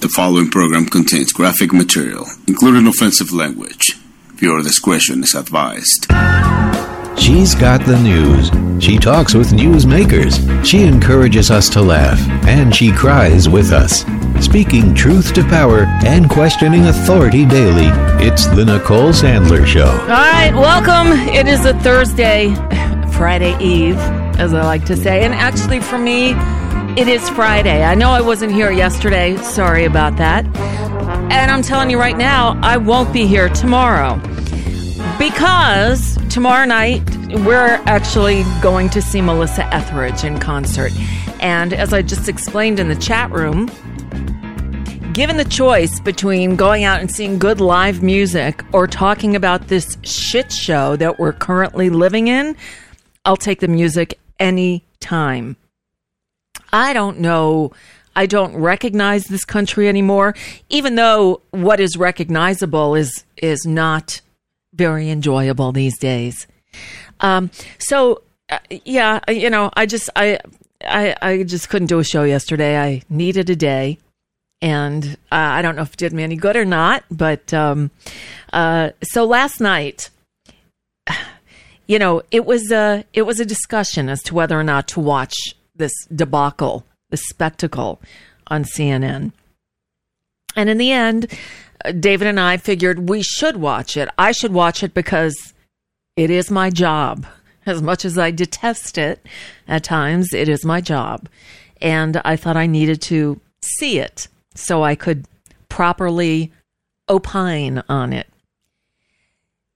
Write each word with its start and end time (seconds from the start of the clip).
The 0.00 0.08
following 0.08 0.50
program 0.50 0.86
contains 0.86 1.32
graphic 1.32 1.72
material, 1.72 2.26
including 2.48 2.86
offensive 2.88 3.30
language. 3.32 3.92
Viewer 4.34 4.62
discretion 4.62 5.22
is 5.22 5.34
advised. 5.34 6.06
She's 7.16 7.54
got 7.54 7.84
the 7.84 8.00
news. 8.02 8.50
She 8.82 8.96
talks 8.98 9.34
with 9.34 9.52
newsmakers. 9.52 10.64
She 10.64 10.82
encourages 10.84 11.50
us 11.50 11.68
to 11.70 11.82
laugh, 11.82 12.18
and 12.48 12.74
she 12.74 12.90
cries 12.90 13.48
with 13.48 13.70
us. 13.70 14.04
Speaking 14.44 14.94
truth 14.94 15.34
to 15.34 15.44
power 15.44 15.84
and 16.04 16.28
questioning 16.28 16.86
authority 16.86 17.44
daily, 17.44 17.86
it's 18.26 18.46
the 18.46 18.64
Nicole 18.64 19.10
Sandler 19.12 19.64
Show. 19.64 19.86
All 19.86 20.08
right, 20.08 20.52
welcome. 20.54 21.12
It 21.28 21.46
is 21.46 21.64
a 21.66 21.74
Thursday, 21.80 22.52
Friday 23.12 23.56
Eve, 23.62 23.98
as 24.40 24.52
I 24.54 24.64
like 24.64 24.86
to 24.86 24.96
say. 24.96 25.22
And 25.22 25.34
actually, 25.34 25.80
for 25.80 25.98
me, 25.98 26.32
it 26.96 27.08
is 27.08 27.26
Friday. 27.30 27.82
I 27.82 27.94
know 27.94 28.10
I 28.10 28.20
wasn't 28.20 28.52
here 28.52 28.70
yesterday. 28.70 29.36
Sorry 29.38 29.86
about 29.86 30.18
that. 30.18 30.44
And 31.32 31.50
I'm 31.50 31.62
telling 31.62 31.88
you 31.88 31.98
right 31.98 32.18
now, 32.18 32.58
I 32.62 32.76
won't 32.76 33.12
be 33.14 33.26
here 33.26 33.48
tomorrow. 33.48 34.20
Because 35.18 36.18
tomorrow 36.28 36.66
night, 36.66 37.02
we're 37.46 37.80
actually 37.86 38.44
going 38.60 38.90
to 38.90 39.00
see 39.00 39.22
Melissa 39.22 39.64
Etheridge 39.74 40.22
in 40.22 40.38
concert. 40.38 40.92
And 41.40 41.72
as 41.72 41.94
I 41.94 42.02
just 42.02 42.28
explained 42.28 42.78
in 42.78 42.88
the 42.88 42.96
chat 42.96 43.30
room, 43.30 43.70
given 45.14 45.38
the 45.38 45.46
choice 45.48 45.98
between 45.98 46.56
going 46.56 46.84
out 46.84 47.00
and 47.00 47.10
seeing 47.10 47.38
good 47.38 47.60
live 47.62 48.02
music 48.02 48.62
or 48.72 48.86
talking 48.86 49.34
about 49.34 49.68
this 49.68 49.96
shit 50.02 50.52
show 50.52 50.96
that 50.96 51.18
we're 51.18 51.32
currently 51.32 51.88
living 51.88 52.28
in, 52.28 52.54
I'll 53.24 53.38
take 53.38 53.60
the 53.60 53.68
music 53.68 54.18
any 54.38 54.84
time. 55.00 55.56
I 56.72 56.92
don't 56.92 57.20
know. 57.20 57.72
I 58.14 58.26
don't 58.26 58.54
recognize 58.56 59.24
this 59.24 59.44
country 59.44 59.88
anymore, 59.88 60.34
even 60.68 60.96
though 60.96 61.40
what 61.50 61.80
is 61.80 61.96
recognizable 61.96 62.94
is 62.94 63.24
is 63.36 63.64
not 63.66 64.20
very 64.74 65.10
enjoyable 65.10 65.72
these 65.72 65.98
days. 65.98 66.46
Um, 67.20 67.50
so, 67.78 68.22
uh, 68.50 68.58
yeah, 68.84 69.20
you 69.28 69.50
know, 69.50 69.70
I 69.74 69.86
just 69.86 70.10
I, 70.16 70.38
I 70.82 71.14
I 71.22 71.42
just 71.42 71.68
couldn't 71.68 71.88
do 71.88 71.98
a 71.98 72.04
show 72.04 72.24
yesterday. 72.24 72.78
I 72.78 73.02
needed 73.08 73.48
a 73.48 73.56
day, 73.56 73.98
and 74.60 75.16
uh, 75.30 75.36
I 75.36 75.62
don't 75.62 75.76
know 75.76 75.82
if 75.82 75.94
it 75.94 75.98
did 75.98 76.12
me 76.12 76.22
any 76.22 76.36
good 76.36 76.56
or 76.56 76.64
not. 76.64 77.04
But 77.10 77.52
um, 77.54 77.90
uh, 78.52 78.90
so 79.02 79.24
last 79.24 79.60
night, 79.60 80.10
you 81.86 81.98
know, 81.98 82.22
it 82.30 82.44
was 82.44 82.70
a 82.70 83.04
it 83.14 83.22
was 83.22 83.40
a 83.40 83.46
discussion 83.46 84.08
as 84.08 84.22
to 84.24 84.34
whether 84.34 84.58
or 84.58 84.64
not 84.64 84.88
to 84.88 85.00
watch 85.00 85.34
this 85.82 86.06
debacle, 86.14 86.86
this 87.10 87.24
spectacle 87.24 88.00
on 88.46 88.62
CNN. 88.62 89.32
And 90.54 90.70
in 90.70 90.78
the 90.78 90.92
end, 90.92 91.26
uh, 91.84 91.90
David 91.90 92.28
and 92.28 92.38
I 92.38 92.56
figured 92.56 93.08
we 93.08 93.20
should 93.22 93.56
watch 93.56 93.96
it. 93.96 94.08
I 94.16 94.30
should 94.30 94.52
watch 94.52 94.84
it 94.84 94.94
because 94.94 95.34
it 96.16 96.30
is 96.30 96.52
my 96.52 96.70
job. 96.70 97.26
As 97.66 97.80
much 97.80 98.04
as 98.04 98.18
I 98.18 98.32
detest 98.32 98.98
it 98.98 99.24
at 99.68 99.84
times, 99.84 100.32
it 100.32 100.48
is 100.48 100.64
my 100.64 100.80
job. 100.80 101.28
And 101.80 102.20
I 102.24 102.34
thought 102.34 102.56
I 102.56 102.66
needed 102.66 103.00
to 103.02 103.40
see 103.60 104.00
it 104.00 104.26
so 104.54 104.82
I 104.82 104.96
could 104.96 105.26
properly 105.68 106.50
opine 107.08 107.82
on 107.88 108.12
it. 108.12 108.28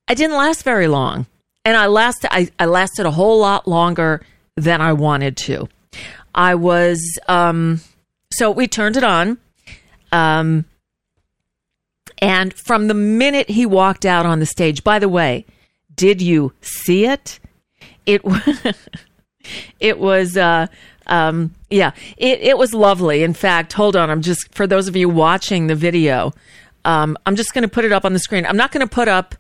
I 0.09 0.15
didn't 0.15 0.37
last 0.37 0.65
very 0.65 0.89
long. 0.89 1.27
And 1.65 1.77
I 1.77 1.87
lasted 1.87 2.29
I, 2.33 2.51
I 2.59 2.67
lasted 2.67 3.07
a 3.07 3.13
whole 3.13 3.39
lot 3.39 3.69
longer 3.69 4.21
than 4.57 4.81
I 4.81 4.93
wanted 4.93 5.37
to. 5.49 5.69
I 6.37 6.55
was, 6.55 7.19
um, 7.29 7.81
so 8.33 8.51
we 8.51 8.69
turned 8.69 8.97
it 8.97 9.05
on. 9.05 9.39
Um, 10.13 10.67
and 12.19 12.55
from 12.55 12.89
the 12.89 12.95
minute 12.95 13.51
he 13.51 13.67
walked 13.67 14.05
out 14.05 14.27
on 14.27 14.39
the 14.39 14.47
stage, 14.47 14.85
by 14.85 14.99
the 14.99 15.09
way, 15.09 15.45
did 15.95 16.23
you 16.23 16.53
see 16.61 17.07
it? 17.07 17.41
It 18.05 18.23
it 19.81 19.99
was 19.99 20.37
uh, 20.37 20.67
um, 21.07 21.55
yeah, 21.71 21.93
it 22.17 22.41
it 22.41 22.59
was 22.59 22.73
lovely. 22.73 23.23
In 23.23 23.35
fact, 23.35 23.73
hold 23.73 23.97
on, 23.97 24.11
I'm 24.11 24.23
just 24.23 24.55
for 24.55 24.67
those 24.67 24.89
of 24.89 24.97
you 24.97 25.09
watching 25.09 25.67
the 25.67 25.75
video, 25.75 26.33
um, 26.85 27.17
I'm 27.27 27.37
just 27.37 27.53
going 27.53 27.63
to 27.63 27.69
put 27.69 27.85
it 27.85 27.93
up 27.93 28.05
on 28.05 28.13
the 28.13 28.19
screen. 28.19 28.47
I'm 28.47 28.57
not 28.57 28.73
going 28.73 28.87
to 28.87 28.93
put 28.93 29.09
up 29.09 29.35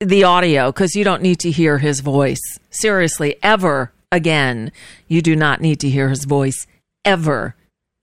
the 0.00 0.24
audio 0.24 0.70
because 0.70 0.94
you 0.94 1.02
don't 1.02 1.22
need 1.22 1.40
to 1.40 1.50
hear 1.50 1.78
his 1.78 2.00
voice. 2.00 2.40
Seriously, 2.70 3.36
ever 3.42 3.92
again. 4.10 4.72
You 5.06 5.22
do 5.22 5.36
not 5.36 5.60
need 5.60 5.80
to 5.80 5.88
hear 5.88 6.08
his 6.08 6.24
voice 6.24 6.66
ever 7.04 7.54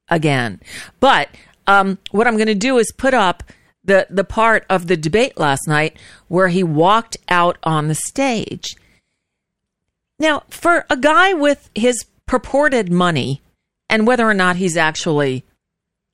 again. 0.09 0.61
But 0.99 1.29
um, 1.67 1.97
what 2.11 2.27
I'm 2.27 2.37
going 2.37 2.47
to 2.47 2.55
do 2.55 2.77
is 2.77 2.91
put 2.95 3.13
up 3.13 3.43
the 3.83 4.07
the 4.09 4.23
part 4.23 4.65
of 4.69 4.87
the 4.87 4.97
debate 4.97 5.37
last 5.37 5.67
night 5.67 5.97
where 6.27 6.47
he 6.47 6.63
walked 6.63 7.17
out 7.29 7.57
on 7.63 7.87
the 7.87 7.95
stage. 7.95 8.75
Now, 10.17 10.43
for 10.49 10.85
a 10.89 10.97
guy 10.97 11.33
with 11.33 11.69
his 11.75 12.05
purported 12.25 12.91
money 12.91 13.41
and 13.89 14.07
whether 14.07 14.27
or 14.27 14.33
not 14.33 14.55
he's 14.55 14.77
actually, 14.77 15.43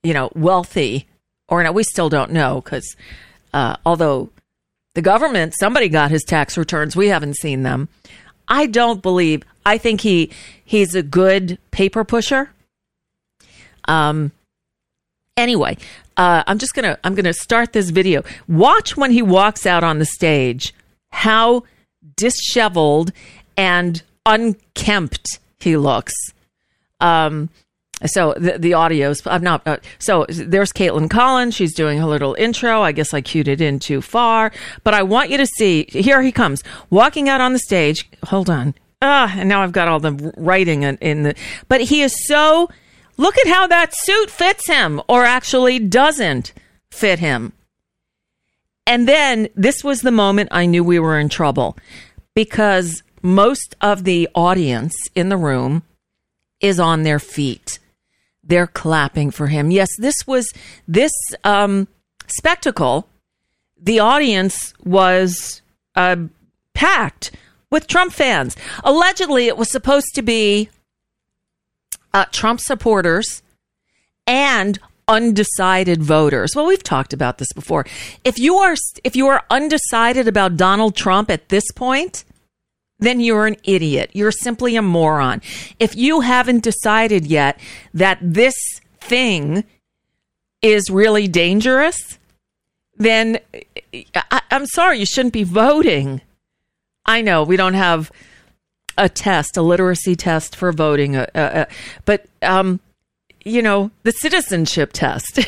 you 0.03 0.13
know, 0.13 0.31
wealthy 0.35 1.07
or 1.47 1.63
not, 1.63 1.73
we 1.73 1.83
still 1.83 2.09
don't 2.09 2.31
know 2.31 2.61
because 2.61 2.95
uh, 3.53 3.75
although 3.85 4.29
the 4.95 5.01
government, 5.01 5.53
somebody 5.57 5.87
got 5.87 6.11
his 6.11 6.23
tax 6.23 6.57
returns, 6.57 6.95
we 6.95 7.07
haven't 7.07 7.37
seen 7.37 7.63
them. 7.63 7.89
I 8.51 8.65
don't 8.67 9.01
believe. 9.01 9.43
I 9.65 9.77
think 9.77 10.01
he 10.01 10.29
he's 10.63 10.93
a 10.93 11.01
good 11.01 11.57
paper 11.71 12.03
pusher. 12.03 12.51
Um. 13.85 14.33
Anyway, 15.37 15.77
uh, 16.17 16.43
I'm 16.45 16.59
just 16.59 16.73
gonna 16.75 16.99
I'm 17.03 17.15
gonna 17.15 17.33
start 17.33 17.71
this 17.71 17.89
video. 17.89 18.23
Watch 18.49 18.97
when 18.97 19.11
he 19.11 19.21
walks 19.21 19.65
out 19.65 19.83
on 19.83 19.99
the 19.99 20.05
stage. 20.05 20.73
How 21.11 21.63
disheveled 22.17 23.13
and 23.55 24.03
unkempt 24.25 25.39
he 25.59 25.77
looks. 25.77 26.13
Um. 26.99 27.49
So 28.05 28.33
the 28.37 28.57
the 28.57 28.73
audio's 28.73 29.21
I'm 29.25 29.43
not 29.43 29.65
uh, 29.67 29.77
so 29.99 30.25
there's 30.29 30.71
Kaitlan 30.71 31.09
Collins. 31.09 31.55
She's 31.55 31.73
doing 31.73 31.99
her 31.99 32.05
little 32.05 32.33
intro. 32.35 32.81
I 32.81 32.91
guess 32.91 33.13
I 33.13 33.21
cued 33.21 33.47
it 33.47 33.61
in 33.61 33.79
too 33.79 34.01
far, 34.01 34.51
but 34.83 34.93
I 34.93 35.03
want 35.03 35.29
you 35.29 35.37
to 35.37 35.45
see. 35.45 35.85
Here 35.89 36.21
he 36.21 36.31
comes 36.31 36.63
walking 36.89 37.29
out 37.29 37.41
on 37.41 37.53
the 37.53 37.59
stage. 37.59 38.09
Hold 38.25 38.49
on. 38.49 38.73
Ah, 39.01 39.33
and 39.37 39.49
now 39.49 39.61
I've 39.61 39.71
got 39.71 39.87
all 39.87 39.99
the 39.99 40.33
writing 40.37 40.83
in, 40.83 40.97
in 40.97 41.23
the. 41.23 41.35
But 41.67 41.81
he 41.81 42.01
is 42.01 42.15
so. 42.27 42.69
Look 43.17 43.37
at 43.37 43.47
how 43.47 43.67
that 43.67 43.93
suit 43.95 44.31
fits 44.31 44.67
him, 44.67 45.01
or 45.07 45.25
actually 45.25 45.77
doesn't 45.77 46.53
fit 46.89 47.19
him. 47.19 47.53
And 48.87 49.07
then 49.07 49.47
this 49.55 49.83
was 49.83 50.01
the 50.01 50.11
moment 50.11 50.49
I 50.51 50.65
knew 50.65 50.83
we 50.83 50.97
were 50.97 51.19
in 51.19 51.29
trouble 51.29 51.77
because 52.33 53.03
most 53.21 53.75
of 53.81 54.05
the 54.05 54.27
audience 54.33 54.95
in 55.13 55.29
the 55.29 55.37
room 55.37 55.83
is 56.59 56.79
on 56.79 57.03
their 57.03 57.19
feet 57.19 57.79
they're 58.43 58.67
clapping 58.67 59.31
for 59.31 59.47
him. 59.47 59.71
Yes, 59.71 59.89
this 59.97 60.15
was 60.25 60.51
this 60.87 61.11
um, 61.43 61.87
spectacle. 62.27 63.07
The 63.81 63.99
audience 63.99 64.73
was 64.83 65.61
uh, 65.95 66.17
packed 66.73 67.31
with 67.69 67.87
Trump 67.87 68.13
fans. 68.13 68.55
Allegedly, 68.83 69.47
it 69.47 69.57
was 69.57 69.71
supposed 69.71 70.13
to 70.15 70.21
be 70.21 70.69
uh, 72.13 72.25
Trump 72.31 72.59
supporters 72.59 73.41
and 74.27 74.79
undecided 75.07 76.01
voters. 76.03 76.55
Well, 76.55 76.65
we've 76.65 76.83
talked 76.83 77.13
about 77.13 77.37
this 77.37 77.51
before. 77.53 77.85
If 78.23 78.39
you 78.39 78.55
are 78.55 78.75
if 79.03 79.15
you 79.15 79.27
are 79.27 79.43
undecided 79.49 80.27
about 80.27 80.57
Donald 80.57 80.95
Trump 80.95 81.29
at 81.29 81.49
this 81.49 81.69
point, 81.75 82.23
then 83.01 83.19
you're 83.19 83.47
an 83.47 83.57
idiot. 83.65 84.11
You're 84.13 84.31
simply 84.31 84.77
a 84.77 84.81
moron. 84.81 85.41
If 85.79 85.95
you 85.95 86.21
haven't 86.21 86.63
decided 86.63 87.25
yet 87.25 87.59
that 87.93 88.19
this 88.21 88.55
thing 88.99 89.65
is 90.61 90.89
really 90.89 91.27
dangerous, 91.27 91.97
then 92.95 93.39
I, 94.15 94.41
am 94.51 94.65
sorry, 94.67 94.99
you 94.99 95.05
shouldn't 95.05 95.33
be 95.33 95.43
voting. 95.43 96.21
I 97.05 97.21
know 97.21 97.43
we 97.43 97.57
don't 97.57 97.73
have 97.73 98.11
a 98.97 99.09
test, 99.09 99.57
a 99.57 99.63
literacy 99.63 100.15
test 100.15 100.55
for 100.55 100.71
voting, 100.71 101.15
uh, 101.15 101.25
uh, 101.33 101.37
uh 101.39 101.65
but 102.05 102.27
um, 102.43 102.79
you 103.43 103.61
know, 103.61 103.91
the 104.03 104.11
citizenship 104.11 104.91
test 104.93 105.39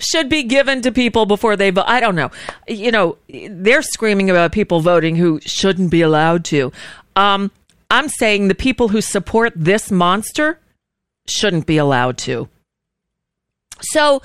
should 0.00 0.28
be 0.28 0.42
given 0.42 0.80
to 0.82 0.92
people 0.92 1.26
before 1.26 1.56
they 1.56 1.70
vote. 1.70 1.84
I 1.86 2.00
don't 2.00 2.14
know. 2.14 2.30
You 2.66 2.90
know, 2.90 3.18
they're 3.28 3.82
screaming 3.82 4.30
about 4.30 4.52
people 4.52 4.80
voting 4.80 5.16
who 5.16 5.40
shouldn't 5.42 5.90
be 5.90 6.02
allowed 6.02 6.44
to. 6.46 6.72
Um, 7.16 7.50
I'm 7.90 8.08
saying 8.08 8.48
the 8.48 8.54
people 8.54 8.88
who 8.88 9.00
support 9.00 9.52
this 9.54 9.90
monster 9.90 10.60
shouldn't 11.28 11.66
be 11.66 11.76
allowed 11.76 12.18
to. 12.18 12.48
So, 13.80 14.22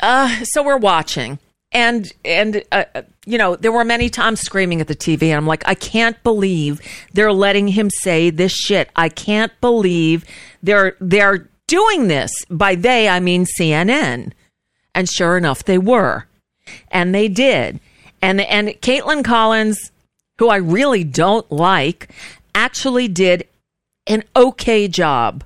uh, 0.00 0.44
so 0.44 0.62
we're 0.62 0.78
watching, 0.78 1.38
and 1.70 2.12
and 2.24 2.62
uh, 2.72 2.84
you 3.24 3.38
know, 3.38 3.54
there 3.56 3.70
were 3.70 3.84
many 3.84 4.10
times 4.10 4.40
screaming 4.40 4.80
at 4.80 4.88
the 4.88 4.96
TV, 4.96 5.24
and 5.24 5.34
I'm 5.34 5.46
like, 5.46 5.62
I 5.66 5.74
can't 5.74 6.20
believe 6.24 6.80
they're 7.12 7.32
letting 7.32 7.68
him 7.68 7.88
say 7.88 8.30
this 8.30 8.52
shit. 8.52 8.90
I 8.96 9.08
can't 9.08 9.52
believe 9.60 10.24
they're 10.62 10.96
they're 11.00 11.48
doing 11.72 12.08
this. 12.08 12.30
By 12.50 12.74
they, 12.74 13.08
I 13.08 13.18
mean 13.18 13.46
CNN. 13.46 14.32
And 14.94 15.08
sure 15.08 15.38
enough, 15.38 15.64
they 15.64 15.78
were. 15.78 16.26
And 16.88 17.14
they 17.14 17.28
did. 17.28 17.80
And, 18.20 18.42
and 18.42 18.68
Kaitlan 18.68 19.24
Collins, 19.24 19.90
who 20.38 20.50
I 20.50 20.56
really 20.56 21.02
don't 21.02 21.50
like, 21.50 22.10
actually 22.54 23.08
did 23.08 23.48
an 24.06 24.22
okay 24.36 24.86
job. 24.86 25.44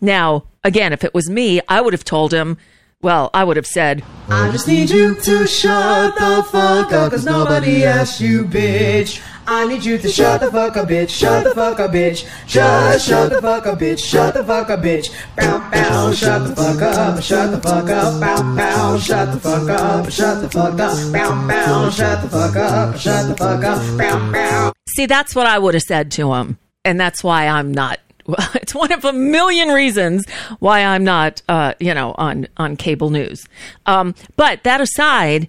Now, 0.00 0.44
again, 0.64 0.92
if 0.92 1.04
it 1.04 1.14
was 1.14 1.30
me, 1.30 1.60
I 1.68 1.80
would 1.80 1.92
have 1.92 2.04
told 2.04 2.34
him, 2.34 2.58
well, 3.02 3.30
I 3.34 3.44
would 3.44 3.56
have 3.56 3.66
said, 3.66 4.04
I 4.28 4.50
just 4.52 4.68
need 4.68 4.88
you 4.88 5.14
to 5.14 5.46
shut 5.46 6.14
the 6.14 6.42
fuck 6.50 6.92
up, 6.92 7.10
cause 7.10 7.24
nobody 7.24 7.84
asked 7.84 8.20
you, 8.20 8.44
bitch. 8.44 9.20
I 9.44 9.66
need 9.66 9.84
you 9.84 9.98
to 9.98 10.08
shut 10.08 10.40
the 10.40 10.52
fuck 10.52 10.76
up, 10.76 10.88
bitch. 10.88 11.10
Shut 11.10 11.42
the 11.42 11.52
fuck 11.52 11.80
up, 11.80 11.90
bitch. 11.90 12.24
Just 12.46 13.08
shut 13.08 13.30
the 13.32 13.42
fuck 13.42 13.66
up, 13.66 13.80
bitch. 13.80 13.98
Shut 13.98 14.34
the 14.34 14.44
fuck 14.44 14.70
up, 14.70 14.80
bitch. 14.80 15.10
Bow, 15.36 15.70
bow. 15.70 16.12
Shut 16.12 16.46
the 16.46 16.54
fuck 16.54 16.80
up. 16.80 17.20
Shut 17.20 17.50
the 17.50 17.60
fuck 17.60 17.90
up. 17.90 18.20
Bow, 18.20 18.56
bow. 18.56 18.98
Shut 18.98 19.32
the 19.32 19.40
fuck 19.40 19.68
up. 19.68 20.10
Shut 20.10 20.42
the 20.42 20.48
fuck 20.48 20.78
up. 20.78 21.12
Bow, 21.12 21.48
bow. 21.48 21.90
Shut 21.90 22.22
the 22.22 22.28
fuck 22.28 22.54
up. 22.54 22.96
Shut 22.96 23.28
the 23.28 23.36
fuck 23.36 23.64
up. 23.64 23.98
Bow, 23.98 24.32
bow. 24.32 24.72
See, 24.90 25.06
that's 25.06 25.34
what 25.34 25.48
I 25.48 25.58
would 25.58 25.74
have 25.74 25.82
said 25.82 26.12
to 26.12 26.34
him. 26.34 26.58
And 26.84 27.00
that's 27.00 27.24
why 27.24 27.48
I'm 27.48 27.72
not 27.72 27.98
it's 28.54 28.74
one 28.74 28.92
of 28.92 29.04
a 29.04 29.12
million 29.12 29.68
reasons 29.68 30.28
why 30.58 30.84
I'm 30.84 31.04
not, 31.04 31.42
uh, 31.48 31.74
you 31.80 31.94
know, 31.94 32.14
on 32.18 32.46
on 32.56 32.76
cable 32.76 33.10
news. 33.10 33.46
Um, 33.86 34.14
but 34.36 34.62
that 34.64 34.80
aside, 34.80 35.48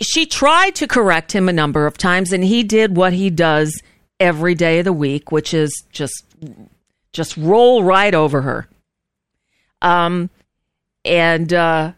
she 0.00 0.26
tried 0.26 0.74
to 0.76 0.86
correct 0.86 1.32
him 1.32 1.48
a 1.48 1.52
number 1.52 1.86
of 1.86 1.96
times 1.96 2.32
and 2.32 2.44
he 2.44 2.62
did 2.62 2.96
what 2.96 3.12
he 3.12 3.30
does 3.30 3.82
every 4.20 4.54
day 4.54 4.78
of 4.78 4.84
the 4.84 4.92
week 4.92 5.32
which 5.32 5.52
is 5.52 5.70
just 5.90 6.24
just 7.12 7.36
roll 7.36 7.84
right 7.84 8.14
over 8.14 8.42
her. 8.42 8.68
Um 9.82 10.30
and 11.04 11.52
uh 11.52 11.92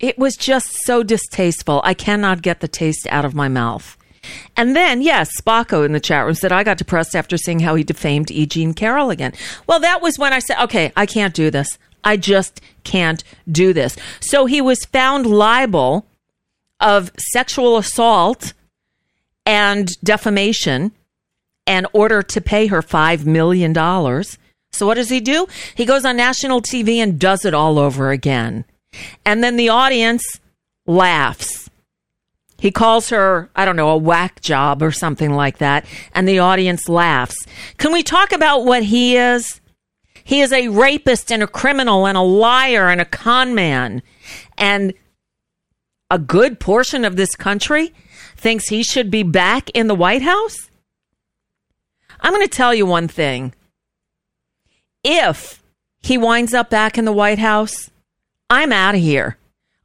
it 0.00 0.18
was 0.18 0.36
just 0.36 0.84
so 0.84 1.02
distasteful. 1.02 1.80
I 1.84 1.94
cannot 1.94 2.42
get 2.42 2.60
the 2.60 2.68
taste 2.68 3.06
out 3.10 3.24
of 3.24 3.34
my 3.34 3.48
mouth 3.48 3.96
and 4.56 4.74
then, 4.74 5.02
yes, 5.02 5.30
Spocko 5.40 5.84
in 5.84 5.92
the 5.92 6.00
chat 6.00 6.24
room 6.24 6.34
said, 6.34 6.52
I 6.52 6.64
got 6.64 6.78
depressed 6.78 7.14
after 7.14 7.36
seeing 7.36 7.60
how 7.60 7.74
he 7.74 7.84
defamed 7.84 8.30
E. 8.30 8.46
Jean 8.46 8.74
Carroll 8.74 9.10
again. 9.10 9.32
Well, 9.66 9.80
that 9.80 10.02
was 10.02 10.18
when 10.18 10.32
I 10.32 10.38
said, 10.38 10.62
okay, 10.64 10.92
I 10.96 11.06
can't 11.06 11.34
do 11.34 11.50
this. 11.50 11.68
I 12.02 12.16
just 12.16 12.60
can't 12.84 13.24
do 13.50 13.72
this. 13.72 13.96
So 14.20 14.46
he 14.46 14.60
was 14.60 14.84
found 14.84 15.26
liable 15.26 16.06
of 16.80 17.10
sexual 17.32 17.78
assault 17.78 18.52
and 19.46 19.88
defamation 20.02 20.92
and 21.66 21.86
order 21.92 22.22
to 22.22 22.40
pay 22.40 22.66
her 22.66 22.82
$5 22.82 23.24
million. 23.24 23.74
So 24.72 24.86
what 24.86 24.94
does 24.94 25.08
he 25.08 25.20
do? 25.20 25.46
He 25.74 25.86
goes 25.86 26.04
on 26.04 26.16
national 26.16 26.60
TV 26.60 26.96
and 26.98 27.18
does 27.18 27.44
it 27.44 27.54
all 27.54 27.78
over 27.78 28.10
again. 28.10 28.64
And 29.24 29.42
then 29.42 29.56
the 29.56 29.70
audience 29.70 30.22
laughs. 30.86 31.63
He 32.58 32.70
calls 32.70 33.10
her, 33.10 33.50
I 33.54 33.64
don't 33.64 33.76
know, 33.76 33.90
a 33.90 33.96
whack 33.96 34.40
job 34.40 34.82
or 34.82 34.92
something 34.92 35.32
like 35.34 35.58
that. 35.58 35.84
And 36.14 36.26
the 36.26 36.38
audience 36.38 36.88
laughs. 36.88 37.36
Can 37.78 37.92
we 37.92 38.02
talk 38.02 38.32
about 38.32 38.64
what 38.64 38.84
he 38.84 39.16
is? 39.16 39.60
He 40.24 40.40
is 40.40 40.52
a 40.52 40.68
rapist 40.68 41.30
and 41.30 41.42
a 41.42 41.46
criminal 41.46 42.06
and 42.06 42.16
a 42.16 42.22
liar 42.22 42.88
and 42.88 43.00
a 43.00 43.04
con 43.04 43.54
man. 43.54 44.02
And 44.56 44.94
a 46.10 46.18
good 46.18 46.60
portion 46.60 47.04
of 47.04 47.16
this 47.16 47.34
country 47.34 47.92
thinks 48.36 48.68
he 48.68 48.82
should 48.82 49.10
be 49.10 49.22
back 49.22 49.70
in 49.70 49.86
the 49.86 49.94
White 49.94 50.22
House? 50.22 50.70
I'm 52.20 52.32
going 52.32 52.46
to 52.46 52.48
tell 52.48 52.72
you 52.72 52.86
one 52.86 53.08
thing. 53.08 53.54
If 55.02 55.62
he 56.00 56.16
winds 56.16 56.54
up 56.54 56.70
back 56.70 56.96
in 56.96 57.04
the 57.04 57.12
White 57.12 57.38
House, 57.38 57.90
I'm 58.48 58.72
out 58.72 58.94
of 58.94 59.00
here. 59.00 59.36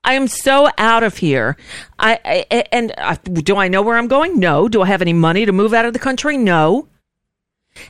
I 0.04 0.14
am 0.14 0.28
so 0.28 0.70
out 0.78 1.04
of 1.04 1.18
here. 1.18 1.58
I, 1.98 2.46
I 2.52 2.64
and 2.72 2.94
uh, 2.98 3.16
do 3.24 3.58
I 3.58 3.68
know 3.68 3.82
where 3.82 3.98
I'm 3.98 4.08
going? 4.08 4.40
No. 4.40 4.68
Do 4.68 4.82
I 4.82 4.88
have 4.88 5.02
any 5.02 5.14
money 5.14 5.46
to 5.46 5.52
move 5.52 5.74
out 5.74 5.86
of 5.86 5.94
the 5.94 6.00
country? 6.00 6.38
No. 6.38 6.88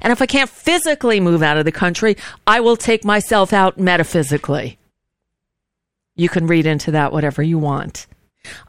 And 0.02 0.12
if 0.12 0.22
I 0.22 0.26
can't 0.26 0.50
physically 0.50 1.20
move 1.20 1.42
out 1.42 1.58
of 1.58 1.66
the 1.66 1.72
country, 1.72 2.18
I 2.46 2.60
will 2.60 2.78
take 2.78 3.06
myself 3.06 3.54
out 3.54 3.78
metaphysically. 3.80 4.78
You 6.16 6.30
can 6.30 6.48
read 6.48 6.66
into 6.66 6.92
that 6.92 7.14
whatever 7.14 7.42
you 7.42 7.58
want. 7.58 8.08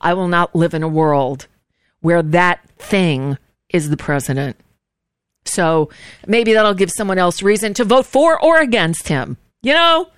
I 0.00 0.14
will 0.14 0.28
not 0.28 0.54
live 0.54 0.74
in 0.74 0.82
a 0.82 0.88
world 0.88 1.46
where 2.00 2.22
that 2.22 2.60
thing 2.78 3.38
is 3.68 3.90
the 3.90 3.96
president. 3.96 4.56
So 5.44 5.90
maybe 6.26 6.52
that'll 6.52 6.74
give 6.74 6.90
someone 6.90 7.18
else 7.18 7.42
reason 7.42 7.74
to 7.74 7.84
vote 7.84 8.06
for 8.06 8.42
or 8.42 8.60
against 8.60 9.08
him. 9.08 9.36
You 9.62 9.74
know, 9.74 10.08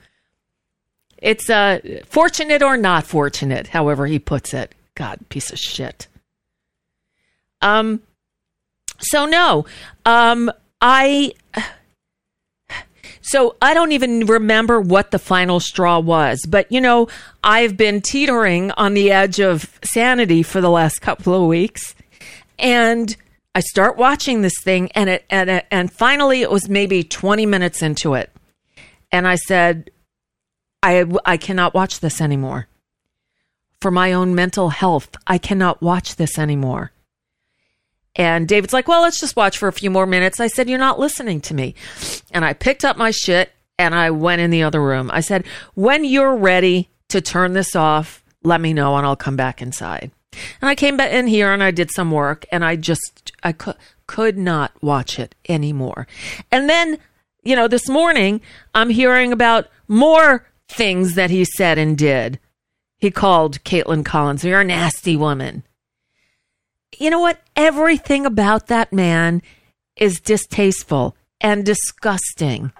it's 1.23 1.49
uh, 1.49 1.79
fortunate 2.05 2.63
or 2.63 2.77
not 2.77 3.07
fortunate, 3.07 3.69
however 3.69 4.07
he 4.07 4.19
puts 4.19 4.53
it. 4.53 4.75
God, 4.95 5.21
piece 5.31 5.51
of 5.51 5.59
shit. 5.59 6.09
Um, 7.63 8.03
so 8.99 9.25
no, 9.25 9.65
um, 10.05 10.51
I 10.81 11.33
so 13.23 13.57
I 13.63 13.73
don't 13.73 13.93
even 13.93 14.27
remember 14.27 14.81
what 14.81 15.13
the 15.13 15.19
final 15.19 15.61
straw 15.61 16.01
was, 16.01 16.41
but 16.47 16.71
you 16.71 16.81
know, 16.81 17.09
I've 17.43 17.77
been 17.77 18.01
teetering 18.01 18.73
on 18.73 18.95
the 18.95 19.13
edge 19.13 19.39
of 19.39 19.79
sanity 19.85 20.43
for 20.43 20.61
the 20.61 20.71
last 20.71 21.01
couple 21.01 21.35
of 21.35 21.49
weeks. 21.49 21.95
And 22.59 23.17
I 23.55 23.61
start 23.61 23.97
watching 23.97 24.43
this 24.43 24.55
thing 24.65 24.91
and 24.93 25.09
it 25.09 25.25
and 25.31 25.49
it, 25.49 25.67
and 25.71 25.93
finally 25.93 26.43
it 26.43 26.51
was 26.51 26.69
maybe 26.69 27.05
20 27.05 27.47
minutes 27.47 27.81
into 27.81 28.15
it. 28.15 28.31
And 29.13 29.29
I 29.29 29.37
said, 29.37 29.91
I 30.83 31.05
I 31.25 31.37
cannot 31.37 31.75
watch 31.75 32.01
this 32.01 32.21
anymore. 32.21 32.69
For 33.81 33.91
my 33.91 34.13
own 34.13 34.35
mental 34.35 34.71
health, 34.71 35.17
I 35.27 35.39
cannot 35.39 35.83
watch 35.83 36.17
this 36.17 36.39
anymore. 36.39 36.93
And 38.15 38.47
David's 38.47 38.73
like, 38.73 38.89
well, 38.89 39.03
let's 39.03 39.19
just 39.19 39.37
watch 39.37 39.59
for 39.59 39.69
a 39.69 39.73
few 39.73 39.91
more 39.91 40.07
minutes. 40.07 40.39
I 40.39 40.47
said, 40.47 40.69
you're 40.69 40.79
not 40.79 40.99
listening 40.99 41.41
to 41.43 41.55
me. 41.55 41.75
And 42.31 42.45
I 42.45 42.53
picked 42.53 42.85
up 42.85 42.97
my 42.97 43.11
shit 43.11 43.53
and 43.79 43.95
I 43.95 44.11
went 44.11 44.43
in 44.43 44.51
the 44.51 44.63
other 44.63 44.83
room. 44.83 45.11
I 45.13 45.21
said, 45.21 45.45
when 45.75 46.05
you're 46.05 46.37
ready 46.37 46.91
to 47.09 47.21
turn 47.21 47.55
this 47.55 47.75
off, 47.75 48.23
let 48.45 48.61
me 48.61 48.73
know 48.73 48.97
and 48.97 49.07
I'll 49.07 49.17
come 49.17 49.37
back 49.37 49.63
inside. 49.63 50.11
And 50.61 50.69
I 50.69 50.75
came 50.75 50.97
back 50.97 51.13
in 51.13 51.27
here 51.27 51.53
and 51.53 51.63
I 51.63 51.71
did 51.71 51.91
some 51.91 52.11
work 52.11 52.45
and 52.53 52.65
I 52.65 52.77
just, 52.77 53.33
I 53.43 53.53
could, 53.53 53.77
could 54.07 54.37
not 54.37 54.73
watch 54.83 55.19
it 55.19 55.35
anymore. 55.49 56.07
And 56.51 56.69
then, 56.69 56.99
you 57.43 57.57
know, 57.57 57.69
this 57.69 57.89
morning 57.89 58.41
I'm 58.75 58.91
hearing 58.91 59.33
about 59.33 59.69
more 59.89 60.47
things 60.73 61.15
that 61.15 61.31
he 61.31 61.45
said 61.45 61.79
and 61.79 61.97
did. 61.97 62.41
He 62.99 63.11
called 63.11 63.63
Kaitlan 63.65 64.05
Collins, 64.05 64.45
you're 64.45 64.61
a 64.61 64.65
nasty 64.65 65.17
woman 65.17 65.65
you 66.99 67.11
know 67.11 67.21
what? 67.21 67.41
Everything 67.57 68.27
about 68.27 68.69
that 68.69 68.93
man 68.93 69.43
is 69.97 70.21
distasteful 70.21 71.17
and 71.41 71.65
disgusting. 71.65 72.73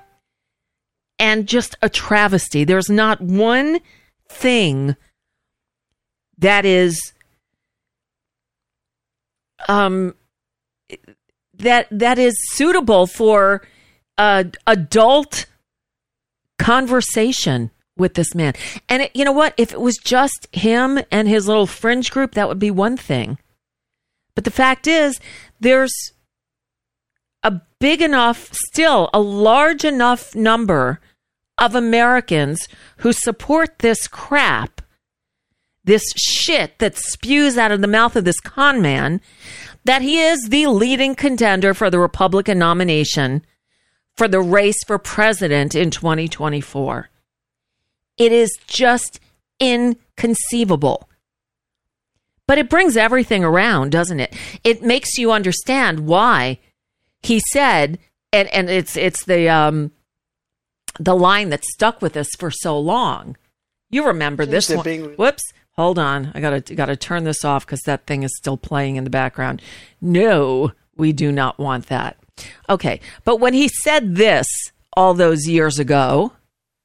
and 1.19 1.47
just 1.47 1.77
a 1.83 1.89
travesty. 1.89 2.65
There's 2.65 2.91
not 2.91 3.21
one 3.21 3.81
thing 4.29 4.97
that 6.39 6.65
is 6.65 7.13
um 9.69 10.15
that 11.55 11.87
that 11.91 12.19
is 12.19 12.35
suitable 12.53 13.07
for 13.07 13.63
uh, 14.19 14.45
adult 14.67 15.47
conversation 16.59 17.71
with 17.97 18.15
this 18.15 18.35
man. 18.35 18.55
And 18.89 19.03
it, 19.03 19.11
you 19.15 19.25
know 19.25 19.33
what? 19.33 19.55
If 19.57 19.73
it 19.73 19.81
was 19.81 19.97
just 19.97 20.49
him 20.53 21.01
and 21.11 21.29
his 21.29 21.47
little 21.47 21.67
fringe 21.67 22.11
group, 22.11 22.33
that 22.35 22.49
would 22.49 22.59
be 22.59 22.71
one 22.71 22.97
thing. 22.97 23.39
But 24.35 24.45
the 24.45 24.51
fact 24.51 24.87
is, 24.87 25.21
there's 25.61 25.93
a 27.43 27.61
big 27.79 28.01
enough, 28.01 28.53
still 28.53 29.11
a 29.13 29.21
large 29.21 29.85
enough 29.85 30.35
number 30.35 31.01
of 31.59 31.75
Americans 31.75 32.67
who 32.99 33.13
support 33.13 33.81
this 33.81 34.07
crap, 34.07 34.81
this 35.85 36.05
shit 36.17 36.79
that 36.79 36.97
spews 36.97 37.59
out 37.59 37.73
of 37.73 37.81
the 37.81 37.87
mouth 37.87 38.17
of 38.17 38.25
this 38.25 38.41
con 38.41 38.81
man, 38.81 39.21
that 39.85 40.03
he 40.03 40.19
is 40.19 40.49
the 40.49 40.67
leading 40.69 41.15
contender 41.15 41.75
for 41.75 41.91
the 41.91 41.99
Republican 41.99 42.59
nomination 42.59 43.45
for 44.17 44.29
the 44.29 44.41
race 44.41 44.83
for 44.87 44.99
president 44.99 45.75
in 45.75 45.91
2024. 45.91 47.09
It 48.23 48.31
is 48.31 48.57
just 48.69 49.19
inconceivable. 49.59 51.09
But 52.47 52.59
it 52.59 52.69
brings 52.71 52.97
everything 52.97 53.43
around, 53.45 53.91
doesn't 53.91 54.21
it? 54.21 54.35
It 54.63 54.83
makes 54.83 55.17
you 55.19 55.33
understand 55.33 56.07
why 56.07 56.59
he 57.23 57.41
said, 57.51 57.99
and, 58.33 58.49
and 58.49 58.69
it's 58.71 58.97
it's 58.97 59.25
the 59.25 59.49
um, 59.49 59.91
the 61.01 61.17
line 61.17 61.49
that 61.51 61.65
stuck 61.65 62.01
with 62.03 62.17
us 62.17 62.29
for 62.39 62.51
so 62.51 62.79
long. 62.79 63.37
You 63.91 64.07
remember 64.07 64.45
this 64.47 64.69
one? 64.71 64.85
Being- 64.85 65.05
Whoops. 65.17 65.43
Hold 65.77 65.99
on. 65.99 66.31
I 66.35 66.41
gotta 66.41 66.61
gotta 66.75 66.97
turn 66.97 67.25
this 67.25 67.45
off 67.45 67.65
because 67.67 67.81
that 67.87 68.07
thing 68.07 68.23
is 68.23 68.37
still 68.37 68.57
playing 68.59 68.97
in 68.97 69.05
the 69.05 69.11
background. 69.11 69.63
No, 70.01 70.73
we 70.97 71.13
do 71.13 71.33
not 71.33 71.59
want 71.59 71.87
that. 71.87 72.19
Okay, 72.69 73.01
but 73.25 73.41
when 73.41 73.55
he 73.55 73.69
said 73.69 74.15
this 74.17 74.47
all 74.95 75.15
those 75.15 75.49
years 75.49 75.79
ago, 75.79 76.33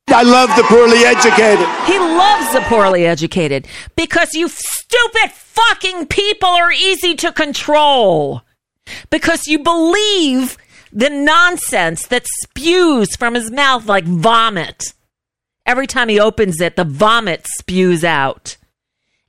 I 0.10 0.24
love 0.24 0.50
the 0.56 0.64
poorly 0.64 1.04
educated. 1.06 1.68
He 1.86 2.00
loves 2.00 2.54
the 2.54 2.62
poorly 2.68 3.06
educated 3.06 3.68
because 3.96 4.34
you 4.34 4.48
stupid 4.48 5.32
fucking 5.32 6.08
people 6.08 6.50
are 6.50 6.72
easy 6.72 7.14
to 7.16 7.32
control. 7.32 8.42
Because 9.10 9.48
you 9.48 9.60
believe 9.60 10.58
the 10.94 11.10
nonsense 11.10 12.08
that 12.08 12.26
spews 12.42 13.16
from 13.18 13.34
his 13.34 13.52
mouth 13.52 13.86
like 13.86 14.06
vomit. 14.06 14.94
Every 15.66 15.88
time 15.88 16.08
he 16.08 16.20
opens 16.20 16.62
it, 16.62 16.78
the 16.78 16.86
vomit 16.86 17.46
spews 17.60 18.06
out. 18.06 18.56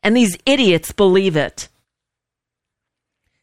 And 0.02 0.16
these 0.16 0.38
idiots 0.46 0.92
believe 0.92 1.36
it. 1.36 1.68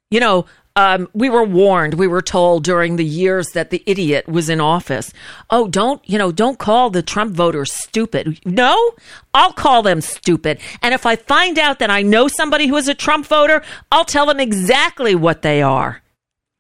You 0.10 0.22
know, 0.22 0.46
um, 0.76 1.08
we 1.14 1.30
were 1.30 1.44
warned, 1.44 1.94
we 1.94 2.08
were 2.08 2.22
told 2.22 2.66
during 2.66 2.98
the 2.98 3.06
years 3.06 3.48
that 3.52 3.70
the 3.70 3.82
idiot 3.86 4.28
was 4.28 4.50
in 4.50 4.60
office. 4.60 5.14
Oh, 5.50 5.70
don't, 5.70 6.02
you 6.08 6.18
know, 6.18 6.34
don't 6.34 6.60
call 6.60 6.90
the 6.90 7.02
Trump 7.02 7.34
voters 7.34 7.72
stupid. 7.72 8.40
No, 8.46 8.94
I'll 9.34 9.54
call 9.54 9.84
them 9.84 10.02
stupid. 10.02 10.60
And 10.82 10.94
if 10.94 11.06
I 11.06 11.16
find 11.16 11.58
out 11.58 11.80
that 11.80 11.90
I 11.90 12.02
know 12.02 12.28
somebody 12.28 12.68
who 12.68 12.76
is 12.76 12.90
a 12.90 12.94
Trump 12.94 13.26
voter, 13.26 13.64
I'll 13.90 14.04
tell 14.04 14.26
them 14.26 14.42
exactly 14.42 15.16
what 15.16 15.44
they 15.44 15.62
are. 15.62 16.02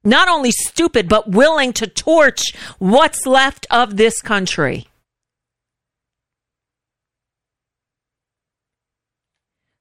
Not 0.05 0.29
only 0.29 0.51
stupid, 0.51 1.09
but 1.09 1.31
willing 1.31 1.73
to 1.73 1.87
torch 1.87 2.53
what's 2.79 3.25
left 3.25 3.67
of 3.69 3.97
this 3.97 4.21
country. 4.21 4.87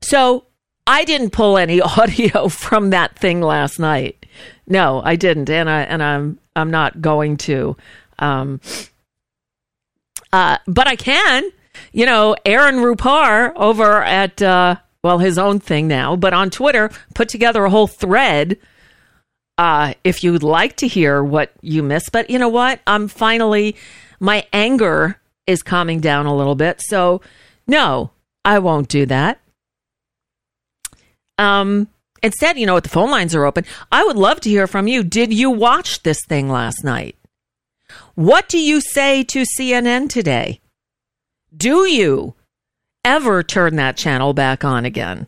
So 0.03 0.47
I 0.87 1.05
didn't 1.05 1.31
pull 1.31 1.57
any 1.57 1.81
audio 1.99 2.49
from 2.49 2.91
that 2.91 3.19
thing 3.19 3.41
last 3.41 3.79
night. 3.79 4.27
No, 4.67 5.03
I 5.05 5.17
didn't, 5.17 5.51
and 5.51 5.69
I 5.69 5.83
and 5.83 6.03
I'm 6.03 6.39
I'm 6.57 6.71
not 6.71 7.01
going 7.01 7.37
to. 7.39 7.77
Um, 8.19 8.61
uh, 10.33 10.59
but 10.67 10.87
I 10.87 10.97
can. 10.97 11.51
You 11.93 12.07
know, 12.07 12.37
Aaron 12.45 12.77
Rupar 12.77 13.53
over 13.57 14.03
at 14.03 14.41
uh, 14.41 14.77
well 15.03 15.19
his 15.19 15.39
own 15.39 15.61
thing 15.61 15.89
now, 15.89 16.17
but 16.17 16.33
on 16.33 16.51
Twitter 16.51 16.91
put 17.15 17.29
together 17.29 17.65
a 17.65 17.71
whole 17.71 17.87
thread. 17.87 18.59
Uh, 19.57 19.95
if 20.03 20.25
you'd 20.25 20.43
like 20.43 20.77
to 20.77 20.89
hear 20.89 21.23
what 21.23 21.53
you 21.61 21.81
missed, 21.83 22.11
but 22.11 22.29
you 22.29 22.39
know 22.39 22.49
what? 22.49 22.81
I'm 22.87 23.07
finally 23.07 23.77
my 24.19 24.47
anger 24.53 25.21
is 25.47 25.63
calming 25.63 26.01
down 26.01 26.27
a 26.27 26.35
little 26.35 26.55
bit. 26.55 26.81
So 26.81 27.21
no, 27.67 28.11
I 28.45 28.59
won't 28.59 28.89
do 28.89 29.07
that. 29.07 29.41
Um, 31.39 31.89
instead, 32.23 32.59
you 32.59 32.67
know 32.67 32.75
what? 32.75 32.85
The 32.85 32.91
phone 32.91 33.11
lines 33.11 33.35
are 33.35 33.45
open. 33.45 33.65
I 33.91 34.05
would 34.05 34.17
love 34.17 34.41
to 34.41 34.51
hear 34.51 34.67
from 34.67 34.87
you. 34.87 35.03
Did 35.03 35.33
you 35.33 35.51
watch 35.51 36.03
this 36.03 36.19
thing 36.29 36.49
last 36.49 36.85
night? 36.85 37.17
What 38.15 38.49
do 38.49 38.59
you 38.59 38.81
say 38.81 39.25
to 39.25 39.45
CNN 39.59 40.09
today? 40.09 40.61
Do 41.57 41.87
you 41.87 42.35
ever 43.05 43.43
turn 43.43 43.77
that 43.77 43.97
channel 43.97 44.33
back 44.33 44.65
on 44.65 44.85
again? 44.85 45.27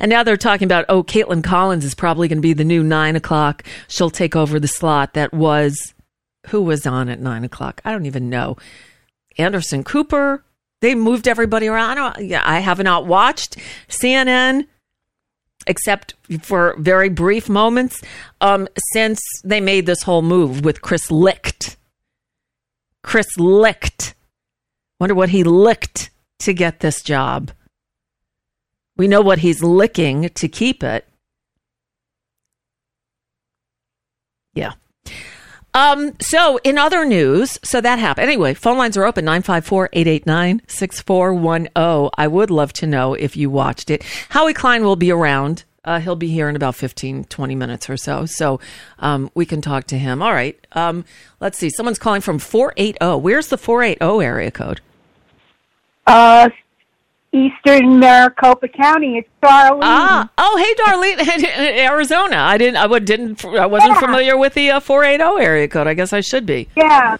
And 0.00 0.10
now 0.10 0.22
they're 0.22 0.36
talking 0.36 0.66
about, 0.66 0.86
oh, 0.88 1.04
Kaitlan 1.04 1.44
Collins 1.44 1.84
is 1.84 1.94
probably 1.94 2.26
going 2.26 2.38
to 2.38 2.42
be 2.42 2.52
the 2.52 2.64
new 2.64 2.82
nine 2.82 3.14
o'clock. 3.16 3.62
She'll 3.86 4.10
take 4.10 4.34
over 4.34 4.58
the 4.58 4.66
slot 4.68 5.14
that 5.14 5.32
was, 5.32 5.94
who 6.48 6.62
was 6.62 6.86
on 6.86 7.08
at 7.08 7.20
nine 7.20 7.44
o'clock? 7.44 7.80
I 7.84 7.92
don't 7.92 8.06
even 8.06 8.28
know. 8.28 8.56
Anderson 9.38 9.84
Cooper. 9.84 10.44
They 10.80 10.94
moved 10.94 11.26
everybody 11.26 11.66
around. 11.66 11.98
I, 11.98 12.20
yeah, 12.20 12.42
I 12.44 12.60
have 12.60 12.78
not 12.82 13.06
watched 13.06 13.56
CNN 13.88 14.66
except 15.68 16.14
for 16.42 16.74
very 16.78 17.08
brief 17.08 17.48
moments, 17.48 18.02
um, 18.40 18.66
since 18.92 19.20
they 19.44 19.60
made 19.60 19.86
this 19.86 20.02
whole 20.02 20.22
move 20.22 20.64
with 20.64 20.82
Chris 20.82 21.10
Licht. 21.10 21.76
Chris 23.02 23.38
Licht. 23.38 24.14
Wonder 24.98 25.14
what 25.14 25.28
he 25.28 25.44
licked 25.44 26.10
to 26.40 26.52
get 26.52 26.80
this 26.80 27.02
job. 27.02 27.52
We 28.96 29.06
know 29.06 29.20
what 29.20 29.38
he's 29.38 29.62
licking 29.62 30.28
to 30.30 30.48
keep 30.48 30.82
it. 30.82 31.06
Yeah. 34.54 34.72
Um, 35.74 36.14
so 36.20 36.58
in 36.64 36.78
other 36.78 37.04
news, 37.04 37.58
so 37.62 37.80
that 37.80 37.98
happened. 37.98 38.28
Anyway, 38.28 38.54
phone 38.54 38.78
lines 38.78 38.96
are 38.96 39.04
open 39.04 39.26
954-889-6410. 39.26 42.10
I 42.16 42.26
would 42.26 42.50
love 42.50 42.72
to 42.74 42.86
know 42.86 43.14
if 43.14 43.36
you 43.36 43.50
watched 43.50 43.90
it. 43.90 44.02
Howie 44.30 44.54
Klein 44.54 44.82
will 44.82 44.96
be 44.96 45.12
around. 45.12 45.64
Uh, 45.84 46.00
he'll 46.00 46.16
be 46.16 46.28
here 46.28 46.48
in 46.48 46.56
about 46.56 46.74
15, 46.74 47.24
20 47.24 47.54
minutes 47.54 47.88
or 47.88 47.96
so. 47.96 48.26
So 48.26 48.60
um, 48.98 49.30
we 49.34 49.46
can 49.46 49.62
talk 49.62 49.86
to 49.86 49.96
him. 49.96 50.20
All 50.22 50.32
right. 50.32 50.58
Um, 50.72 51.04
let's 51.40 51.58
see. 51.58 51.70
Someone's 51.70 51.98
calling 51.98 52.20
from 52.20 52.38
480. 52.38 53.20
Where's 53.20 53.48
the 53.48 53.56
480 53.56 54.24
area 54.24 54.50
code? 54.50 54.82
Uh, 56.06 56.50
Eastern 57.32 57.98
Maricopa 57.98 58.68
County. 58.68 59.18
It's 59.18 59.28
Darlene. 59.42 59.80
Ah, 59.82 60.30
oh, 60.38 60.56
hey, 60.56 60.74
Darlene, 60.82 61.58
Arizona. 61.78 62.36
I 62.36 62.56
didn't, 62.56 62.76
I 62.76 62.98
didn't, 62.98 63.44
I 63.44 63.66
wasn't 63.66 63.92
yeah. 63.92 64.00
familiar 64.00 64.36
with 64.36 64.54
the 64.54 64.70
uh, 64.70 64.80
480 64.80 65.44
area 65.44 65.68
code. 65.68 65.86
I 65.86 65.94
guess 65.94 66.12
I 66.12 66.20
should 66.20 66.46
be. 66.46 66.68
Yeah, 66.76 67.16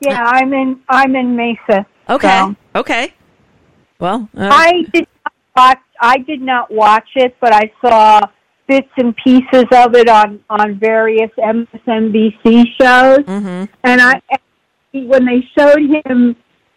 yeah. 0.00 0.22
I'm 0.24 0.52
in, 0.52 0.80
I'm 0.88 1.14
in 1.14 1.36
Mesa. 1.36 1.86
Okay, 2.08 2.40
so. 2.40 2.56
okay. 2.74 3.14
Well, 3.98 4.28
uh, 4.36 4.48
I 4.50 4.84
did 4.92 5.06
not 5.24 5.32
watch. 5.56 5.78
I 6.00 6.18
did 6.18 6.40
not 6.40 6.70
watch 6.72 7.08
it, 7.14 7.36
but 7.40 7.52
I 7.52 7.70
saw 7.80 8.20
bits 8.66 8.90
and 8.96 9.14
pieces 9.16 9.66
of 9.72 9.94
it 9.94 10.08
on 10.08 10.40
on 10.50 10.78
various 10.78 11.30
MSNBC 11.38 12.64
shows, 12.80 13.18
mm-hmm. 13.18 13.64
and 13.84 14.00
I 14.00 14.20
when 14.92 15.24
they 15.24 15.48
showed 15.56 16.04
him 16.04 16.34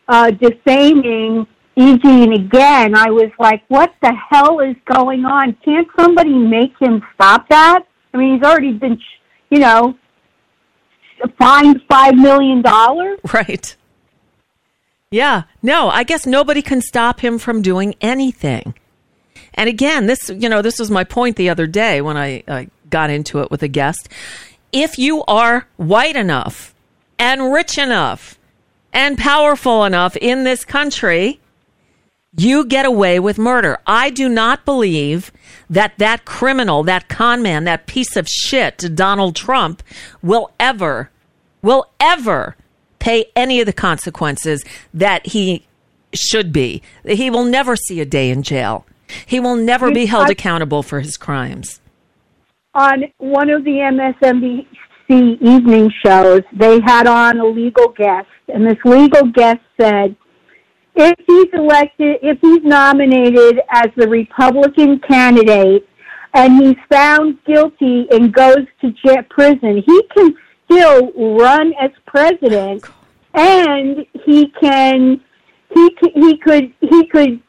uh, 0.07 0.31
defaming 0.31 1.47
Eugene 1.75 2.33
again, 2.33 2.95
I 2.95 3.09
was 3.09 3.31
like, 3.37 3.63
what 3.67 3.93
the 4.01 4.13
hell 4.29 4.59
is 4.61 4.75
going 4.85 5.25
on? 5.25 5.53
Can't 5.65 5.87
somebody 5.99 6.33
make 6.33 6.73
him 6.79 7.03
stop 7.13 7.49
that? 7.49 7.83
I 8.13 8.17
mean, 8.17 8.35
he's 8.35 8.43
already 8.43 8.71
been, 8.71 8.99
you 9.49 9.59
know, 9.59 9.97
fined 11.37 11.81
$5 11.89 12.15
million. 12.15 12.63
Right. 13.33 13.75
Yeah. 15.11 15.43
No, 15.61 15.89
I 15.89 16.03
guess 16.03 16.25
nobody 16.25 16.61
can 16.61 16.81
stop 16.81 17.19
him 17.19 17.37
from 17.37 17.61
doing 17.61 17.95
anything. 18.01 18.73
And 19.53 19.69
again, 19.69 20.07
this, 20.07 20.29
you 20.29 20.49
know, 20.49 20.61
this 20.61 20.79
was 20.79 20.91
my 20.91 21.03
point 21.03 21.35
the 21.35 21.49
other 21.49 21.67
day 21.67 22.01
when 22.01 22.17
I, 22.17 22.43
I 22.47 22.69
got 22.89 23.09
into 23.09 23.39
it 23.39 23.51
with 23.51 23.63
a 23.63 23.67
guest. 23.67 24.09
If 24.71 24.97
you 24.97 25.23
are 25.25 25.67
white 25.77 26.15
enough 26.15 26.73
and 27.17 27.53
rich 27.53 27.77
enough 27.77 28.37
and 28.91 29.17
powerful 29.17 29.85
enough 29.85 30.15
in 30.17 30.43
this 30.43 30.65
country, 30.65 31.39
you 32.37 32.65
get 32.65 32.85
away 32.85 33.19
with 33.19 33.37
murder. 33.37 33.79
I 33.87 34.09
do 34.09 34.27
not 34.27 34.65
believe 34.65 35.31
that 35.69 35.97
that 35.97 36.25
criminal, 36.25 36.83
that 36.83 37.07
con 37.07 37.41
man, 37.41 37.63
that 37.63 37.87
piece 37.87 38.15
of 38.15 38.27
shit, 38.27 38.95
Donald 38.95 39.35
Trump, 39.35 39.81
will 40.21 40.51
ever, 40.59 41.09
will 41.61 41.91
ever 41.99 42.55
pay 42.99 43.25
any 43.35 43.59
of 43.59 43.65
the 43.65 43.73
consequences 43.73 44.63
that 44.93 45.27
he 45.27 45.65
should 46.13 46.51
be. 46.51 46.81
He 47.05 47.29
will 47.29 47.45
never 47.45 47.75
see 47.75 48.01
a 48.01 48.05
day 48.05 48.29
in 48.29 48.43
jail. 48.43 48.85
He 49.25 49.39
will 49.39 49.55
never 49.55 49.91
be 49.91 50.07
held 50.07 50.29
accountable 50.29 50.81
for 50.81 50.99
his 50.99 51.17
crimes. 51.17 51.79
On 52.73 53.03
one 53.19 53.49
of 53.49 53.63
the 53.63 53.77
MSNBC 54.21 55.41
evening 55.41 55.91
shows, 56.03 56.41
they 56.51 56.79
had 56.81 57.07
on 57.07 57.39
a 57.39 57.45
legal 57.45 57.89
guest, 57.89 58.27
and 58.53 58.65
this 58.65 58.77
legal 58.83 59.27
guest 59.31 59.61
said, 59.79 60.15
if 60.95 61.15
he's 61.25 61.47
elected, 61.53 62.17
if 62.21 62.39
he's 62.41 62.63
nominated 62.63 63.59
as 63.69 63.87
the 63.95 64.07
Republican 64.07 64.99
candidate 64.99 65.87
and 66.33 66.61
he's 66.61 66.77
found 66.89 67.37
guilty 67.45 68.07
and 68.11 68.33
goes 68.33 68.65
to 68.81 68.91
j- 68.91 69.21
prison, 69.29 69.83
he 69.85 70.03
can 70.15 70.35
still 70.65 71.11
run 71.37 71.73
as 71.79 71.91
president 72.05 72.83
and 73.33 74.05
he 74.25 74.47
can 74.61 75.21
he 75.73 75.97
he 76.13 76.37
could 76.37 76.73
he 76.79 77.07
could 77.07 77.41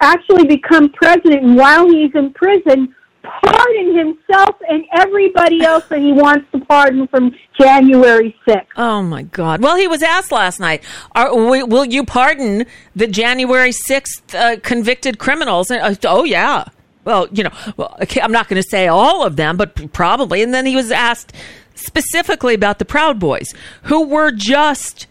actually 0.00 0.44
become 0.44 0.90
president 0.90 1.56
while 1.56 1.88
he's 1.88 2.14
in 2.14 2.32
prison 2.32 2.94
pardon 3.44 3.96
himself 3.96 4.56
and 4.68 4.84
everybody 4.92 5.62
else 5.62 5.84
that 5.86 6.00
he 6.00 6.12
wants 6.12 6.50
to 6.52 6.60
pardon 6.60 7.06
from 7.08 7.34
January 7.58 8.34
6th. 8.46 8.66
Oh 8.76 9.02
my 9.02 9.22
God! 9.22 9.62
Well, 9.62 9.76
he 9.76 9.88
was 9.88 10.02
asked 10.02 10.32
last 10.32 10.60
night, 10.60 10.82
are, 11.12 11.34
"Will 11.34 11.84
you 11.84 12.04
pardon 12.04 12.66
the 12.94 13.06
January 13.06 13.72
sixth 13.72 14.34
uh, 14.34 14.58
convicted 14.60 15.18
criminals?" 15.18 15.70
And, 15.70 15.82
uh, 15.82 15.94
oh 16.04 16.24
yeah. 16.24 16.64
Well, 17.04 17.28
you 17.30 17.44
know, 17.44 17.52
well, 17.76 17.96
okay, 18.02 18.20
I'm 18.20 18.32
not 18.32 18.48
going 18.48 18.60
to 18.60 18.68
say 18.68 18.88
all 18.88 19.24
of 19.24 19.36
them, 19.36 19.56
but 19.56 19.92
probably. 19.92 20.42
And 20.42 20.52
then 20.52 20.66
he 20.66 20.74
was 20.74 20.90
asked 20.90 21.32
specifically 21.76 22.52
about 22.52 22.80
the 22.80 22.84
Proud 22.84 23.20
Boys, 23.20 23.54
who 23.84 24.06
were 24.06 24.32
just 24.32 25.06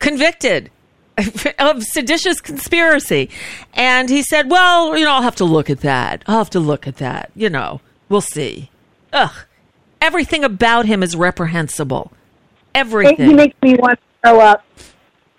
convicted 0.00 0.70
of 1.58 1.82
seditious 1.82 2.40
conspiracy. 2.40 3.30
And 3.72 4.08
he 4.10 4.22
said, 4.22 4.50
Well, 4.50 4.96
you 4.96 5.04
know, 5.04 5.12
I'll 5.12 5.22
have 5.22 5.36
to 5.36 5.44
look 5.44 5.70
at 5.70 5.80
that. 5.80 6.22
I'll 6.26 6.38
have 6.38 6.50
to 6.50 6.60
look 6.60 6.86
at 6.86 6.96
that. 6.96 7.30
You 7.34 7.50
know, 7.50 7.80
we'll 8.08 8.20
see. 8.20 8.70
Ugh. 9.12 9.32
Everything 10.00 10.44
about 10.44 10.86
him 10.86 11.02
is 11.02 11.16
reprehensible. 11.16 12.12
Everything. 12.74 13.28
He 13.28 13.34
makes 13.34 13.56
me 13.62 13.74
want 13.78 13.98
to 13.98 14.28
throw 14.28 14.40
up. 14.40 14.64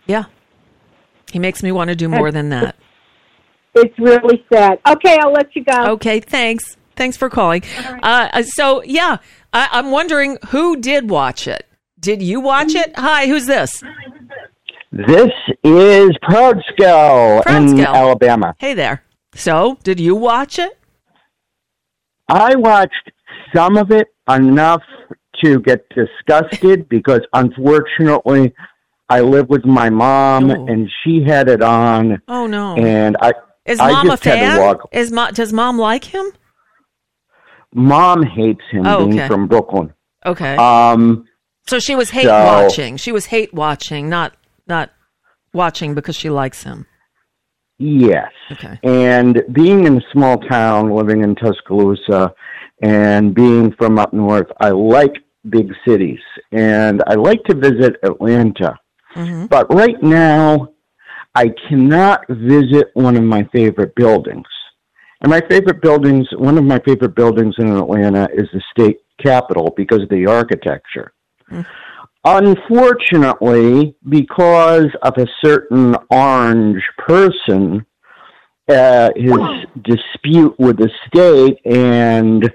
yeah. 0.06 0.26
He 1.32 1.40
makes 1.40 1.62
me 1.62 1.72
want 1.72 1.90
to 1.90 1.96
do 1.96 2.08
more 2.08 2.32
than 2.32 2.50
that. 2.50 2.76
It's 3.78 4.00
really 4.00 4.42
sad. 4.54 4.80
Okay, 4.88 5.18
I'll 5.20 5.34
let 5.34 5.54
you 5.54 5.62
go. 5.66 5.88
Okay, 5.96 6.22
thanks. 6.22 6.78
Thanks 6.96 7.18
for 7.18 7.30
calling. 7.30 7.62
Uh, 8.02 8.42
so, 8.44 8.82
yeah, 8.84 9.18
I, 9.52 9.68
I'm 9.74 9.92
wondering 9.92 10.38
who 10.48 10.78
did 10.78 11.10
watch 11.10 11.46
it. 11.46 11.68
Did 12.00 12.22
you 12.22 12.40
watch 12.40 12.74
it? 12.74 12.94
Hi, 12.96 13.28
who's 13.28 13.48
this? 13.48 13.82
This 13.82 13.92
is 14.96 16.12
Proud 16.22 16.62
Scout 16.72 17.48
in. 17.48 17.80
Alabama. 17.82 18.56
Hey 18.60 18.74
there. 18.74 19.04
So, 19.34 19.78
did 19.84 20.00
you 20.00 20.16
watch 20.16 20.58
it? 20.60 20.78
I 22.30 22.56
watched 22.56 23.12
some 23.54 23.78
of 23.78 23.92
it 23.92 24.08
enough 24.30 24.82
to 25.44 25.60
get 25.60 25.86
disgusted 25.90 26.88
because 26.90 27.22
unfortunately 27.34 28.54
I 29.10 29.20
live 29.22 29.50
with 29.50 29.66
my 29.66 29.90
mom 29.90 30.50
Oh. 30.50 30.66
and 30.68 30.90
she 31.04 31.24
had 31.28 31.50
it 31.50 31.62
on 31.62 32.22
Oh 32.28 32.48
no. 32.48 32.76
and 32.76 33.18
I 33.22 33.34
Is 33.66 33.80
I 33.80 33.92
mom 33.92 34.08
a 34.08 34.10
just 34.12 34.24
had 34.24 34.36
to 34.36 34.40
fan? 34.48 34.60
walk. 34.62 34.90
Is 34.92 35.12
mo- 35.12 35.30
does 35.32 35.52
mom 35.54 35.78
like 35.78 36.06
him? 36.06 36.26
mom 37.74 38.24
hates 38.24 38.62
him 38.72 38.88
Oh, 38.88 39.06
being 39.06 39.20
okay. 39.20 39.28
from 39.28 39.48
Brooklyn. 39.48 39.94
Okay. 40.26 40.56
Um 40.56 41.26
so 41.68 41.80
she 41.80 41.96
was 41.96 42.12
hate 42.12 42.24
so- 42.26 42.46
watching. 42.46 42.96
She 42.98 43.12
was 43.12 43.26
hate 43.28 43.54
watching, 43.54 44.08
not 44.10 44.34
not 44.68 44.92
watching 45.54 45.96
because 45.96 46.16
she 46.16 46.30
likes 46.30 46.64
him. 46.64 46.86
yes. 47.78 48.32
Okay. 48.52 48.80
And 48.84 49.44
being 49.52 49.86
in 49.86 49.98
a 49.98 50.02
small 50.14 50.38
town, 50.38 50.92
living 50.92 51.24
in 51.24 51.36
Tuscaloosa, 51.36 52.34
and 52.82 53.34
being 53.34 53.74
from 53.74 54.00
up 54.00 54.14
north, 54.14 54.48
I 54.60 54.70
like 54.70 55.14
big 55.50 55.72
cities, 55.88 56.20
and 56.52 57.04
I 57.08 57.16
like 57.16 57.44
to 57.46 57.56
visit 57.56 57.98
Atlanta. 58.04 58.78
Mhm. 59.14 59.50
But 59.50 59.74
right 59.74 60.02
now, 60.02 60.70
I 61.36 61.54
cannot 61.68 62.26
visit 62.30 62.92
one 62.94 63.18
of 63.18 63.24
my 63.24 63.44
favorite 63.52 63.94
buildings. 63.96 64.48
And 65.22 65.30
my 65.30 65.42
favorite 65.50 65.82
buildings, 65.82 66.28
one 66.38 66.58
of 66.58 66.64
my 66.64 66.80
favorite 66.80 67.16
buildings 67.16 67.56
in 67.58 67.76
Atlanta 67.76 68.28
is 68.34 68.48
the 68.54 68.62
state 68.72 69.00
capitol 69.24 69.74
because 69.76 70.02
of 70.02 70.10
the 70.10 70.28
architecture. 70.28 71.12
Unfortunately, 72.26 73.96
because 74.10 74.88
of 75.04 75.14
a 75.18 75.28
certain 75.44 75.96
orange 76.10 76.82
person, 76.98 77.86
uh, 78.68 79.12
his 79.16 79.38
dispute 79.84 80.56
with 80.58 80.78
the 80.78 80.90
state, 81.06 81.60
and 81.66 82.52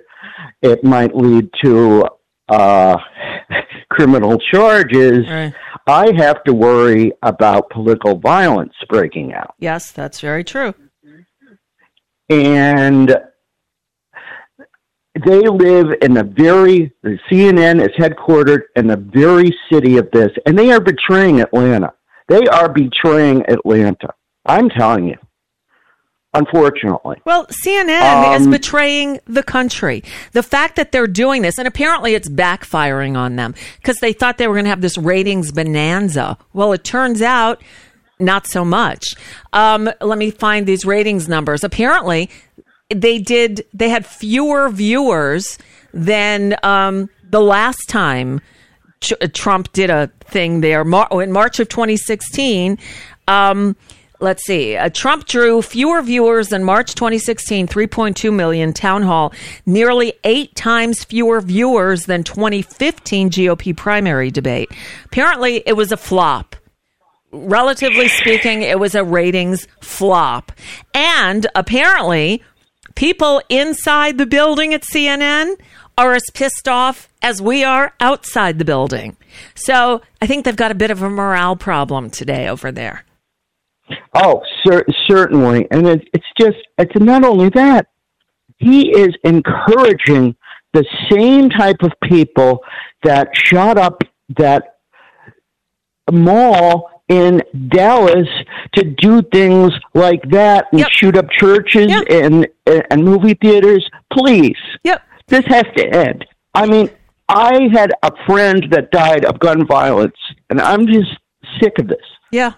it 0.61 0.83
might 0.83 1.15
lead 1.15 1.49
to 1.63 2.05
uh, 2.49 2.97
criminal 3.91 4.39
charges. 4.39 5.29
Right. 5.29 5.55
I 5.87 6.13
have 6.17 6.43
to 6.45 6.53
worry 6.53 7.13
about 7.23 7.71
political 7.71 8.19
violence 8.19 8.75
breaking 8.89 9.33
out. 9.33 9.55
Yes, 9.61 9.93
that's 9.93 10.21
very 10.21 10.43
true. 10.43 10.75
And 12.29 13.17
they 15.25 15.41
live 15.49 15.89
in 16.03 16.15
the 16.15 16.25
very, 16.25 16.93
the 17.03 17.19
CNN 17.31 17.81
is 17.83 17.91
headquartered 17.99 18.63
in 18.77 18.87
the 18.87 18.97
very 18.97 19.57
city 19.71 19.97
of 19.97 20.09
this, 20.13 20.31
and 20.47 20.59
they 20.59 20.71
are 20.71 20.81
betraying 20.81 21.41
Atlanta. 21.41 21.93
They 22.29 22.47
are 22.47 22.69
betraying 22.73 23.45
Atlanta. 23.49 24.15
I'm 24.47 24.69
telling 24.71 25.09
you. 25.09 25.17
Unfortunately. 26.33 27.17
Well, 27.25 27.47
CNN 27.47 28.37
is 28.37 28.47
Um, 28.47 28.53
betraying 28.53 29.19
the 29.27 29.43
country. 29.43 30.05
The 30.31 30.45
fact 30.45 30.77
that 30.77 30.93
they're 30.93 31.09
doing 31.09 31.43
this, 31.43 31.59
and 31.59 31.67
apparently 31.67 32.15
it's 32.15 32.29
backfiring 32.29 33.17
on 33.17 33.35
them 33.35 33.53
because 33.79 33.97
they 33.97 34.13
thought 34.13 34.39
they 34.39 34.47
were 34.47 34.55
going 34.55 34.65
to 34.65 34.71
have 34.71 34.81
this 34.81 34.97
ratings 34.97 35.51
bonanza. 35.51 36.39
Well, 36.53 36.73
it 36.73 36.85
turns 36.85 37.21
out 37.21 37.61
not 38.21 38.47
so 38.47 38.65
much. 38.65 39.17
Um, 39.53 39.91
let 40.01 40.19
me 40.19 40.31
find 40.31 40.67
these 40.67 40.85
ratings 40.85 41.29
numbers. 41.29 41.65
Apparently, 41.65 42.31
they 42.95 43.19
did. 43.19 43.65
They 43.73 43.89
had 43.89 44.07
fewer 44.07 44.69
viewers 44.69 45.59
than 45.93 46.57
um, 46.63 47.09
the 47.31 47.41
last 47.41 47.89
time 47.89 48.41
Ch- 49.01 49.15
Trump 49.33 49.73
did 49.73 49.91
a 49.91 50.11
thing 50.21 50.61
there 50.61 50.85
Mar- 50.85 51.09
in 51.23 51.33
March 51.33 51.61
of 51.61 51.69
2016. 51.69 52.79
Um, 53.29 53.77
let's 54.21 54.45
see. 54.45 54.77
Uh, 54.77 54.91
Trump 54.91 55.27
drew 55.27 55.63
fewer 55.63 56.03
viewers 56.03 56.49
than 56.49 56.65
March 56.65 56.95
2016, 56.95 57.67
3.2 57.67 58.33
million 58.33 58.73
town 58.73 59.03
hall, 59.03 59.33
nearly 59.67 60.13
eight 60.25 60.55
times 60.55 61.05
fewer 61.05 61.41
viewers 61.41 62.07
than 62.07 62.23
2015 62.23 63.31
GOP 63.31 63.77
primary 63.77 64.31
debate. 64.31 64.71
Apparently, 65.07 65.63
it 65.67 65.75
was 65.75 65.93
a 65.93 65.97
flop 65.97 66.57
relatively 67.33 68.09
speaking, 68.09 68.63
it 68.63 68.79
was 68.79 68.95
a 68.95 69.05
ratings 69.05 69.69
flop. 69.81 70.53
And 70.95 71.47
apparently, 71.55 72.43
people 73.01 73.41
inside 73.49 74.19
the 74.19 74.27
building 74.27 74.75
at 74.75 74.83
CNN 74.83 75.59
are 75.97 76.13
as 76.13 76.23
pissed 76.35 76.69
off 76.69 77.09
as 77.23 77.41
we 77.41 77.65
are 77.65 77.95
outside 77.99 78.59
the 78.59 78.65
building. 78.65 79.17
So 79.55 80.03
I 80.21 80.27
think 80.27 80.45
they've 80.45 80.55
got 80.55 80.71
a 80.71 80.75
bit 80.75 80.91
of 80.91 81.01
a 81.01 81.09
morale 81.09 81.57
problem 81.57 82.11
today 82.11 82.47
over 82.47 82.71
there. 82.71 83.07
Oh, 84.13 84.43
cer- 84.63 84.85
certainly. 85.09 85.67
And 85.71 85.87
it, 85.87 86.11
it's 86.13 86.27
just, 86.39 86.59
it's 86.77 86.93
not 86.95 87.25
only 87.25 87.49
that, 87.55 87.87
he 88.59 88.91
is 88.91 89.17
encouraging 89.25 90.37
the 90.75 90.85
same 91.11 91.49
type 91.49 91.81
of 91.81 91.93
people 92.05 92.63
that 93.03 93.31
shot 93.33 93.79
up 93.79 94.03
that 94.37 94.77
mall 96.13 97.03
in 97.09 97.43
Dallas 97.69 98.29
to 98.75 98.85
do 98.85 99.23
things 99.33 99.73
like 99.95 100.23
that 100.31 100.67
and 100.73 100.81
Yep. 100.81 100.89
shoot 100.91 101.17
up 101.17 101.27
churches 101.31 101.89
Yep. 101.89 102.05
and, 102.11 102.47
and 102.91 103.05
movie 103.05 103.35
theaters. 103.35 103.89
Please, 104.13 104.57
Yep. 104.85 105.03
this 105.29 105.45
has 105.47 105.65
to 105.77 105.87
end. 105.89 106.25
I 106.55 106.67
mean, 106.67 106.91
I 107.29 107.69
had 107.73 107.93
a 108.03 108.11
friend 108.27 108.67
that 108.71 108.91
died 108.91 109.25
of 109.25 109.39
gun 109.39 109.67
violence, 109.67 110.17
and 110.51 110.61
I'm 110.61 110.87
just 110.87 111.11
sick 111.61 111.79
of 111.79 111.89
this. 111.89 111.99
Yeah. 112.33 112.53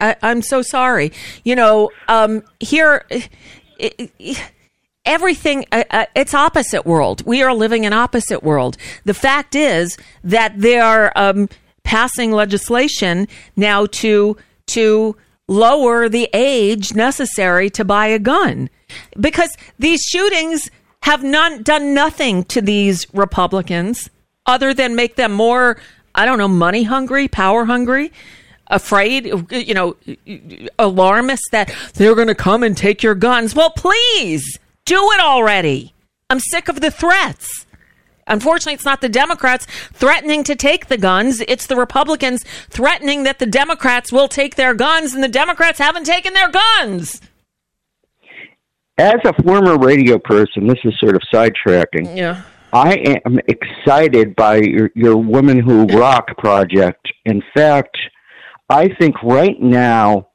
I, 0.00 0.16
I'm 0.22 0.42
so 0.42 0.62
sorry. 0.62 1.12
You 1.44 1.56
know, 1.56 1.90
um, 2.08 2.42
here, 2.60 3.04
i- 3.10 3.28
i- 3.80 4.36
everything, 5.04 5.64
uh, 5.72 5.84
uh, 5.90 6.06
it's 6.14 6.34
opposite 6.34 6.86
world. 6.86 7.22
We 7.26 7.42
are 7.42 7.52
living 7.54 7.84
in 7.84 7.92
opposite 7.92 8.42
world. 8.42 8.76
The 9.04 9.14
fact 9.14 9.54
is 9.54 9.96
that 10.22 10.58
they 10.60 10.78
are 10.78 11.12
um, 11.16 11.48
passing 11.84 12.32
legislation 12.32 13.26
now 13.56 13.86
to, 13.86 14.36
to 14.68 15.16
lower 15.48 16.08
the 16.08 16.28
age 16.32 16.94
necessary 16.94 17.70
to 17.70 17.84
buy 17.84 18.06
a 18.06 18.18
gun 18.18 18.68
because 19.18 19.56
these 19.78 20.02
shootings 20.02 20.70
have 21.02 21.24
none, 21.24 21.62
done 21.62 21.94
nothing 21.94 22.44
to 22.44 22.60
these 22.60 23.06
Republicans 23.14 24.10
other 24.46 24.72
than 24.74 24.94
make 24.94 25.16
them 25.16 25.32
more 25.32 25.78
I 26.18 26.24
don't 26.24 26.38
know, 26.38 26.48
money 26.48 26.82
hungry, 26.82 27.28
power 27.28 27.64
hungry, 27.64 28.10
afraid, 28.66 29.26
you 29.52 29.72
know, 29.72 29.96
alarmists 30.78 31.48
that 31.52 31.72
they're 31.94 32.16
going 32.16 32.26
to 32.26 32.34
come 32.34 32.64
and 32.64 32.76
take 32.76 33.04
your 33.04 33.14
guns. 33.14 33.54
Well, 33.54 33.70
please 33.70 34.58
do 34.84 34.96
it 35.12 35.20
already. 35.20 35.94
I'm 36.28 36.40
sick 36.40 36.68
of 36.68 36.80
the 36.80 36.90
threats. 36.90 37.66
Unfortunately, 38.28 38.74
it's 38.74 38.84
not 38.84 39.00
the 39.00 39.08
Democrats 39.08 39.66
threatening 39.92 40.44
to 40.44 40.54
take 40.54 40.86
the 40.86 40.98
guns. 40.98 41.40
It's 41.48 41.66
the 41.66 41.76
Republicans 41.76 42.44
threatening 42.68 43.24
that 43.24 43.38
the 43.38 43.46
Democrats 43.46 44.12
will 44.12 44.28
take 44.28 44.56
their 44.56 44.74
guns, 44.74 45.14
and 45.14 45.22
the 45.22 45.28
Democrats 45.28 45.78
haven't 45.78 46.04
taken 46.04 46.34
their 46.34 46.50
guns. 46.50 47.20
As 48.98 49.16
a 49.24 49.42
former 49.42 49.78
radio 49.78 50.18
person, 50.18 50.66
this 50.66 50.78
is 50.84 50.92
sort 50.98 51.14
of 51.14 51.22
sidetracking. 51.32 52.16
Yeah. 52.16 52.42
I 52.72 53.20
am 53.24 53.38
excited 53.46 54.36
by 54.36 54.56
your, 54.56 54.90
your 54.94 55.16
Women 55.16 55.58
Who 55.58 55.86
Rock 55.86 56.36
project. 56.36 57.06
In 57.24 57.42
fact, 57.54 57.96
I 58.68 58.88
think 59.00 59.22
right 59.22 59.58
now 59.60 60.28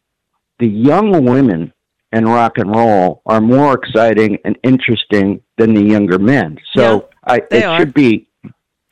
the 0.60 0.68
young 0.68 1.26
women 1.26 1.74
in 2.12 2.26
rock 2.26 2.58
and 2.58 2.74
roll 2.76 3.22
are 3.26 3.42
more 3.42 3.74
exciting 3.74 4.38
and 4.46 4.58
interesting 4.64 5.42
than 5.58 5.74
the 5.74 5.82
younger 5.82 6.18
men. 6.18 6.58
So 6.76 7.10
I, 7.26 7.42
it 7.50 7.64
are. 7.64 7.80
should 7.80 7.94
be 7.94 8.28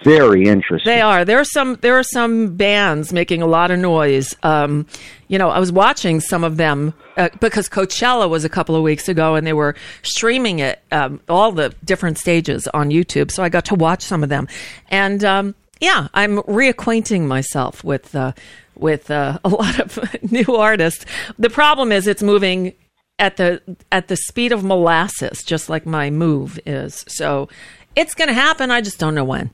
very 0.03 0.45
interesting. 0.45 0.91
They 0.91 1.01
are. 1.01 1.23
There 1.25 1.39
are 1.39 1.45
some. 1.45 1.75
There 1.81 1.97
are 1.97 2.03
some 2.03 2.55
bands 2.55 3.13
making 3.13 3.41
a 3.41 3.45
lot 3.45 3.71
of 3.71 3.79
noise. 3.79 4.35
Um, 4.43 4.87
you 5.27 5.37
know, 5.37 5.49
I 5.49 5.59
was 5.59 5.71
watching 5.71 6.19
some 6.19 6.43
of 6.43 6.57
them 6.57 6.93
uh, 7.17 7.29
because 7.39 7.69
Coachella 7.69 8.29
was 8.29 8.43
a 8.43 8.49
couple 8.49 8.75
of 8.75 8.83
weeks 8.83 9.07
ago, 9.07 9.35
and 9.35 9.45
they 9.45 9.53
were 9.53 9.75
streaming 10.01 10.59
it 10.59 10.81
um, 10.91 11.21
all 11.29 11.51
the 11.51 11.73
different 11.83 12.17
stages 12.17 12.67
on 12.69 12.89
YouTube. 12.89 13.31
So 13.31 13.43
I 13.43 13.49
got 13.49 13.65
to 13.65 13.75
watch 13.75 14.01
some 14.01 14.23
of 14.23 14.29
them, 14.29 14.47
and 14.89 15.23
um, 15.23 15.55
yeah, 15.79 16.07
I'm 16.13 16.37
reacquainting 16.37 17.27
myself 17.27 17.83
with 17.83 18.15
uh, 18.15 18.33
with 18.75 19.11
uh, 19.11 19.39
a 19.43 19.49
lot 19.49 19.79
of 19.79 19.99
new 20.31 20.55
artists. 20.55 21.05
The 21.37 21.49
problem 21.49 21.91
is 21.91 22.07
it's 22.07 22.23
moving 22.23 22.73
at 23.19 23.37
the 23.37 23.61
at 23.91 24.07
the 24.07 24.15
speed 24.15 24.51
of 24.51 24.63
molasses, 24.63 25.43
just 25.43 25.69
like 25.69 25.85
my 25.85 26.09
move 26.09 26.59
is. 26.65 27.05
So 27.07 27.49
it's 27.95 28.13
going 28.13 28.27
to 28.27 28.33
happen. 28.33 28.71
I 28.71 28.81
just 28.81 28.99
don't 28.99 29.15
know 29.15 29.23
when. 29.23 29.51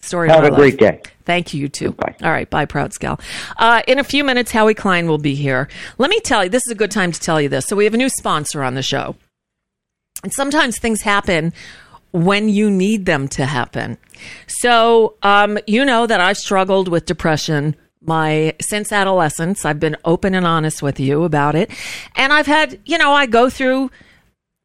Story. 0.00 0.28
of 0.28 0.36
Have 0.36 0.44
a 0.44 0.48
life. 0.48 0.56
great 0.56 0.78
day. 0.78 1.02
Thank 1.24 1.52
you, 1.52 1.60
you 1.60 1.68
too. 1.68 1.92
Bye. 1.92 2.14
All 2.22 2.30
right. 2.30 2.48
Bye, 2.48 2.64
Proud 2.64 2.92
Scal. 2.92 3.20
Uh, 3.56 3.82
in 3.86 3.98
a 3.98 4.04
few 4.04 4.24
minutes, 4.24 4.52
Howie 4.52 4.74
Klein 4.74 5.08
will 5.08 5.18
be 5.18 5.34
here. 5.34 5.68
Let 5.98 6.08
me 6.08 6.20
tell 6.20 6.44
you, 6.44 6.50
this 6.50 6.62
is 6.66 6.72
a 6.72 6.76
good 6.76 6.90
time 6.90 7.12
to 7.12 7.20
tell 7.20 7.40
you 7.40 7.48
this. 7.48 7.66
So, 7.66 7.76
we 7.76 7.84
have 7.84 7.94
a 7.94 7.98
new 7.98 8.08
sponsor 8.08 8.62
on 8.62 8.74
the 8.74 8.82
show. 8.82 9.16
And 10.22 10.32
sometimes 10.32 10.78
things 10.78 11.02
happen 11.02 11.52
when 12.12 12.48
you 12.48 12.70
need 12.70 13.06
them 13.06 13.28
to 13.28 13.44
happen. 13.44 13.98
So, 14.46 15.16
um, 15.22 15.58
you 15.66 15.84
know 15.84 16.06
that 16.06 16.20
I've 16.20 16.38
struggled 16.38 16.88
with 16.88 17.06
depression 17.06 17.76
my 18.00 18.54
since 18.60 18.92
adolescence. 18.92 19.64
I've 19.64 19.80
been 19.80 19.96
open 20.04 20.34
and 20.34 20.46
honest 20.46 20.82
with 20.82 21.00
you 21.00 21.24
about 21.24 21.54
it. 21.54 21.70
And 22.16 22.32
I've 22.32 22.46
had, 22.46 22.78
you 22.84 22.96
know, 22.98 23.12
I 23.12 23.26
go 23.26 23.50
through 23.50 23.90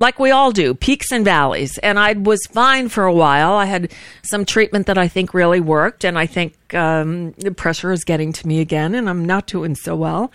like 0.03 0.19
we 0.19 0.31
all 0.31 0.51
do, 0.51 0.73
peaks 0.73 1.13
and 1.13 1.23
valleys. 1.23 1.77
And 1.77 1.97
I 1.97 2.11
was 2.11 2.45
fine 2.51 2.89
for 2.89 3.05
a 3.05 3.13
while. 3.13 3.53
I 3.53 3.65
had 3.65 3.89
some 4.21 4.43
treatment 4.43 4.85
that 4.87 4.97
I 4.97 5.07
think 5.07 5.33
really 5.33 5.61
worked, 5.61 6.03
and 6.03 6.19
I 6.19 6.25
think 6.25 6.73
um, 6.73 7.31
the 7.37 7.53
pressure 7.53 7.93
is 7.93 8.03
getting 8.03 8.33
to 8.33 8.45
me 8.45 8.59
again, 8.59 8.95
and 8.95 9.09
I'm 9.09 9.23
not 9.23 9.47
doing 9.47 9.75
so 9.75 9.95
well. 9.95 10.29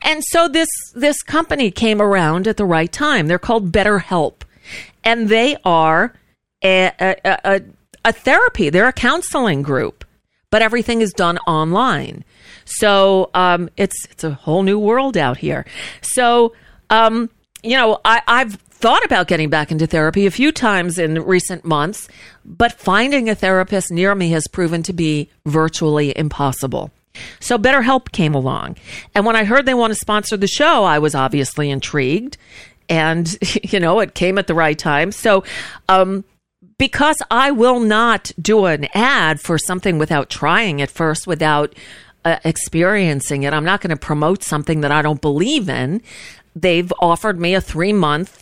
And 0.00 0.24
so 0.24 0.48
this 0.48 0.70
this 0.94 1.22
company 1.22 1.70
came 1.70 2.00
around 2.00 2.48
at 2.48 2.56
the 2.56 2.64
right 2.64 2.90
time. 2.90 3.26
They're 3.26 3.38
called 3.38 3.70
BetterHelp, 3.70 4.44
and 5.04 5.28
they 5.28 5.58
are 5.62 6.14
a, 6.64 6.90
a, 6.98 7.16
a, 7.44 7.60
a 8.06 8.12
therapy. 8.14 8.70
They're 8.70 8.88
a 8.88 8.94
counseling 8.94 9.60
group, 9.60 10.06
but 10.50 10.62
everything 10.62 11.02
is 11.02 11.12
done 11.12 11.36
online. 11.46 12.24
So 12.64 13.30
um, 13.34 13.68
it's 13.76 14.06
it's 14.10 14.24
a 14.24 14.32
whole 14.32 14.62
new 14.62 14.78
world 14.78 15.18
out 15.18 15.36
here. 15.36 15.66
So 16.00 16.54
um, 16.88 17.28
you 17.62 17.76
know, 17.76 18.00
I, 18.04 18.22
I've 18.26 18.58
thought 18.82 19.04
about 19.04 19.28
getting 19.28 19.48
back 19.48 19.70
into 19.70 19.86
therapy 19.86 20.26
a 20.26 20.30
few 20.30 20.50
times 20.50 20.98
in 20.98 21.22
recent 21.22 21.64
months, 21.64 22.08
but 22.44 22.72
finding 22.72 23.30
a 23.30 23.34
therapist 23.36 23.92
near 23.92 24.12
me 24.12 24.30
has 24.30 24.48
proven 24.48 24.82
to 24.82 24.92
be 24.92 25.30
virtually 25.46 26.12
impossible. 26.18 26.90
So 27.38 27.56
BetterHelp 27.58 28.10
came 28.10 28.34
along. 28.34 28.76
And 29.14 29.24
when 29.24 29.36
I 29.36 29.44
heard 29.44 29.66
they 29.66 29.74
want 29.74 29.92
to 29.92 29.98
sponsor 29.98 30.36
the 30.36 30.48
show, 30.48 30.82
I 30.82 30.98
was 30.98 31.14
obviously 31.14 31.70
intrigued. 31.70 32.36
And, 32.88 33.38
you 33.62 33.78
know, 33.78 34.00
it 34.00 34.14
came 34.14 34.36
at 34.36 34.48
the 34.48 34.54
right 34.54 34.76
time. 34.76 35.12
So, 35.12 35.44
um, 35.88 36.24
because 36.76 37.18
I 37.30 37.52
will 37.52 37.78
not 37.78 38.32
do 38.40 38.64
an 38.64 38.88
ad 38.94 39.40
for 39.40 39.58
something 39.58 39.98
without 39.98 40.28
trying 40.28 40.80
it 40.80 40.90
first, 40.90 41.28
without 41.28 41.72
uh, 42.24 42.38
experiencing 42.44 43.44
it, 43.44 43.54
I'm 43.54 43.64
not 43.64 43.80
going 43.80 43.90
to 43.90 43.96
promote 43.96 44.42
something 44.42 44.80
that 44.80 44.90
I 44.90 45.02
don't 45.02 45.20
believe 45.20 45.68
in. 45.68 46.02
They've 46.56 46.92
offered 47.00 47.38
me 47.38 47.54
a 47.54 47.60
three 47.60 47.92
month 47.92 48.41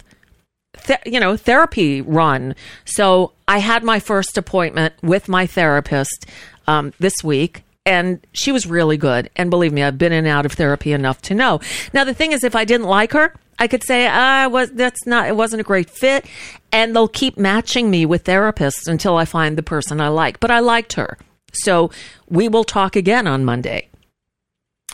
th- 0.85 1.01
you 1.07 1.21
know, 1.21 1.37
therapy 1.37 2.01
run. 2.01 2.55
So 2.85 3.33
I 3.49 3.59
had 3.59 3.83
my 3.83 4.01
first 4.01 4.39
appointment 4.39 4.95
with 5.03 5.29
my 5.29 5.47
therapist 5.47 6.27
um, 6.67 6.93
this 6.99 7.15
week. 7.23 7.65
And 7.87 8.25
she 8.33 8.53
was 8.53 8.67
really 8.67 8.99
good. 8.99 9.31
And 9.37 9.51
believe 9.51 9.73
me, 9.73 9.83
I've 9.83 9.99
been 9.99 10.13
in 10.13 10.27
and 10.27 10.29
out 10.29 10.45
of 10.47 10.53
therapy 10.53 10.93
enough 10.93 11.23
to 11.23 11.35
know. 11.35 11.61
Now, 11.95 12.05
the 12.05 12.15
thing 12.15 12.33
is, 12.33 12.45
if 12.45 12.55
I 12.55 12.65
didn't 12.65 12.87
like 12.87 13.13
her, 13.13 13.35
I 13.59 13.69
could 13.69 13.83
say, 13.83 14.07
I 14.07 14.47
was, 14.47 14.71
that's 14.73 15.07
not, 15.07 15.29
it 15.29 15.35
wasn't 15.35 15.61
a 15.61 15.65
great 15.65 15.89
fit. 15.89 16.27
And 16.73 16.95
they'll 16.95 17.09
keep 17.09 17.39
matching 17.39 17.91
me 17.91 18.05
with 18.07 18.25
therapists 18.25 18.87
until 18.87 19.17
I 19.17 19.25
find 19.25 19.57
the 19.57 19.63
person 19.63 20.01
I 20.01 20.09
like. 20.09 20.41
But 20.41 20.51
I 20.51 20.61
liked 20.61 20.93
her. 20.93 21.19
So 21.53 21.91
we 22.29 22.49
will 22.49 22.65
talk 22.65 22.97
again 22.97 23.27
on 23.27 23.45
Monday. 23.45 23.89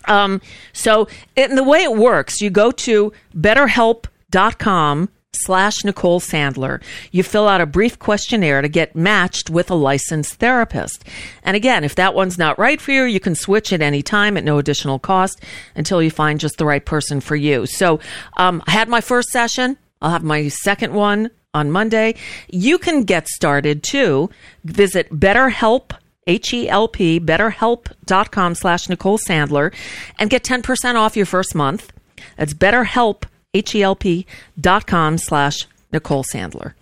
Um, 0.06 0.40
so 0.72 1.08
in 1.34 1.56
the 1.56 1.64
way 1.64 1.82
it 1.82 1.94
works, 1.94 2.40
you 2.40 2.50
go 2.50 2.70
to 2.70 3.12
betterhelp.com 3.36 5.08
slash 5.44 5.84
Nicole 5.84 6.20
Sandler. 6.20 6.82
You 7.10 7.22
fill 7.22 7.48
out 7.48 7.60
a 7.60 7.66
brief 7.66 7.98
questionnaire 7.98 8.62
to 8.62 8.68
get 8.68 8.96
matched 8.96 9.50
with 9.50 9.70
a 9.70 9.74
licensed 9.74 10.34
therapist. 10.34 11.04
And 11.42 11.56
again, 11.56 11.84
if 11.84 11.94
that 11.96 12.14
one's 12.14 12.38
not 12.38 12.58
right 12.58 12.80
for 12.80 12.92
you, 12.92 13.04
you 13.04 13.20
can 13.20 13.34
switch 13.34 13.72
at 13.72 13.82
any 13.82 14.02
time 14.02 14.36
at 14.36 14.44
no 14.44 14.58
additional 14.58 14.98
cost 14.98 15.42
until 15.74 16.02
you 16.02 16.10
find 16.10 16.40
just 16.40 16.58
the 16.58 16.66
right 16.66 16.84
person 16.84 17.20
for 17.20 17.36
you. 17.36 17.66
So 17.66 18.00
um, 18.36 18.62
I 18.66 18.72
had 18.72 18.88
my 18.88 19.00
first 19.00 19.28
session. 19.28 19.76
I'll 20.02 20.10
have 20.10 20.24
my 20.24 20.48
second 20.48 20.92
one 20.92 21.30
on 21.54 21.70
Monday. 21.70 22.14
You 22.48 22.78
can 22.78 23.04
get 23.04 23.28
started 23.28 23.82
too. 23.82 24.30
Visit 24.64 25.10
BetterHelp 25.10 25.92
H-E-L-P, 26.26 27.20
betterhelp.com 27.20 28.54
slash 28.54 28.88
Nicole 28.88 29.18
Sandler, 29.18 29.72
and 30.18 30.30
get 30.30 30.42
10% 30.42 30.96
off 30.96 31.16
your 31.16 31.26
first 31.26 31.54
month. 31.54 31.92
That's 32.36 32.54
betterhelp, 32.54 33.24
H-E-L-P 33.56 34.26
dot 34.60 34.86
com 34.86 35.18
slash 35.18 35.66
Nicole 35.92 36.24
Sandler. 36.24 36.74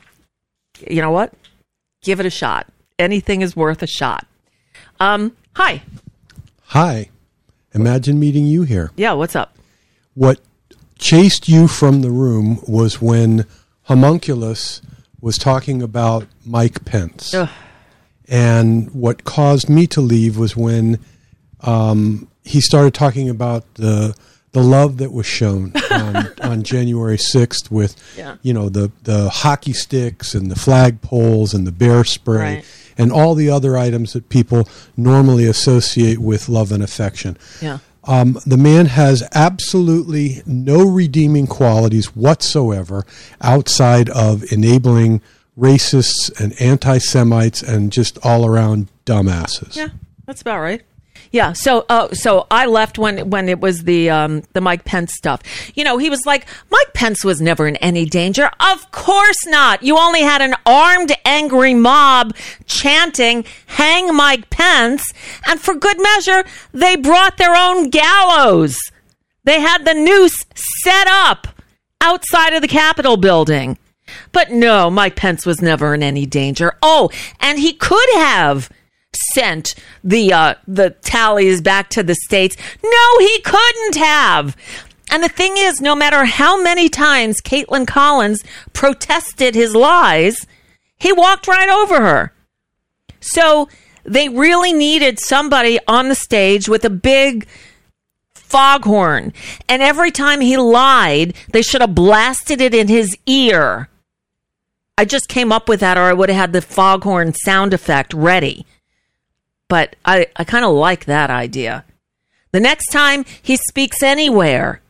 You 0.88 1.00
know 1.02 1.10
what? 1.10 1.32
Give 2.02 2.20
it 2.20 2.26
a 2.26 2.30
shot. 2.30 2.66
Anything 2.98 3.42
is 3.42 3.56
worth 3.56 3.82
a 3.82 3.86
shot. 3.86 4.26
Um, 5.00 5.36
hi. 5.54 5.82
Hi. 6.66 7.10
Imagine 7.74 8.18
meeting 8.18 8.46
you 8.46 8.62
here. 8.62 8.90
Yeah, 8.96 9.12
what's 9.12 9.36
up? 9.36 9.56
What 10.14 10.40
chased 10.98 11.48
you 11.48 11.68
from 11.68 12.02
the 12.02 12.10
room 12.10 12.60
was 12.66 13.00
when 13.00 13.46
Homunculus 13.84 14.80
was 15.20 15.36
talking 15.38 15.82
about 15.82 16.26
Mike 16.44 16.84
Pence. 16.84 17.34
Ugh. 17.34 17.48
And 18.28 18.90
what 18.92 19.24
caused 19.24 19.68
me 19.68 19.86
to 19.88 20.00
leave 20.00 20.38
was 20.38 20.56
when 20.56 20.98
um, 21.60 22.28
he 22.42 22.60
started 22.60 22.94
talking 22.94 23.28
about 23.28 23.74
the 23.74 24.16
the 24.54 24.62
love 24.62 24.96
that 24.96 25.12
was 25.12 25.26
shown 25.26 25.72
on, 25.90 26.28
on 26.42 26.62
January 26.62 27.18
sixth 27.18 27.70
with 27.70 27.94
Yeah. 28.16 28.36
you 28.42 28.52
know 28.54 28.68
the 28.70 28.90
the 29.02 29.28
hockey 29.28 29.74
sticks 29.74 30.34
and 30.34 30.50
the 30.50 30.54
flagpoles 30.56 31.52
and 31.54 31.66
the 31.66 31.72
bear 31.72 32.02
spray 32.04 32.54
Right. 32.56 32.64
and 32.96 33.12
all 33.12 33.34
the 33.34 33.50
other 33.50 33.76
items 33.76 34.12
that 34.14 34.28
people 34.30 34.66
normally 34.96 35.44
associate 35.44 36.18
with 36.18 36.48
love 36.48 36.72
and 36.72 36.82
affection. 36.82 37.36
Yeah. 37.60 37.78
Um, 38.06 38.38
the 38.44 38.58
man 38.58 38.86
has 38.86 39.22
absolutely 39.34 40.42
no 40.46 40.84
redeeming 40.86 41.46
qualities 41.46 42.14
whatsoever 42.14 43.06
outside 43.40 44.08
of 44.10 44.44
enabling 44.52 45.22
racists 45.58 46.30
and 46.38 46.52
anti 46.60 46.98
Semites 46.98 47.62
and 47.62 47.90
just 47.92 48.18
all 48.22 48.44
around 48.44 48.88
dumbasses. 49.06 49.74
Yeah, 49.76 49.88
that's 50.26 50.42
about 50.42 50.60
right. 50.60 50.82
Yeah. 51.34 51.52
So, 51.52 51.84
uh, 51.88 52.14
so 52.14 52.46
I 52.48 52.66
left 52.66 52.96
when 52.96 53.28
when 53.28 53.48
it 53.48 53.58
was 53.58 53.82
the 53.82 54.08
um, 54.08 54.44
the 54.52 54.60
Mike 54.60 54.84
Pence 54.84 55.14
stuff. 55.16 55.42
You 55.74 55.82
know, 55.82 55.98
he 55.98 56.08
was 56.08 56.24
like, 56.24 56.46
Mike 56.70 56.94
Pence 56.94 57.24
was 57.24 57.40
never 57.40 57.66
in 57.66 57.74
any 57.78 58.06
danger. 58.06 58.52
Of 58.60 58.92
course 58.92 59.44
not. 59.44 59.82
You 59.82 59.98
only 59.98 60.20
had 60.22 60.42
an 60.42 60.54
armed, 60.64 61.10
angry 61.24 61.74
mob 61.74 62.36
chanting, 62.66 63.44
"Hang 63.66 64.14
Mike 64.14 64.48
Pence," 64.50 65.12
and 65.44 65.60
for 65.60 65.74
good 65.74 66.00
measure, 66.00 66.44
they 66.70 66.94
brought 66.94 67.36
their 67.36 67.56
own 67.56 67.90
gallows. 67.90 68.78
They 69.42 69.60
had 69.60 69.84
the 69.84 69.94
noose 69.94 70.44
set 70.54 71.08
up 71.08 71.48
outside 72.00 72.52
of 72.52 72.62
the 72.62 72.68
Capitol 72.68 73.16
building. 73.16 73.76
But 74.30 74.52
no, 74.52 74.88
Mike 74.88 75.16
Pence 75.16 75.44
was 75.44 75.60
never 75.60 75.94
in 75.94 76.02
any 76.04 76.26
danger. 76.26 76.74
Oh, 76.80 77.10
and 77.40 77.58
he 77.58 77.72
could 77.72 78.08
have 78.14 78.70
sent 79.32 79.74
the 80.02 80.32
uh, 80.32 80.54
the 80.66 80.90
tallies 80.90 81.60
back 81.60 81.90
to 81.90 82.02
the 82.02 82.14
states. 82.14 82.56
No, 82.82 83.18
he 83.18 83.40
couldn't 83.40 83.96
have. 83.96 84.56
And 85.10 85.22
the 85.22 85.28
thing 85.28 85.54
is, 85.56 85.80
no 85.80 85.94
matter 85.94 86.24
how 86.24 86.60
many 86.60 86.88
times 86.88 87.40
Kaitlan 87.40 87.86
Collins 87.86 88.42
protested 88.72 89.54
his 89.54 89.74
lies, 89.74 90.46
he 90.98 91.12
walked 91.12 91.46
right 91.46 91.68
over 91.68 92.00
her. 92.00 92.32
So 93.20 93.68
they 94.04 94.28
really 94.28 94.72
needed 94.72 95.18
somebody 95.18 95.78
on 95.86 96.08
the 96.08 96.14
stage 96.14 96.68
with 96.68 96.84
a 96.84 96.90
big 96.90 97.46
foghorn. 98.34 99.32
And 99.68 99.82
every 99.82 100.10
time 100.10 100.40
he 100.40 100.56
lied, 100.56 101.34
they 101.52 101.62
should 101.62 101.80
have 101.80 101.94
blasted 101.94 102.60
it 102.60 102.74
in 102.74 102.88
his 102.88 103.16
ear. 103.26 103.88
I 104.96 105.04
just 105.04 105.28
came 105.28 105.50
up 105.50 105.68
with 105.68 105.80
that, 105.80 105.98
or 105.98 106.02
I 106.02 106.12
would 106.12 106.28
have 106.28 106.38
had 106.38 106.52
the 106.52 106.62
foghorn 106.62 107.34
sound 107.34 107.74
effect 107.74 108.14
ready. 108.14 108.64
But 109.68 109.96
I, 110.04 110.26
I 110.36 110.44
kind 110.44 110.64
of 110.64 110.72
like 110.72 111.06
that 111.06 111.30
idea. 111.30 111.84
The 112.52 112.60
next 112.60 112.90
time 112.92 113.24
he 113.42 113.56
speaks 113.56 114.02
anywhere, 114.02 114.80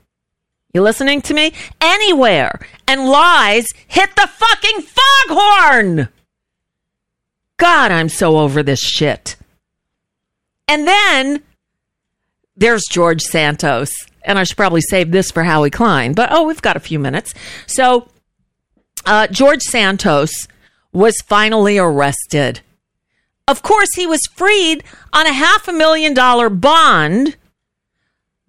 you 0.72 0.82
listening 0.82 1.22
to 1.22 1.34
me? 1.34 1.52
Anywhere, 1.80 2.58
and 2.88 3.08
lies, 3.08 3.66
hit 3.87 4.16
the 4.16 4.28
fucking 4.28 4.82
foghorn! 4.82 6.08
God, 7.56 7.92
I'm 7.92 8.08
so 8.08 8.38
over 8.38 8.62
this 8.62 8.80
shit. 8.80 9.37
And 10.66 10.87
then 10.88 11.42
there's 12.56 12.84
George 12.90 13.22
Santos. 13.22 13.92
And 14.22 14.38
I 14.38 14.44
should 14.44 14.56
probably 14.56 14.80
save 14.80 15.10
this 15.10 15.30
for 15.30 15.44
Howie 15.44 15.70
Klein, 15.70 16.14
but 16.14 16.30
oh, 16.32 16.44
we've 16.44 16.62
got 16.62 16.76
a 16.76 16.80
few 16.80 16.98
minutes. 16.98 17.34
So, 17.66 18.08
uh, 19.04 19.26
George 19.26 19.60
Santos 19.60 20.30
was 20.92 21.14
finally 21.26 21.76
arrested. 21.76 22.60
Of 23.46 23.62
course, 23.62 23.90
he 23.94 24.07
was 24.07 24.20
freed 24.35 24.85
on 25.12 25.26
a 25.26 25.33
half 25.33 25.68
a 25.68 25.72
million 25.72 26.14
dollar 26.14 26.48
bond 26.48 27.37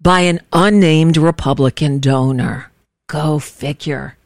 by 0.00 0.20
an 0.20 0.40
unnamed 0.52 1.16
Republican 1.16 1.98
donor. 1.98 2.70
Go 3.06 3.38
figure. 3.38 4.16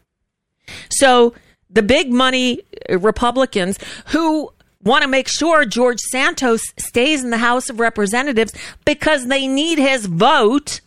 So, 0.90 1.34
the 1.68 1.82
big 1.82 2.12
money 2.12 2.62
Republicans 2.88 3.78
who 4.06 4.52
want 4.82 5.02
to 5.02 5.08
make 5.08 5.28
sure 5.28 5.64
George 5.64 6.00
Santos 6.00 6.62
stays 6.78 7.22
in 7.22 7.30
the 7.30 7.38
House 7.38 7.68
of 7.68 7.80
Representatives 7.80 8.52
because 8.84 9.26
they 9.26 9.46
need 9.46 9.78
his 9.78 10.06
vote 10.06 10.80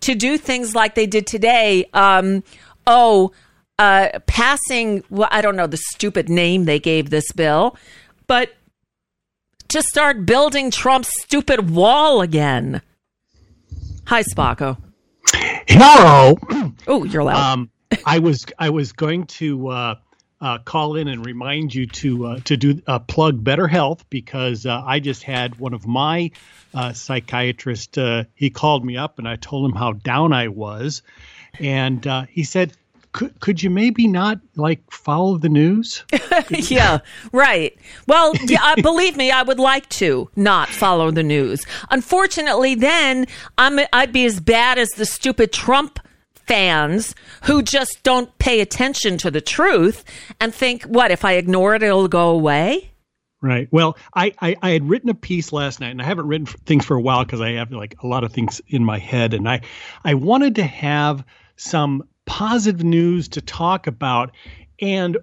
to 0.00 0.14
do 0.14 0.38
things 0.38 0.74
like 0.74 0.94
they 0.94 1.06
did 1.06 1.26
today. 1.26 1.86
Um, 1.92 2.44
oh, 2.86 3.32
uh, 3.78 4.20
passing, 4.26 5.02
well, 5.10 5.28
I 5.30 5.40
don't 5.40 5.56
know 5.56 5.66
the 5.66 5.76
stupid 5.76 6.28
name 6.28 6.64
they 6.64 6.78
gave 6.78 7.10
this 7.10 7.30
bill, 7.32 7.76
but 8.26 8.52
to 9.68 9.82
start 9.82 10.24
building 10.24 10.70
Trump's 10.70 11.10
stupid 11.22 11.70
wall 11.70 12.20
again. 12.20 12.82
Hi, 14.06 14.22
Spocko. 14.22 14.78
Hello. 15.68 16.38
Oh, 16.86 17.04
you're 17.04 17.22
loud. 17.22 17.52
Um, 17.52 17.70
I 18.06 18.20
was 18.20 18.46
I 18.58 18.70
was 18.70 18.92
going 18.92 19.26
to 19.26 19.68
uh, 19.68 19.94
uh, 20.40 20.58
call 20.58 20.96
in 20.96 21.08
and 21.08 21.24
remind 21.24 21.74
you 21.74 21.86
to 21.86 22.26
uh, 22.26 22.40
to 22.44 22.56
do 22.56 22.80
uh, 22.86 22.98
plug 23.00 23.42
Better 23.42 23.66
Health 23.68 24.08
because 24.08 24.64
uh, 24.66 24.82
I 24.84 25.00
just 25.00 25.22
had 25.22 25.58
one 25.58 25.74
of 25.74 25.86
my 25.86 26.30
uh, 26.72 26.92
psychiatrists. 26.92 27.98
Uh, 27.98 28.24
he 28.34 28.50
called 28.50 28.84
me 28.84 28.96
up 28.96 29.18
and 29.18 29.28
I 29.28 29.36
told 29.36 29.70
him 29.70 29.76
how 29.76 29.92
down 29.92 30.32
I 30.32 30.48
was, 30.48 31.02
and 31.58 32.06
he 32.30 32.44
said. 32.44 32.72
Could, 33.18 33.40
could 33.40 33.64
you 33.64 33.68
maybe 33.68 34.06
not 34.06 34.38
like 34.54 34.78
follow 34.92 35.38
the 35.38 35.48
news? 35.48 36.04
yeah, 36.50 37.00
right. 37.32 37.76
Well, 38.06 38.32
yeah, 38.44 38.76
believe 38.80 39.16
me, 39.16 39.32
I 39.32 39.42
would 39.42 39.58
like 39.58 39.88
to 39.88 40.30
not 40.36 40.68
follow 40.68 41.10
the 41.10 41.24
news. 41.24 41.66
Unfortunately, 41.90 42.76
then 42.76 43.26
I'm 43.58 43.80
I'd 43.92 44.12
be 44.12 44.24
as 44.24 44.38
bad 44.38 44.78
as 44.78 44.90
the 44.90 45.04
stupid 45.04 45.52
Trump 45.52 45.98
fans 46.46 47.16
who 47.42 47.60
just 47.60 48.04
don't 48.04 48.38
pay 48.38 48.60
attention 48.60 49.18
to 49.18 49.32
the 49.32 49.40
truth 49.40 50.04
and 50.38 50.54
think, 50.54 50.84
what, 50.84 51.10
if 51.10 51.24
I 51.24 51.32
ignore 51.32 51.74
it, 51.74 51.82
it'll 51.82 52.06
go 52.06 52.30
away? 52.30 52.92
Right. 53.40 53.66
Well, 53.72 53.96
I, 54.14 54.32
I, 54.40 54.54
I, 54.62 54.70
had 54.70 54.88
written 54.88 55.10
a 55.10 55.14
piece 55.14 55.52
last 55.52 55.80
night, 55.80 55.90
and 55.90 56.00
I 56.00 56.04
haven't 56.04 56.28
written 56.28 56.46
things 56.46 56.84
for 56.84 56.96
a 56.96 57.02
while 57.02 57.24
because 57.24 57.40
I 57.40 57.50
have 57.54 57.72
like 57.72 57.96
a 58.00 58.06
lot 58.06 58.22
of 58.22 58.32
things 58.32 58.60
in 58.68 58.84
my 58.84 58.98
head, 58.98 59.34
and 59.34 59.48
I 59.48 59.62
I 60.04 60.14
wanted 60.14 60.54
to 60.54 60.64
have 60.64 61.24
some 61.56 62.04
positive 62.28 62.84
news 62.84 63.26
to 63.28 63.40
talk 63.40 63.86
about, 63.86 64.30
and 64.80 65.16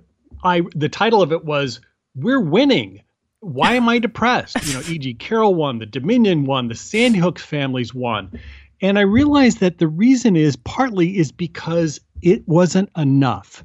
I 0.44 0.63
the 0.76 0.89
title 0.89 1.22
of 1.22 1.32
it 1.32 1.46
was 1.46 1.80
"We're 2.15 2.41
Winning." 2.41 3.02
Why 3.39 3.74
am 3.74 3.88
I 3.88 4.00
depressed? 4.00 4.58
You 4.65 4.74
know, 4.74 4.82
E.G. 4.88 5.13
Carroll 5.15 5.54
won, 5.54 5.78
the 5.78 5.86
Dominion 5.86 6.46
won, 6.46 6.68
the 6.68 6.74
Sandy 6.74 7.20
Hook 7.20 7.38
families 7.38 7.94
won, 7.94 8.39
and 8.82 8.98
I 8.98 9.04
realized 9.04 9.60
that 9.60 9.78
the 9.78 9.88
reason 9.88 10.36
is 10.36 10.56
partly 10.56 11.18
is 11.18 11.32
because 11.32 12.02
it 12.24 12.48
wasn't 12.48 12.89
enough. 12.98 13.63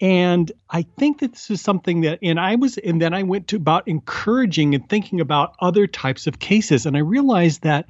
And 0.00 0.50
I 0.70 0.82
think 0.98 1.20
that 1.20 1.32
this 1.32 1.50
is 1.50 1.60
something 1.60 2.00
that, 2.00 2.18
and 2.22 2.40
I 2.40 2.54
was, 2.54 2.78
and 2.78 3.02
then 3.02 3.12
I 3.12 3.22
went 3.22 3.48
to 3.48 3.56
about 3.56 3.86
encouraging 3.86 4.74
and 4.74 4.88
thinking 4.88 5.20
about 5.20 5.54
other 5.60 5.86
types 5.86 6.26
of 6.26 6.38
cases. 6.38 6.86
And 6.86 6.96
I 6.96 7.00
realized 7.00 7.62
that 7.62 7.84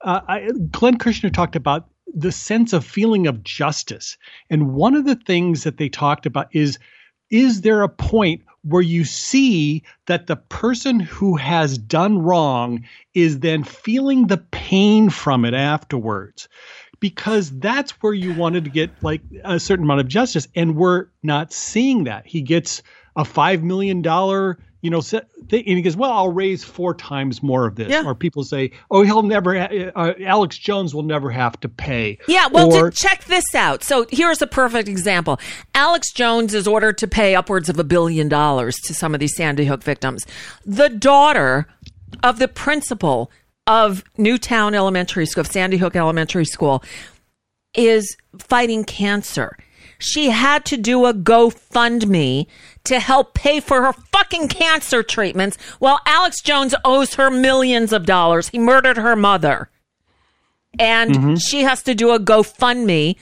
uh, 0.00 0.20
I, 0.26 0.50
Glenn 0.72 0.98
Kirshner 0.98 1.32
talked 1.32 1.54
about 1.54 1.88
the 2.14 2.32
sense 2.32 2.72
of 2.72 2.84
feeling 2.84 3.26
of 3.26 3.42
justice. 3.42 4.16
And 4.50 4.74
one 4.74 4.94
of 4.94 5.04
the 5.04 5.16
things 5.16 5.64
that 5.64 5.76
they 5.78 5.88
talked 5.88 6.26
about 6.26 6.48
is 6.54 6.78
is 7.30 7.62
there 7.62 7.82
a 7.82 7.88
point 7.88 8.42
where 8.62 8.82
you 8.82 9.04
see 9.04 9.82
that 10.06 10.26
the 10.26 10.36
person 10.36 11.00
who 11.00 11.36
has 11.36 11.78
done 11.78 12.18
wrong 12.18 12.84
is 13.14 13.40
then 13.40 13.64
feeling 13.64 14.26
the 14.26 14.38
pain 14.38 15.10
from 15.10 15.44
it 15.44 15.54
afterwards 15.54 16.48
because 17.00 17.50
that's 17.58 17.92
where 18.02 18.14
you 18.14 18.32
wanted 18.34 18.64
to 18.64 18.70
get 18.70 18.90
like 19.02 19.20
a 19.44 19.60
certain 19.60 19.84
amount 19.84 20.00
of 20.00 20.08
justice 20.08 20.48
and 20.54 20.76
we're 20.76 21.06
not 21.22 21.52
seeing 21.52 22.04
that 22.04 22.26
he 22.26 22.40
gets 22.40 22.82
a 23.16 23.24
5 23.24 23.62
million 23.62 24.02
dollar 24.02 24.58
you 24.86 24.90
know, 24.90 25.00
thing 25.00 25.24
and 25.50 25.76
he 25.76 25.82
goes, 25.82 25.96
"Well, 25.96 26.12
I'll 26.12 26.32
raise 26.32 26.62
four 26.62 26.94
times 26.94 27.42
more 27.42 27.66
of 27.66 27.74
this." 27.74 27.88
Yeah. 27.88 28.04
Or 28.04 28.14
people 28.14 28.44
say, 28.44 28.70
"Oh, 28.88 29.02
he'll 29.02 29.24
never. 29.24 29.56
Uh, 29.56 30.12
Alex 30.24 30.58
Jones 30.58 30.94
will 30.94 31.02
never 31.02 31.28
have 31.28 31.58
to 31.62 31.68
pay." 31.68 32.18
Yeah. 32.28 32.46
Well, 32.46 32.72
or, 32.72 32.92
check 32.92 33.24
this 33.24 33.52
out. 33.52 33.82
So 33.82 34.06
here's 34.10 34.40
a 34.42 34.46
perfect 34.46 34.88
example. 34.88 35.40
Alex 35.74 36.12
Jones 36.12 36.54
is 36.54 36.68
ordered 36.68 36.98
to 36.98 37.08
pay 37.08 37.34
upwards 37.34 37.68
of 37.68 37.80
a 37.80 37.84
billion 37.84 38.28
dollars 38.28 38.76
to 38.84 38.94
some 38.94 39.12
of 39.12 39.18
these 39.18 39.34
Sandy 39.34 39.64
Hook 39.64 39.82
victims. 39.82 40.24
The 40.64 40.88
daughter 40.88 41.66
of 42.22 42.38
the 42.38 42.46
principal 42.46 43.32
of 43.66 44.04
Newtown 44.16 44.72
Elementary 44.72 45.26
School, 45.26 45.40
of 45.40 45.48
Sandy 45.48 45.78
Hook 45.78 45.96
Elementary 45.96 46.44
School, 46.44 46.84
is 47.74 48.16
fighting 48.38 48.84
cancer. 48.84 49.56
She 49.98 50.30
had 50.30 50.64
to 50.66 50.76
do 50.76 51.06
a 51.06 51.14
GoFundMe 51.14 52.46
to 52.84 53.00
help 53.00 53.34
pay 53.34 53.60
for 53.60 53.82
her 53.82 53.92
fucking 53.92 54.48
cancer 54.48 55.02
treatments 55.02 55.56
while 55.78 56.00
Alex 56.06 56.40
Jones 56.40 56.74
owes 56.84 57.14
her 57.14 57.30
millions 57.30 57.92
of 57.92 58.06
dollars. 58.06 58.48
He 58.48 58.58
murdered 58.58 58.96
her 58.96 59.16
mother. 59.16 59.70
And 60.78 61.10
mm-hmm. 61.12 61.34
she 61.36 61.62
has 61.62 61.82
to 61.84 61.94
do 61.94 62.10
a 62.12 62.20
GoFundMe 62.20 63.16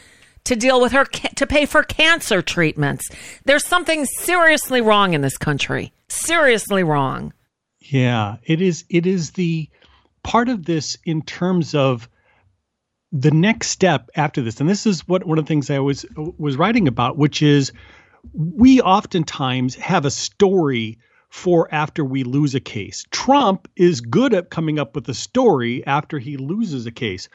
to 0.44 0.56
deal 0.56 0.80
with 0.80 0.92
her 0.92 1.04
to 1.04 1.46
pay 1.46 1.66
for 1.66 1.82
cancer 1.82 2.42
treatments. 2.42 3.08
There's 3.44 3.66
something 3.66 4.04
seriously 4.04 4.80
wrong 4.80 5.14
in 5.14 5.22
this 5.22 5.38
country. 5.38 5.92
Seriously 6.08 6.84
wrong. 6.84 7.32
Yeah, 7.80 8.36
it 8.44 8.60
is 8.60 8.84
it 8.88 9.06
is 9.06 9.32
the 9.32 9.68
part 10.22 10.48
of 10.48 10.64
this 10.64 10.96
in 11.04 11.22
terms 11.22 11.74
of 11.74 12.08
the 13.14 13.30
next 13.30 13.68
step 13.68 14.10
after 14.16 14.42
this, 14.42 14.60
and 14.60 14.68
this 14.68 14.86
is 14.86 15.06
what 15.06 15.24
one 15.24 15.38
of 15.38 15.44
the 15.44 15.48
things 15.48 15.70
I 15.70 15.78
was 15.78 16.04
uh, 16.04 16.24
was 16.36 16.56
writing 16.56 16.88
about, 16.88 17.16
which 17.16 17.42
is 17.42 17.72
we 18.34 18.80
oftentimes 18.80 19.76
have 19.76 20.04
a 20.04 20.10
story 20.10 20.98
for 21.30 21.72
after 21.72 22.04
we 22.04 22.24
lose 22.24 22.56
a 22.56 22.60
case. 22.60 23.04
Trump 23.12 23.68
is 23.76 24.00
good 24.00 24.34
at 24.34 24.50
coming 24.50 24.80
up 24.80 24.96
with 24.96 25.08
a 25.08 25.14
story 25.14 25.86
after 25.86 26.18
he 26.18 26.36
loses 26.36 26.86
a 26.86 26.90
case. 26.90 27.28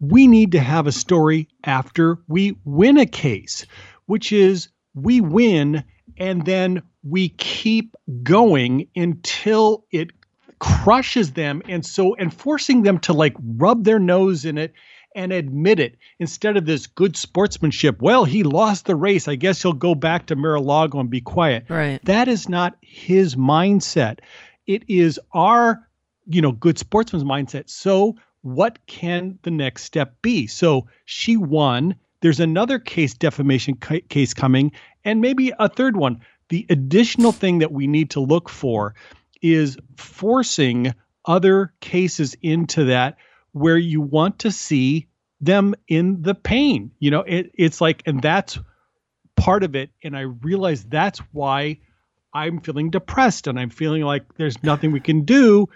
We 0.00 0.26
need 0.26 0.52
to 0.52 0.60
have 0.60 0.86
a 0.86 0.92
story 0.92 1.48
after 1.64 2.18
we 2.28 2.56
win 2.64 2.96
a 2.96 3.06
case, 3.06 3.66
which 4.06 4.32
is 4.32 4.68
we 4.94 5.20
win 5.20 5.84
and 6.16 6.46
then 6.46 6.82
we 7.02 7.28
keep 7.28 7.94
going 8.22 8.88
until 8.96 9.84
it 9.90 10.10
crushes 10.58 11.32
them 11.32 11.60
and 11.68 11.84
so 11.84 12.14
and 12.14 12.32
forcing 12.32 12.82
them 12.82 12.98
to 13.00 13.12
like 13.12 13.34
rub 13.38 13.84
their 13.84 13.98
nose 13.98 14.46
in 14.46 14.56
it 14.56 14.72
and 15.16 15.32
admit 15.32 15.80
it 15.80 15.96
instead 16.20 16.56
of 16.56 16.66
this 16.66 16.86
good 16.86 17.16
sportsmanship. 17.16 18.00
Well, 18.00 18.24
he 18.24 18.44
lost 18.44 18.84
the 18.84 18.94
race. 18.94 19.26
I 19.26 19.34
guess 19.34 19.62
he'll 19.62 19.72
go 19.72 19.94
back 19.94 20.26
to 20.26 20.36
Mar-a-Lago 20.36 21.00
and 21.00 21.10
be 21.10 21.22
quiet. 21.22 21.64
Right. 21.68 21.98
That 22.04 22.28
is 22.28 22.48
not 22.48 22.76
his 22.82 23.34
mindset. 23.34 24.20
It 24.66 24.84
is 24.88 25.18
our, 25.32 25.88
you 26.26 26.42
know, 26.42 26.52
good 26.52 26.78
sportsman's 26.78 27.24
mindset. 27.24 27.70
So, 27.70 28.16
what 28.42 28.78
can 28.86 29.38
the 29.42 29.50
next 29.50 29.84
step 29.84 30.20
be? 30.22 30.46
So, 30.46 30.86
she 31.06 31.36
won. 31.36 31.96
There's 32.20 32.40
another 32.40 32.78
case 32.78 33.14
defamation 33.14 33.76
ca- 33.76 34.02
case 34.08 34.34
coming 34.34 34.72
and 35.04 35.20
maybe 35.20 35.52
a 35.58 35.68
third 35.68 35.96
one. 35.96 36.20
The 36.50 36.66
additional 36.68 37.32
thing 37.32 37.58
that 37.58 37.72
we 37.72 37.86
need 37.86 38.10
to 38.10 38.20
look 38.20 38.48
for 38.48 38.94
is 39.42 39.78
forcing 39.96 40.94
other 41.24 41.72
cases 41.80 42.36
into 42.42 42.84
that 42.84 43.16
where 43.56 43.78
you 43.78 44.02
want 44.02 44.40
to 44.40 44.50
see 44.50 45.08
them 45.40 45.74
in 45.88 46.20
the 46.20 46.34
pain. 46.34 46.90
You 46.98 47.10
know, 47.10 47.20
it, 47.20 47.52
it's 47.54 47.80
like, 47.80 48.02
and 48.04 48.20
that's 48.20 48.58
part 49.34 49.64
of 49.64 49.74
it. 49.74 49.88
And 50.04 50.14
I 50.14 50.20
realize 50.20 50.84
that's 50.84 51.20
why 51.32 51.78
I'm 52.34 52.60
feeling 52.60 52.90
depressed 52.90 53.46
and 53.46 53.58
I'm 53.58 53.70
feeling 53.70 54.02
like 54.02 54.34
there's 54.36 54.62
nothing 54.62 54.92
we 54.92 55.00
can 55.00 55.24
do. 55.24 55.70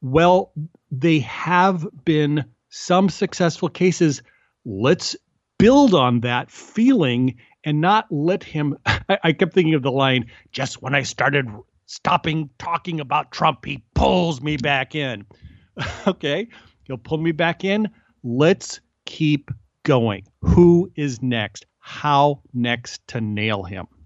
Well, 0.00 0.52
they 0.90 1.18
have 1.18 1.86
been 2.02 2.46
some 2.70 3.10
successful 3.10 3.68
cases. 3.68 4.22
Let's 4.64 5.14
build 5.58 5.92
on 5.92 6.20
that 6.20 6.50
feeling 6.50 7.36
and 7.62 7.82
not 7.82 8.06
let 8.10 8.42
him. 8.42 8.78
I, 8.86 9.18
I 9.22 9.32
kept 9.34 9.52
thinking 9.52 9.74
of 9.74 9.82
the 9.82 9.92
line 9.92 10.30
just 10.50 10.80
when 10.80 10.94
I 10.94 11.02
started 11.02 11.46
stopping 11.84 12.48
talking 12.56 13.00
about 13.00 13.32
Trump, 13.32 13.66
he 13.66 13.84
pulls 13.94 14.40
me 14.40 14.56
back 14.56 14.94
in. 14.94 15.26
okay, 16.06 16.48
he'll 16.88 16.98
pull 16.98 17.18
me 17.18 17.30
back 17.30 17.64
in. 17.64 17.88
Let's 18.24 18.80
keep 19.04 19.50
going. 19.84 20.24
Who 20.40 20.90
is 20.96 21.22
next? 21.22 21.66
How 21.78 22.42
next 22.52 23.06
to 23.08 23.20
nail 23.20 23.62
him? 23.62 23.86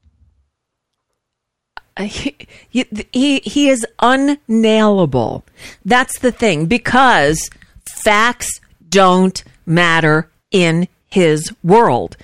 Uh, 1.94 2.04
he, 2.04 2.34
he, 2.70 3.42
he 3.44 3.68
is 3.68 3.86
unnailable. 3.98 5.44
That's 5.84 6.20
the 6.20 6.32
thing 6.32 6.64
because 6.64 7.50
facts 7.86 8.60
don't 8.88 9.44
matter 9.66 10.30
in 10.50 10.88
his 11.10 11.52
world. 11.62 12.16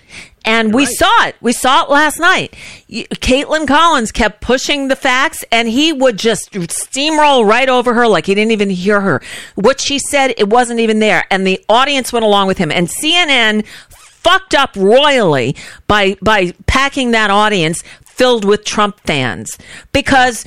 And 0.49 0.73
we 0.73 0.87
right. 0.87 0.95
saw 0.95 1.27
it. 1.27 1.37
We 1.43 1.53
saw 1.53 1.85
it 1.85 1.91
last 1.91 2.19
night. 2.19 2.55
Kaitlan 2.89 3.69
Collins 3.69 4.11
kept 4.11 4.41
pushing 4.41 4.89
the 4.89 4.97
facts 4.97 5.45
and 5.53 5.69
he 5.69 5.93
would 5.93 6.17
just 6.17 6.51
steamroll 6.53 7.47
right 7.47 7.69
over 7.69 7.93
her 7.93 8.09
like 8.09 8.25
he 8.25 8.35
didn't 8.35 8.53
even 8.53 8.71
hear 8.71 9.03
her. 9.03 9.21
What 9.57 9.79
she 9.79 9.99
said, 9.99 10.33
it 10.39 10.49
wasn't 10.49 10.81
even 10.81 11.01
there. 11.01 11.27
And 11.31 11.47
the 11.47 11.63
audience 11.69 12.15
went 12.15 12.25
along 12.25 12.47
with 12.47 12.57
him. 12.57 12.73
And 12.73 12.89
CNN 12.89 13.67
fucked 13.91 14.55
up 14.55 14.75
royally 14.75 15.55
by, 15.87 16.17
by 16.23 16.53
packing 16.67 17.11
that 17.11 17.31
audience 17.31 17.83
filled 18.07 18.47
with 18.47 18.65
Trump 18.65 18.99
fans 19.01 19.59
because 19.93 20.47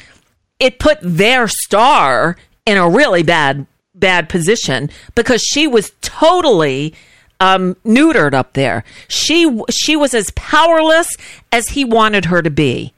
it 0.60 0.80
put 0.80 0.98
their 1.04 1.48
star 1.48 2.38
in 2.66 2.78
a 2.78 2.90
really 2.90 3.22
bad, 3.22 3.68
bad 3.94 4.30
position 4.30 4.90
because 5.14 5.44
she 5.44 5.68
was 5.68 5.92
totally 6.02 6.96
um, 7.41 7.75
neutered 7.84 8.34
up 8.34 8.54
there. 8.54 8.86
She 9.10 9.60
she 9.69 9.97
was 9.97 10.13
as 10.13 10.32
powerless 10.36 11.10
as 11.51 11.69
he 11.69 11.84
wanted 11.84 12.25
her 12.25 12.41
to 12.41 12.51
be. 12.51 12.93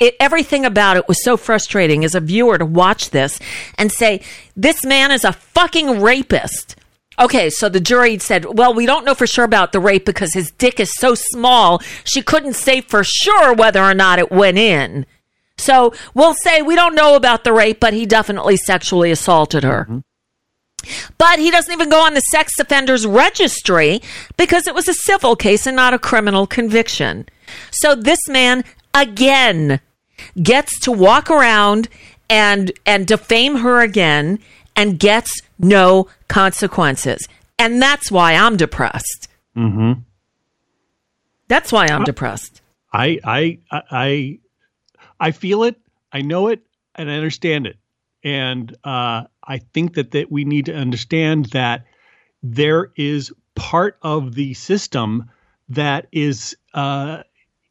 It, 0.00 0.16
everything 0.18 0.66
about 0.66 0.96
it 0.96 1.06
was 1.06 1.22
so 1.22 1.36
frustrating 1.36 2.04
as 2.04 2.16
a 2.16 2.20
viewer 2.20 2.58
to 2.58 2.66
watch 2.66 3.10
this 3.10 3.38
and 3.78 3.92
say, 3.92 4.20
this 4.56 4.84
man 4.84 5.12
is 5.12 5.24
a 5.24 5.32
fucking 5.32 6.00
rapist. 6.00 6.74
Okay, 7.16 7.48
so 7.48 7.68
the 7.68 7.78
jury 7.78 8.18
said, 8.18 8.44
well, 8.44 8.74
we 8.74 8.86
don't 8.86 9.04
know 9.04 9.14
for 9.14 9.28
sure 9.28 9.44
about 9.44 9.70
the 9.70 9.78
rape 9.78 10.04
because 10.04 10.34
his 10.34 10.50
dick 10.50 10.80
is 10.80 10.92
so 10.96 11.14
small, 11.14 11.80
she 12.02 12.22
couldn't 12.22 12.54
say 12.54 12.80
for 12.80 13.04
sure 13.04 13.54
whether 13.54 13.80
or 13.80 13.94
not 13.94 14.18
it 14.18 14.32
went 14.32 14.58
in. 14.58 15.06
So 15.56 15.94
we'll 16.12 16.34
say 16.34 16.60
we 16.60 16.74
don't 16.74 16.96
know 16.96 17.14
about 17.14 17.44
the 17.44 17.52
rape, 17.52 17.78
but 17.78 17.92
he 17.92 18.04
definitely 18.04 18.56
sexually 18.56 19.12
assaulted 19.12 19.62
her. 19.62 19.84
Mm-hmm. 19.84 19.98
But 21.18 21.38
he 21.38 21.50
doesn't 21.50 21.72
even 21.72 21.88
go 21.88 22.04
on 22.04 22.14
the 22.14 22.20
sex 22.20 22.58
offenders 22.58 23.06
registry 23.06 24.00
because 24.36 24.66
it 24.66 24.74
was 24.74 24.88
a 24.88 24.94
civil 24.94 25.36
case 25.36 25.66
and 25.66 25.76
not 25.76 25.94
a 25.94 25.98
criminal 25.98 26.46
conviction. 26.46 27.26
So 27.70 27.94
this 27.94 28.28
man 28.28 28.64
again 28.94 29.80
gets 30.42 30.78
to 30.80 30.92
walk 30.92 31.30
around 31.30 31.88
and 32.30 32.72
and 32.86 33.06
defame 33.06 33.56
her 33.56 33.80
again 33.80 34.38
and 34.76 34.98
gets 34.98 35.40
no 35.58 36.08
consequences. 36.28 37.26
And 37.58 37.80
that's 37.80 38.10
why 38.10 38.34
I'm 38.34 38.56
depressed. 38.56 39.28
Mm-hmm. 39.56 40.00
That's 41.48 41.70
why 41.70 41.86
I'm 41.86 42.04
depressed. 42.04 42.62
I 42.92 43.18
I 43.24 43.58
I 43.72 44.38
I 45.20 45.30
feel 45.30 45.64
it. 45.64 45.76
I 46.12 46.22
know 46.22 46.48
it, 46.48 46.60
and 46.94 47.10
I 47.10 47.14
understand 47.14 47.66
it. 47.66 47.76
And 48.22 48.74
uh, 48.84 49.24
I 49.46 49.58
think 49.58 49.94
that, 49.94 50.12
that 50.12 50.30
we 50.30 50.44
need 50.44 50.66
to 50.66 50.74
understand 50.74 51.46
that 51.46 51.84
there 52.42 52.90
is 52.96 53.32
part 53.54 53.98
of 54.02 54.34
the 54.34 54.54
system 54.54 55.30
that 55.68 56.06
is 56.12 56.56
uh, 56.74 57.22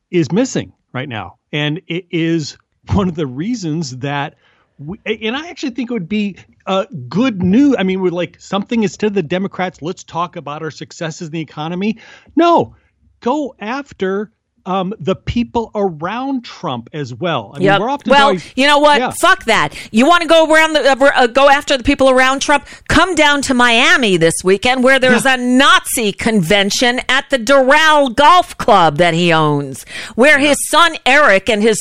is 0.10 0.32
missing 0.32 0.74
right 0.94 1.10
now, 1.10 1.38
and 1.52 1.82
it 1.88 2.06
is 2.10 2.58
one 2.94 3.08
of 3.08 3.16
the 3.16 3.28
reasons 3.28 3.98
that. 3.98 4.36
We, 4.80 4.98
and 5.06 5.36
I 5.36 5.50
actually 5.50 5.70
think 5.70 5.92
it 5.92 5.94
would 5.94 6.10
be 6.10 6.36
uh, 6.66 6.86
good 7.08 7.44
news. 7.44 7.76
I 7.78 7.84
mean, 7.84 8.02
we're 8.02 8.10
like 8.10 8.42
something 8.42 8.82
instead 8.82 9.08
of 9.08 9.14
the 9.14 9.22
Democrats. 9.22 9.84
Let's 9.84 10.04
talk 10.04 10.36
about 10.36 10.64
our 10.64 10.72
successes 10.72 11.28
in 11.28 11.32
the 11.32 11.42
economy. 11.42 12.00
No, 12.36 12.76
go 13.20 13.56
after 13.60 14.32
um, 14.66 14.94
the 15.00 15.16
people 15.16 15.72
around 15.76 16.46
Trump 16.46 16.90
as 16.94 17.14
well. 17.14 17.52
I 17.54 17.60
mean, 17.60 17.66
yep. 17.66 17.82
well, 18.08 18.38
you 18.56 18.66
know 18.66 18.80
what? 18.80 19.00
Yeah. 19.00 19.12
Fuck 19.20 19.46
that. 19.46 19.74
You 19.92 20.08
want 20.08 20.22
to 20.22 20.28
go 20.28 20.52
around 20.52 20.74
the 20.74 20.90
uh, 20.90 20.96
uh, 21.16 21.28
go 21.28 21.50
after 21.50 21.78
the 21.78 21.84
people 21.84 22.10
around 22.10 22.42
Trump? 22.42 22.66
Come 22.88 23.16
down 23.16 23.42
to 23.44 23.54
Miami 23.54 24.18
this 24.18 24.36
weekend, 24.44 24.84
where 24.84 25.00
there's 25.00 25.26
yeah. 25.26 25.36
a 25.36 25.38
Nazi 25.38 26.14
convention 26.14 27.02
at 27.10 27.30
the 27.30 27.38
Doral 27.38 28.16
Golf 28.16 28.58
Club 28.58 28.98
that 28.98 29.14
he 29.14 29.34
owns, 29.34 29.84
where 30.16 30.40
yeah. 30.40 30.50
his 30.50 30.58
son 30.70 30.96
Eric 31.06 31.50
and 31.50 31.62
his 31.62 31.80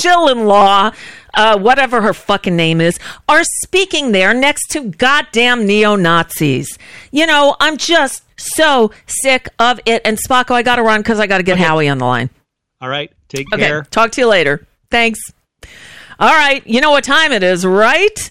shill-in-law. 0.00 0.92
Uh, 1.36 1.58
whatever 1.58 2.00
her 2.00 2.14
fucking 2.14 2.54
name 2.54 2.80
is, 2.80 2.96
are 3.28 3.42
speaking 3.64 4.12
there 4.12 4.32
next 4.32 4.68
to 4.68 4.90
goddamn 4.90 5.66
neo 5.66 5.96
Nazis. 5.96 6.78
You 7.10 7.26
know, 7.26 7.56
I'm 7.58 7.76
just 7.76 8.22
so 8.36 8.90
sick 9.06 9.48
of 9.58 9.80
it. 9.86 10.02
And 10.04 10.18
Spocko, 10.18 10.52
I 10.52 10.62
got 10.62 10.76
to 10.76 10.82
run 10.82 11.00
because 11.00 11.20
I 11.20 11.26
got 11.26 11.38
to 11.38 11.44
get 11.44 11.54
okay. 11.54 11.64
Howie 11.64 11.88
on 11.88 11.98
the 11.98 12.04
line. 12.04 12.30
All 12.80 12.88
right. 12.88 13.10
Take 13.28 13.52
okay. 13.52 13.62
care. 13.62 13.82
Talk 13.90 14.12
to 14.12 14.20
you 14.20 14.28
later. 14.28 14.66
Thanks. 14.90 15.20
All 16.18 16.32
right. 16.32 16.64
You 16.66 16.80
know 16.80 16.90
what 16.90 17.04
time 17.04 17.32
it 17.32 17.42
is, 17.42 17.64
right? 17.66 18.30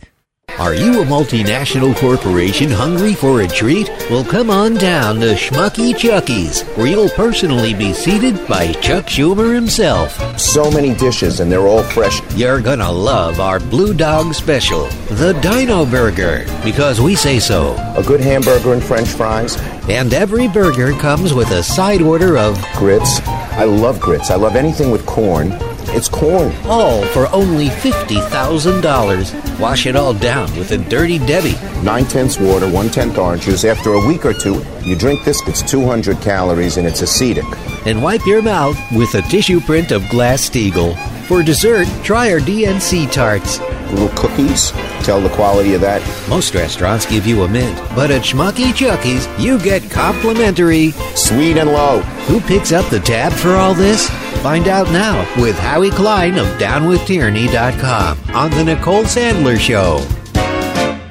Are 0.59 0.75
you 0.75 1.01
a 1.01 1.05
multinational 1.05 1.95
corporation 1.97 2.69
hungry 2.69 3.15
for 3.15 3.41
a 3.41 3.47
treat? 3.47 3.89
Well, 4.09 4.23
come 4.23 4.49
on 4.51 4.75
down 4.75 5.19
to 5.21 5.33
Schmucky 5.33 5.97
Chucky's, 5.97 6.61
where 6.77 6.85
you'll 6.85 7.09
personally 7.09 7.73
be 7.73 7.91
seated 7.91 8.47
by 8.47 8.71
Chuck 8.73 9.05
Schumer 9.07 9.53
himself. 9.53 10.39
So 10.39 10.69
many 10.69 10.93
dishes, 10.93 11.39
and 11.39 11.51
they're 11.51 11.67
all 11.67 11.81
fresh. 11.81 12.21
You're 12.35 12.61
gonna 12.61 12.91
love 12.91 13.39
our 13.39 13.59
Blue 13.59 13.93
Dog 13.93 14.35
Special, 14.35 14.85
the 15.09 15.33
Dino 15.41 15.85
Burger, 15.85 16.45
because 16.63 17.01
we 17.01 17.15
say 17.15 17.39
so. 17.39 17.73
A 17.97 18.03
good 18.03 18.21
hamburger 18.21 18.73
and 18.73 18.83
french 18.83 19.09
fries. 19.09 19.57
And 19.89 20.13
every 20.13 20.47
burger 20.47 20.93
comes 20.93 21.33
with 21.33 21.49
a 21.51 21.63
side 21.63 22.01
order 22.01 22.37
of 22.37 22.63
grits. 22.75 23.19
I 23.27 23.63
love 23.63 23.99
grits. 23.99 24.29
I 24.29 24.35
love 24.35 24.55
anything 24.55 24.91
with 24.91 25.05
corn 25.05 25.51
it's 25.89 26.09
corn. 26.09 26.53
All 26.65 27.05
for 27.07 27.27
only 27.27 27.67
$50,000. 27.67 29.59
Wash 29.59 29.85
it 29.85 29.95
all 29.95 30.13
down 30.13 30.55
with 30.57 30.71
a 30.71 30.77
Dirty 30.77 31.19
Debbie. 31.19 31.55
Nine 31.83 32.05
tenths 32.05 32.39
water, 32.39 32.69
one 32.69 32.89
tenth 32.89 33.17
orange 33.17 33.43
juice. 33.43 33.65
After 33.65 33.93
a 33.93 34.07
week 34.07 34.25
or 34.25 34.33
two, 34.33 34.63
you 34.81 34.95
drink 34.95 35.23
this, 35.23 35.41
it's 35.47 35.61
200 35.61 36.21
calories 36.21 36.77
and 36.77 36.87
it's 36.87 37.01
acetic. 37.01 37.45
And 37.85 38.01
wipe 38.01 38.25
your 38.25 38.41
mouth 38.41 38.77
with 38.91 39.13
a 39.15 39.21
tissue 39.23 39.59
print 39.59 39.91
of 39.91 40.07
Glass 40.09 40.49
Steagall. 40.49 40.95
For 41.27 41.41
dessert, 41.41 41.87
try 42.03 42.31
our 42.31 42.39
DNC 42.39 43.11
tarts. 43.11 43.59
Little 43.91 44.09
cookies. 44.09 44.71
Tell 45.03 45.21
the 45.21 45.29
quality 45.29 45.73
of 45.73 45.81
that. 45.81 46.01
Most 46.29 46.53
restaurants 46.53 47.05
give 47.05 47.27
you 47.27 47.43
a 47.43 47.47
mint, 47.47 47.77
but 47.95 48.11
at 48.11 48.23
Schmucky 48.23 48.73
Chucky's, 48.73 49.27
you 49.39 49.59
get 49.59 49.89
complimentary. 49.91 50.91
Sweet 51.15 51.57
and 51.57 51.69
low. 51.69 52.01
Who 52.27 52.41
picks 52.41 52.71
up 52.71 52.89
the 52.89 52.99
tab 52.99 53.31
for 53.33 53.51
all 53.51 53.73
this? 53.73 54.09
Find 54.43 54.67
out 54.67 54.91
now 54.91 55.21
with 55.41 55.57
Howie 55.57 55.89
Klein 55.89 56.37
of 56.37 56.45
DownWithTyranny.com 56.57 58.35
on 58.35 58.51
The 58.51 58.65
Nicole 58.65 59.03
Sandler 59.03 59.57
Show. 59.57 60.05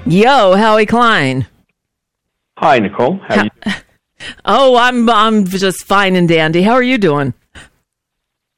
Yo, 0.05 0.55
Howie 0.55 0.85
Klein. 0.85 1.47
Hi, 2.59 2.78
Nicole. 2.78 3.18
How, 3.26 3.41
are 3.41 3.45
you? 3.45 3.72
Oh, 4.45 4.76
I'm 4.76 5.09
I'm 5.09 5.47
just 5.47 5.85
fine 5.85 6.14
and 6.14 6.28
dandy. 6.28 6.61
How 6.61 6.72
are 6.72 6.83
you 6.83 6.99
doing? 6.99 7.33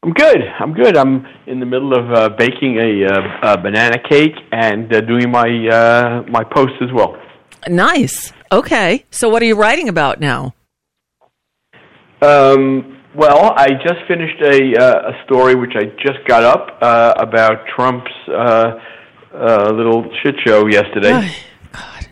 I'm 0.02 0.12
good. 0.12 0.42
I'm 0.58 0.74
good. 0.74 0.96
I'm 0.96 1.24
in 1.46 1.60
the 1.60 1.66
middle 1.66 1.96
of 1.96 2.12
uh, 2.12 2.28
baking 2.30 2.76
a, 2.76 3.06
uh, 3.06 3.52
a, 3.54 3.56
banana 3.56 3.98
cake 3.98 4.34
and 4.50 4.92
uh, 4.92 5.02
doing 5.02 5.30
my 5.30 5.68
uh, 5.68 6.24
my 6.28 6.42
post 6.42 6.74
as 6.82 6.92
well. 6.92 7.16
Nice. 7.68 8.32
Okay. 8.50 9.04
So, 9.12 9.28
what 9.28 9.40
are 9.40 9.46
you 9.46 9.54
writing 9.54 9.88
about 9.88 10.18
now? 10.20 10.52
Um, 12.20 12.93
well, 13.14 13.52
I 13.56 13.68
just 13.82 14.00
finished 14.08 14.40
a 14.42 14.76
uh, 14.76 15.12
a 15.12 15.24
story 15.24 15.54
which 15.54 15.72
I 15.76 15.84
just 16.02 16.26
got 16.26 16.42
up 16.42 16.78
uh, 16.82 17.14
about 17.16 17.66
Trump's 17.74 18.10
uh, 18.28 18.80
uh, 19.32 19.72
little 19.72 20.04
shit 20.22 20.34
show 20.44 20.66
yesterday. 20.66 21.12
Oh, 21.12 21.34
God, 21.72 22.08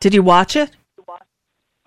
did 0.00 0.14
you 0.14 0.22
watch 0.22 0.56
it? 0.56 0.70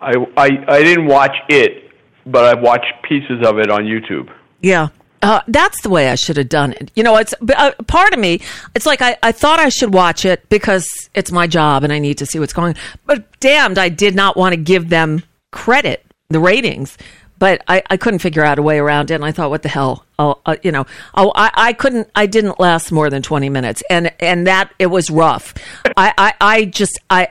I, 0.00 0.12
I 0.36 0.48
I 0.68 0.82
didn't 0.82 1.06
watch 1.06 1.36
it, 1.48 1.90
but 2.26 2.44
I've 2.44 2.62
watched 2.62 2.92
pieces 3.08 3.46
of 3.46 3.58
it 3.58 3.70
on 3.70 3.84
YouTube. 3.84 4.32
Yeah. 4.60 4.88
Uh, 5.22 5.40
that's 5.46 5.80
the 5.82 5.88
way 5.88 6.08
I 6.08 6.16
should 6.16 6.36
have 6.36 6.48
done 6.48 6.72
it. 6.72 6.90
You 6.96 7.04
know, 7.04 7.16
it's 7.16 7.32
uh, 7.56 7.70
part 7.86 8.12
of 8.12 8.18
me. 8.18 8.40
It's 8.74 8.86
like 8.86 9.00
I, 9.00 9.16
I 9.22 9.30
thought 9.30 9.60
I 9.60 9.68
should 9.68 9.94
watch 9.94 10.24
it 10.24 10.48
because 10.48 10.84
it's 11.14 11.30
my 11.30 11.46
job 11.46 11.84
and 11.84 11.92
I 11.92 12.00
need 12.00 12.18
to 12.18 12.26
see 12.26 12.40
what's 12.40 12.52
going. 12.52 12.74
on. 12.74 12.82
But 13.06 13.38
damned, 13.38 13.78
I 13.78 13.88
did 13.88 14.16
not 14.16 14.36
want 14.36 14.52
to 14.52 14.56
give 14.56 14.88
them 14.88 15.22
credit, 15.52 16.04
the 16.28 16.40
ratings. 16.40 16.98
But 17.42 17.60
I, 17.66 17.82
I 17.90 17.96
couldn't 17.96 18.20
figure 18.20 18.44
out 18.44 18.60
a 18.60 18.62
way 18.62 18.78
around 18.78 19.10
it, 19.10 19.14
and 19.14 19.24
I 19.24 19.32
thought, 19.32 19.50
what 19.50 19.62
the 19.62 19.68
hell? 19.68 20.06
Oh, 20.16 20.38
uh, 20.46 20.54
you 20.62 20.70
know, 20.70 20.86
oh, 21.16 21.32
I, 21.34 21.50
I 21.56 21.72
couldn't. 21.72 22.08
I 22.14 22.26
didn't 22.26 22.60
last 22.60 22.92
more 22.92 23.10
than 23.10 23.20
twenty 23.20 23.48
minutes, 23.48 23.82
and 23.90 24.12
and 24.20 24.46
that 24.46 24.72
it 24.78 24.86
was 24.86 25.10
rough. 25.10 25.52
I, 25.96 26.14
I, 26.16 26.34
I 26.40 26.64
just 26.66 27.00
I 27.10 27.30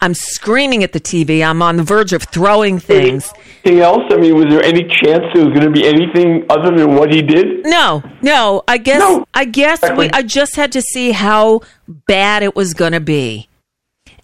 I'm 0.00 0.14
screaming 0.14 0.82
at 0.82 0.92
the 0.92 0.98
TV. 0.98 1.46
I'm 1.46 1.62
on 1.62 1.76
the 1.76 1.84
verge 1.84 2.12
of 2.12 2.24
throwing 2.24 2.80
things. 2.80 3.32
Anything 3.64 3.82
else? 3.82 4.02
I 4.10 4.16
mean, 4.16 4.34
was 4.34 4.46
there 4.46 4.64
any 4.64 4.82
chance 4.82 5.22
there 5.32 5.46
was 5.46 5.54
going 5.56 5.60
to 5.60 5.70
be 5.70 5.86
anything 5.86 6.44
other 6.50 6.76
than 6.76 6.96
what 6.96 7.14
he 7.14 7.22
did? 7.22 7.64
No, 7.64 8.02
no. 8.20 8.64
I 8.66 8.78
guess 8.78 8.98
No. 8.98 9.24
I 9.32 9.44
guess 9.44 9.78
Exactly. 9.78 10.06
we, 10.06 10.10
I 10.12 10.22
just 10.22 10.56
had 10.56 10.72
to 10.72 10.82
see 10.82 11.12
how 11.12 11.60
bad 11.86 12.42
it 12.42 12.56
was 12.56 12.74
going 12.74 12.94
to 12.94 13.00
be, 13.00 13.48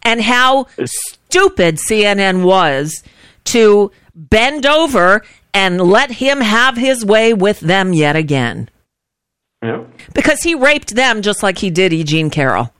and 0.02 0.20
how 0.20 0.66
stupid 0.84 1.76
CNN 1.88 2.42
was 2.42 3.04
to 3.44 3.92
bend 4.18 4.66
over 4.66 5.22
and 5.54 5.80
let 5.80 6.10
him 6.12 6.40
have 6.40 6.76
his 6.76 7.04
way 7.04 7.32
with 7.32 7.60
them 7.60 7.92
yet 7.92 8.16
again. 8.16 8.68
Yeah. 9.62 9.84
Because 10.14 10.42
he 10.42 10.54
raped 10.54 10.94
them 10.94 11.22
just 11.22 11.42
like 11.42 11.58
he 11.58 11.70
did 11.70 11.92
E. 11.92 12.04
Jean 12.04 12.30
Carroll. 12.30 12.72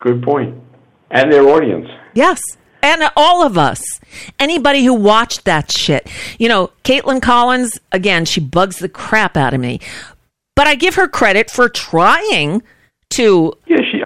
Good 0.00 0.22
point. 0.22 0.56
And 1.10 1.32
their 1.32 1.46
audience. 1.48 1.88
Yes. 2.14 2.40
And 2.82 3.02
all 3.16 3.44
of 3.44 3.58
us. 3.58 3.82
Anybody 4.38 4.84
who 4.84 4.94
watched 4.94 5.44
that 5.44 5.72
shit. 5.72 6.08
You 6.38 6.48
know, 6.48 6.70
Kaitlan 6.84 7.20
Collins, 7.20 7.78
again, 7.92 8.24
she 8.24 8.40
bugs 8.40 8.78
the 8.78 8.88
crap 8.88 9.36
out 9.36 9.54
of 9.54 9.60
me. 9.60 9.80
But 10.54 10.66
I 10.66 10.74
give 10.74 10.94
her 10.94 11.08
credit 11.08 11.50
for 11.50 11.68
trying 11.68 12.62
to 13.10 13.52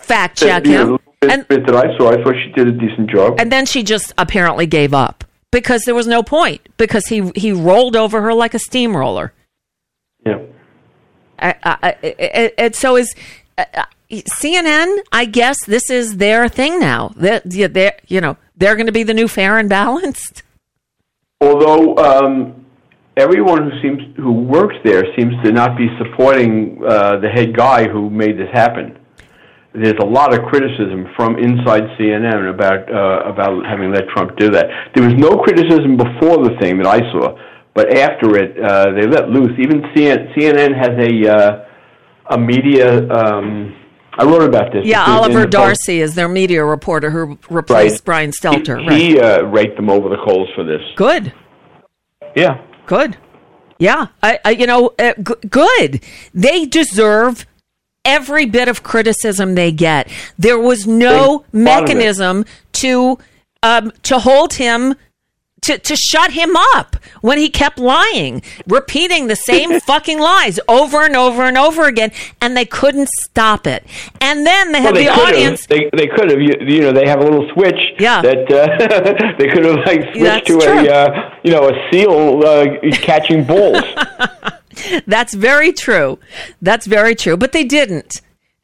fact 0.01 0.39
check 0.39 0.65
You 0.67 0.73
know, 0.73 0.93
him. 0.95 0.99
the 1.21 1.27
little 1.27 1.45
bit 1.45 1.67
that 1.67 1.77
I 1.77 1.97
saw, 1.99 2.11
I 2.11 2.23
thought 2.23 2.35
she 2.35 2.53
did 2.53 2.69
a 2.69 2.73
decent 2.73 3.11
job. 3.11 3.39
And 3.39 3.51
then 3.51 3.67
she 3.67 3.83
just 3.83 4.13
apparently 4.17 4.67
gave 4.67 4.95
up 4.95 5.25
because 5.53 5.85
there 5.85 5.95
was 5.95 6.09
no 6.09 6.25
point 6.25 6.61
because 6.77 7.07
he 7.07 7.31
he 7.37 7.53
rolled 7.53 7.95
over 7.95 8.23
her 8.23 8.35
like 8.35 8.55
a 8.55 8.59
steamroller. 8.59 9.33
Yeah. 10.27 10.41
I, 11.39 11.55
I, 11.63 11.77
I, 11.83 11.97
it, 12.59 12.77
so 12.77 12.97
is 12.97 13.15
uh, 13.59 13.65
uh, 13.75 13.85
CNN. 14.11 14.99
I 15.13 15.25
guess 15.25 15.65
this 15.65 15.91
is 15.91 16.17
their 16.17 16.49
thing 16.49 16.79
now. 16.79 17.13
They're, 17.17 17.41
they're 17.41 17.97
you 18.09 18.21
know 18.21 18.37
they're 18.57 18.75
going 18.75 18.87
to 18.87 18.93
be 18.93 19.05
the 19.05 19.15
new 19.15 19.29
fair 19.29 19.59
and 19.59 19.69
balanced. 19.69 20.43
Although 21.41 21.97
um, 21.97 22.67
everyone 23.17 23.71
who 23.71 23.83
seems 23.83 24.17
who 24.17 24.33
works 24.33 24.77
there 24.85 25.05
seems 25.17 25.35
to 25.45 25.53
not 25.53 25.77
be 25.77 25.89
supporting 25.99 26.83
uh, 26.87 27.19
the 27.19 27.29
head 27.29 27.57
guy 27.57 27.89
who 27.89 28.11
made 28.11 28.39
this 28.39 28.51
happen. 28.53 28.99
There's 29.75 29.99
a 30.03 30.05
lot 30.07 30.35
of 30.35 30.45
criticism 30.51 31.07
from 31.17 31.39
inside 31.39 31.83
CNN 31.99 32.51
about 32.55 32.93
uh, 32.93 33.23
about 33.31 33.65
having 33.65 33.91
let 33.93 34.07
Trump 34.15 34.37
do 34.37 34.51
that. 34.51 34.67
There 34.95 35.05
was 35.05 35.15
no 35.15 35.39
criticism 35.39 35.97
before 35.97 36.45
the 36.45 36.57
thing 36.61 36.77
that 36.79 36.87
I 36.87 36.99
saw, 37.11 37.39
but 37.75 37.97
after 37.97 38.37
it, 38.37 38.63
uh, 38.63 38.93
they 38.93 39.07
let 39.07 39.31
loose. 39.31 39.53
Even 39.59 39.81
CN- 39.95 40.35
CNN 40.37 40.77
has 40.77 40.91
a 40.99 41.35
uh, 41.35 41.65
a 42.35 42.39
media. 42.39 43.09
Um, 43.11 43.75
I 44.19 44.25
wrote 44.25 44.43
about 44.43 44.75
this. 44.75 44.85
Yeah, 44.85 45.01
It's 45.01 45.09
in- 45.09 45.15
in 45.15 45.19
Oliver 45.21 45.41
Post. 45.45 45.51
Darcy 45.53 46.01
is 46.03 46.15
their 46.15 46.29
media 46.29 46.63
reporter 46.63 47.09
who 47.11 47.39
replaced 47.49 48.01
Right. 48.01 48.05
Brian 48.05 48.31
Stelter. 48.31 48.79
He, 48.79 48.87
right. 48.87 48.99
he 49.01 49.19
uh, 49.21 49.43
raked 49.45 49.77
them 49.77 49.89
over 49.89 50.11
the 50.11 50.19
coals 50.19 50.51
for 50.55 50.65
this. 50.65 50.83
Good. 50.97 51.33
Yeah. 52.37 52.61
Good. 52.87 53.17
Yeah. 53.79 54.09
I, 54.23 54.39
I 54.45 54.51
you 54.51 54.67
know, 54.67 54.93
uh, 54.99 55.15
g- 55.15 55.49
good. 55.49 56.03
They 56.35 56.67
deserve 56.67 57.47
every 58.05 58.47
bit 58.47 58.69
of 58.69 58.83
criticism 58.83 59.55
they 59.55 59.73
get. 59.73 60.11
There 60.39 60.59
was 60.59 60.87
no 60.87 61.45
They 61.53 61.59
mechanism 61.61 62.45
to 62.75 63.19
um, 63.63 63.93
to 64.03 64.19
hold 64.19 64.55
him 64.55 64.95
to, 65.63 65.79
to 65.79 65.95
shut 65.95 66.33
him 66.33 66.57
up 66.75 66.97
when 67.21 67.39
he 67.39 67.49
kept 67.49 67.79
lying, 67.79 68.43
repeating 68.67 69.29
the 69.29 69.37
same 69.37 69.79
fucking 69.87 70.19
lies 70.19 70.59
over 70.69 71.05
and 71.05 71.15
over 71.15 71.45
and 71.45 71.57
over 71.57 71.87
again, 71.87 72.11
and 72.41 72.57
they 72.57 72.65
couldn't 72.65 73.09
stop 73.09 73.65
it. 73.69 73.87
And 74.21 74.45
then 74.45 74.73
they 74.73 74.81
Well, 74.81 74.89
had 74.89 74.97
they 74.97 75.05
the 75.05 75.11
audience. 75.13 75.67
They 75.67 75.89
they 75.97 76.09
could 76.09 76.31
have. 76.31 76.41
You, 76.41 76.55
you 76.67 76.81
know, 76.81 76.91
they 76.93 77.07
have 77.07 77.21
a 77.21 77.23
little 77.23 77.49
switch. 77.55 77.79
Yeah. 78.01 78.21
That 78.23 78.51
uh, 78.51 79.35
they 79.39 79.47
could 79.47 79.65
have 79.65 79.77
like 79.87 80.03
switched 80.13 80.21
That's 80.21 80.47
to 80.49 80.59
true. 80.59 80.89
a 80.89 80.93
uh, 80.93 81.31
you 81.45 81.53
know 81.53 81.69
a 81.69 81.91
seal 81.93 82.43
uh, 82.45 82.67
catching 83.01 83.45
bulls. 83.45 83.85
That's 85.07 85.35
very 85.35 85.73
true. 85.73 86.19
That's 86.61 86.87
very 86.87 87.15
true. 87.15 87.37
But 87.37 87.53
they 87.53 87.65
didn't. 87.65 88.21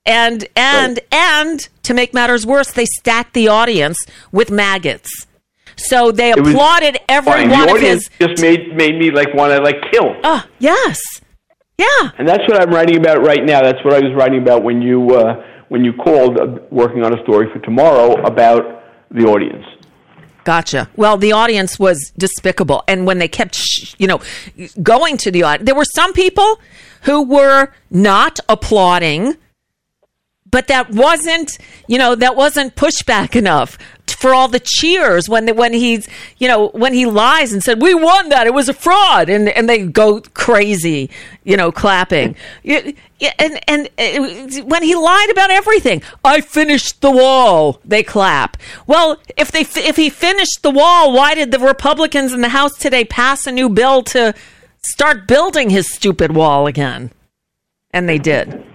And 0.07 0.47
and 0.57 1.01
and 1.13 1.69
to 1.83 1.93
make 1.95 2.15
matters 2.15 2.47
worse, 2.47 2.73
they 2.73 2.87
stacked 2.87 3.35
the 3.35 3.49
audience 3.49 3.99
with 4.33 4.51
maggots. 4.51 5.11
So 5.77 6.11
they 6.11 6.31
It 6.31 6.39
applauded 6.39 6.99
every 7.09 7.31
Fine. 7.33 7.51
one 7.51 7.59
the 7.61 7.65
of 7.67 7.71
audience 7.77 8.09
his. 8.19 8.29
just 8.29 8.43
made 8.43 8.75
made 8.75 8.99
me 8.99 9.11
like 9.11 9.33
want 9.35 9.53
to 9.53 9.61
like 9.61 9.77
kill. 9.93 10.15
Oh 10.25 10.45
yes, 10.59 10.99
yeah. 11.77 12.11
And 12.19 12.27
that's 12.27 12.43
what 12.49 12.61
I'm 12.61 12.71
writing 12.75 12.97
about 12.97 13.23
right 13.23 13.45
now. 13.45 13.61
That's 13.63 13.85
what 13.85 13.95
I 13.95 14.01
was 14.01 14.13
writing 14.17 14.41
about 14.43 14.65
when 14.65 14.81
you 14.83 15.15
uh, 15.15 15.45
when 15.69 15.85
you 15.85 15.93
called, 15.93 16.39
uh, 16.39 16.47
working 16.71 17.05
on 17.05 17.17
a 17.17 17.23
story 17.23 17.47
for 17.53 17.59
tomorrow 17.61 18.15
about 18.25 18.83
the 19.11 19.25
audience. 19.25 19.65
Gotcha. 20.49 20.89
Well, 20.97 21.19
the 21.19 21.33
audience 21.33 21.79
was 21.79 22.11
despicable, 22.17 22.83
and 22.89 23.05
when 23.05 23.19
they 23.19 23.29
kept, 23.29 23.55
sh- 23.55 23.95
you 23.99 24.07
know, 24.07 24.23
going 24.83 25.19
to 25.19 25.31
the 25.31 25.43
audience, 25.43 25.67
there 25.67 25.75
were 25.75 25.85
some 25.85 26.15
people 26.15 26.59
who 27.03 27.23
were 27.23 27.69
not 27.91 28.41
applauding, 28.49 29.37
but 30.51 30.69
that 30.69 30.91
wasn't, 30.91 31.59
you 31.87 31.99
know, 31.99 32.15
that 32.15 32.37
wasn't 32.37 32.75
pushback 32.75 33.37
enough 33.37 33.79
for 34.07 34.35
all 34.35 34.49
the 34.49 34.61
cheers 34.61 35.29
when 35.29 35.47
the, 35.47 35.55
when 35.55 35.73
he's, 35.73 36.09
you 36.39 36.49
know, 36.49 36.69
when 36.69 36.93
he 36.93 37.07
lies 37.07 37.53
and 37.53 37.63
said 37.63 37.81
we 37.81 37.95
won 37.95 38.31
that 38.31 38.47
it 38.47 38.55
was 38.55 38.69
a 38.69 38.75
fraud, 38.75 39.29
and 39.29 39.49
and 39.49 39.69
they 39.69 39.87
go 39.87 40.21
crazy, 40.35 41.11
you 41.45 41.57
know, 41.57 41.71
clapping. 41.71 42.35
And 42.65 43.61
and 43.69 43.89
uh, 43.99 44.63
when 44.65 44.83
he 44.83 44.95
lied 44.95 45.31
about 45.31 45.51
everything, 45.51 46.03
I 46.25 46.41
finished 46.41 47.01
the 47.01 47.11
wall. 47.11 47.81
They 47.85 48.03
clap. 48.03 48.57
Well, 48.87 49.21
if 49.37 49.53
they 49.53 49.61
if 49.61 49.97
he 49.97 50.11
finished 50.11 50.63
the 50.63 50.71
wall, 50.71 51.13
why 51.13 51.35
did 51.35 51.51
the 51.51 51.59
Republicans 51.59 52.33
in 52.33 52.41
the 52.41 52.49
House 52.49 52.77
today 52.77 53.05
pass 53.05 53.47
a 53.47 53.53
new 53.53 53.69
bill 53.69 54.03
to 54.05 54.35
start 54.83 55.29
building 55.29 55.71
his 55.71 55.93
stupid 55.93 56.35
wall 56.35 56.67
again? 56.67 57.13
And 57.91 58.09
they 58.09 58.19
did. 58.19 58.68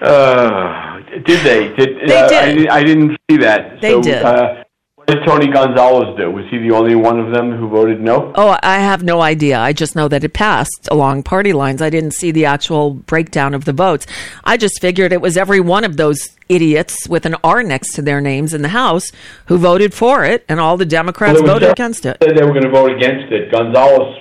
Uh, 0.00 1.00
did 1.24 1.44
they? 1.44 1.74
Did, 1.74 2.08
They 2.08 2.16
uh, 2.16 2.28
did. 2.28 2.68
I, 2.68 2.76
I 2.76 2.82
didn't 2.84 3.18
see 3.30 3.38
that. 3.38 3.80
They 3.80 3.92
so, 3.92 4.02
did. 4.02 4.22
Uh, 4.22 4.64
what 4.94 5.06
did 5.06 5.24
Tony 5.26 5.46
Gonzalez 5.50 6.16
do? 6.18 6.30
Was 6.30 6.44
he 6.50 6.58
the 6.58 6.72
only 6.72 6.94
one 6.94 7.18
of 7.18 7.32
them 7.32 7.50
who 7.56 7.68
voted 7.68 8.00
no? 8.00 8.30
Oh, 8.34 8.58
I 8.62 8.78
have 8.78 9.02
no 9.02 9.22
idea. 9.22 9.58
I 9.58 9.72
just 9.72 9.96
know 9.96 10.06
that 10.06 10.22
it 10.22 10.34
passed 10.34 10.88
along 10.90 11.22
party 11.22 11.52
lines. 11.52 11.80
I 11.80 11.88
didn't 11.88 12.12
see 12.12 12.30
the 12.30 12.44
actual 12.44 12.90
breakdown 12.90 13.54
of 13.54 13.64
the 13.64 13.72
votes. 13.72 14.06
I 14.44 14.56
just 14.56 14.80
figured 14.80 15.12
it 15.12 15.22
was 15.22 15.36
every 15.36 15.60
one 15.60 15.84
of 15.84 15.96
those 15.96 16.28
idiots 16.48 17.08
with 17.08 17.24
an 17.26 17.36
R 17.42 17.62
next 17.62 17.94
to 17.94 18.02
their 18.02 18.20
names 18.20 18.52
in 18.52 18.62
the 18.62 18.68
House 18.68 19.10
who 19.46 19.56
voted 19.56 19.94
for 19.94 20.24
it, 20.24 20.44
and 20.48 20.60
all 20.60 20.76
the 20.76 20.84
Democrats 20.84 21.40
Well, 21.40 21.54
voted 21.54 21.70
against 21.70 22.04
it. 22.04 22.18
They 22.20 22.42
were 22.44 22.52
going 22.52 22.64
to 22.64 22.70
vote 22.70 22.92
against 22.92 23.32
it. 23.32 23.50
Gonzalez, 23.50 24.14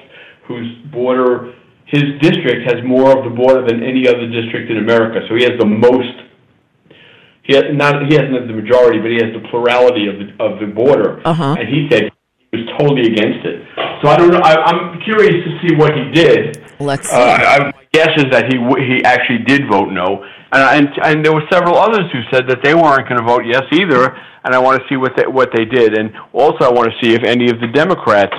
whose 0.46 0.74
border, 0.92 1.54
his 1.88 2.04
district 2.20 2.68
has 2.68 2.84
more 2.84 3.18
of 3.18 3.24
the 3.24 3.32
border 3.32 3.66
than 3.66 3.82
any 3.82 4.08
other 4.08 4.28
district 4.28 4.70
in 4.70 4.78
America, 4.78 5.26
so 5.28 5.36
he 5.36 5.44
has 5.44 5.56
the 5.58 5.66
most. 5.66 6.16
He 7.44 7.56
has 7.56 7.64
not. 7.72 8.06
He 8.12 8.16
hasn't 8.16 8.36
the 8.48 8.54
majority, 8.54 9.00
but 9.00 9.08
he 9.08 9.24
has 9.24 9.32
the 9.32 9.48
plurality 9.48 10.08
of 10.12 10.20
the 10.20 10.28
of 10.44 10.60
the 10.60 10.68
border. 10.68 11.22
Uh-huh. 11.24 11.56
And 11.58 11.68
he 11.68 11.88
said 11.90 12.12
he 12.52 12.58
was 12.60 12.68
totally 12.78 13.08
against 13.08 13.48
it. 13.48 13.64
So 14.04 14.10
I 14.12 14.18
don't 14.18 14.32
know. 14.32 14.44
I, 14.44 14.56
I'm 14.68 15.00
curious 15.02 15.48
to 15.48 15.52
see 15.64 15.76
what 15.76 15.96
he 15.96 16.12
did. 16.12 16.60
Let's 16.80 17.08
see. 17.08 17.16
Uh, 17.16 17.24
I, 17.24 17.60
my 17.72 17.88
guess 17.94 18.12
is 18.18 18.28
that 18.36 18.52
he 18.52 18.60
he 18.84 19.04
actually 19.06 19.48
did 19.48 19.64
vote 19.72 19.88
no, 19.88 20.28
and, 20.52 20.64
and 20.76 20.88
and 21.04 21.26
there 21.26 21.32
were 21.32 21.48
several 21.50 21.78
others 21.78 22.12
who 22.12 22.20
said 22.36 22.50
that 22.52 22.60
they 22.64 22.76
weren't 22.76 23.08
going 23.08 23.20
to 23.20 23.26
vote 23.26 23.44
yes 23.48 23.64
either. 23.72 24.12
And 24.44 24.56
I 24.56 24.60
want 24.60 24.80
to 24.82 24.88
see 24.88 24.96
what 24.96 25.12
they, 25.18 25.28
what 25.28 25.50
they 25.56 25.66
did, 25.66 25.98
and 25.98 26.12
also 26.32 26.64
I 26.64 26.72
want 26.72 26.92
to 26.92 26.96
see 27.04 27.14
if 27.14 27.24
any 27.24 27.50
of 27.50 27.60
the 27.60 27.68
Democrats 27.68 28.36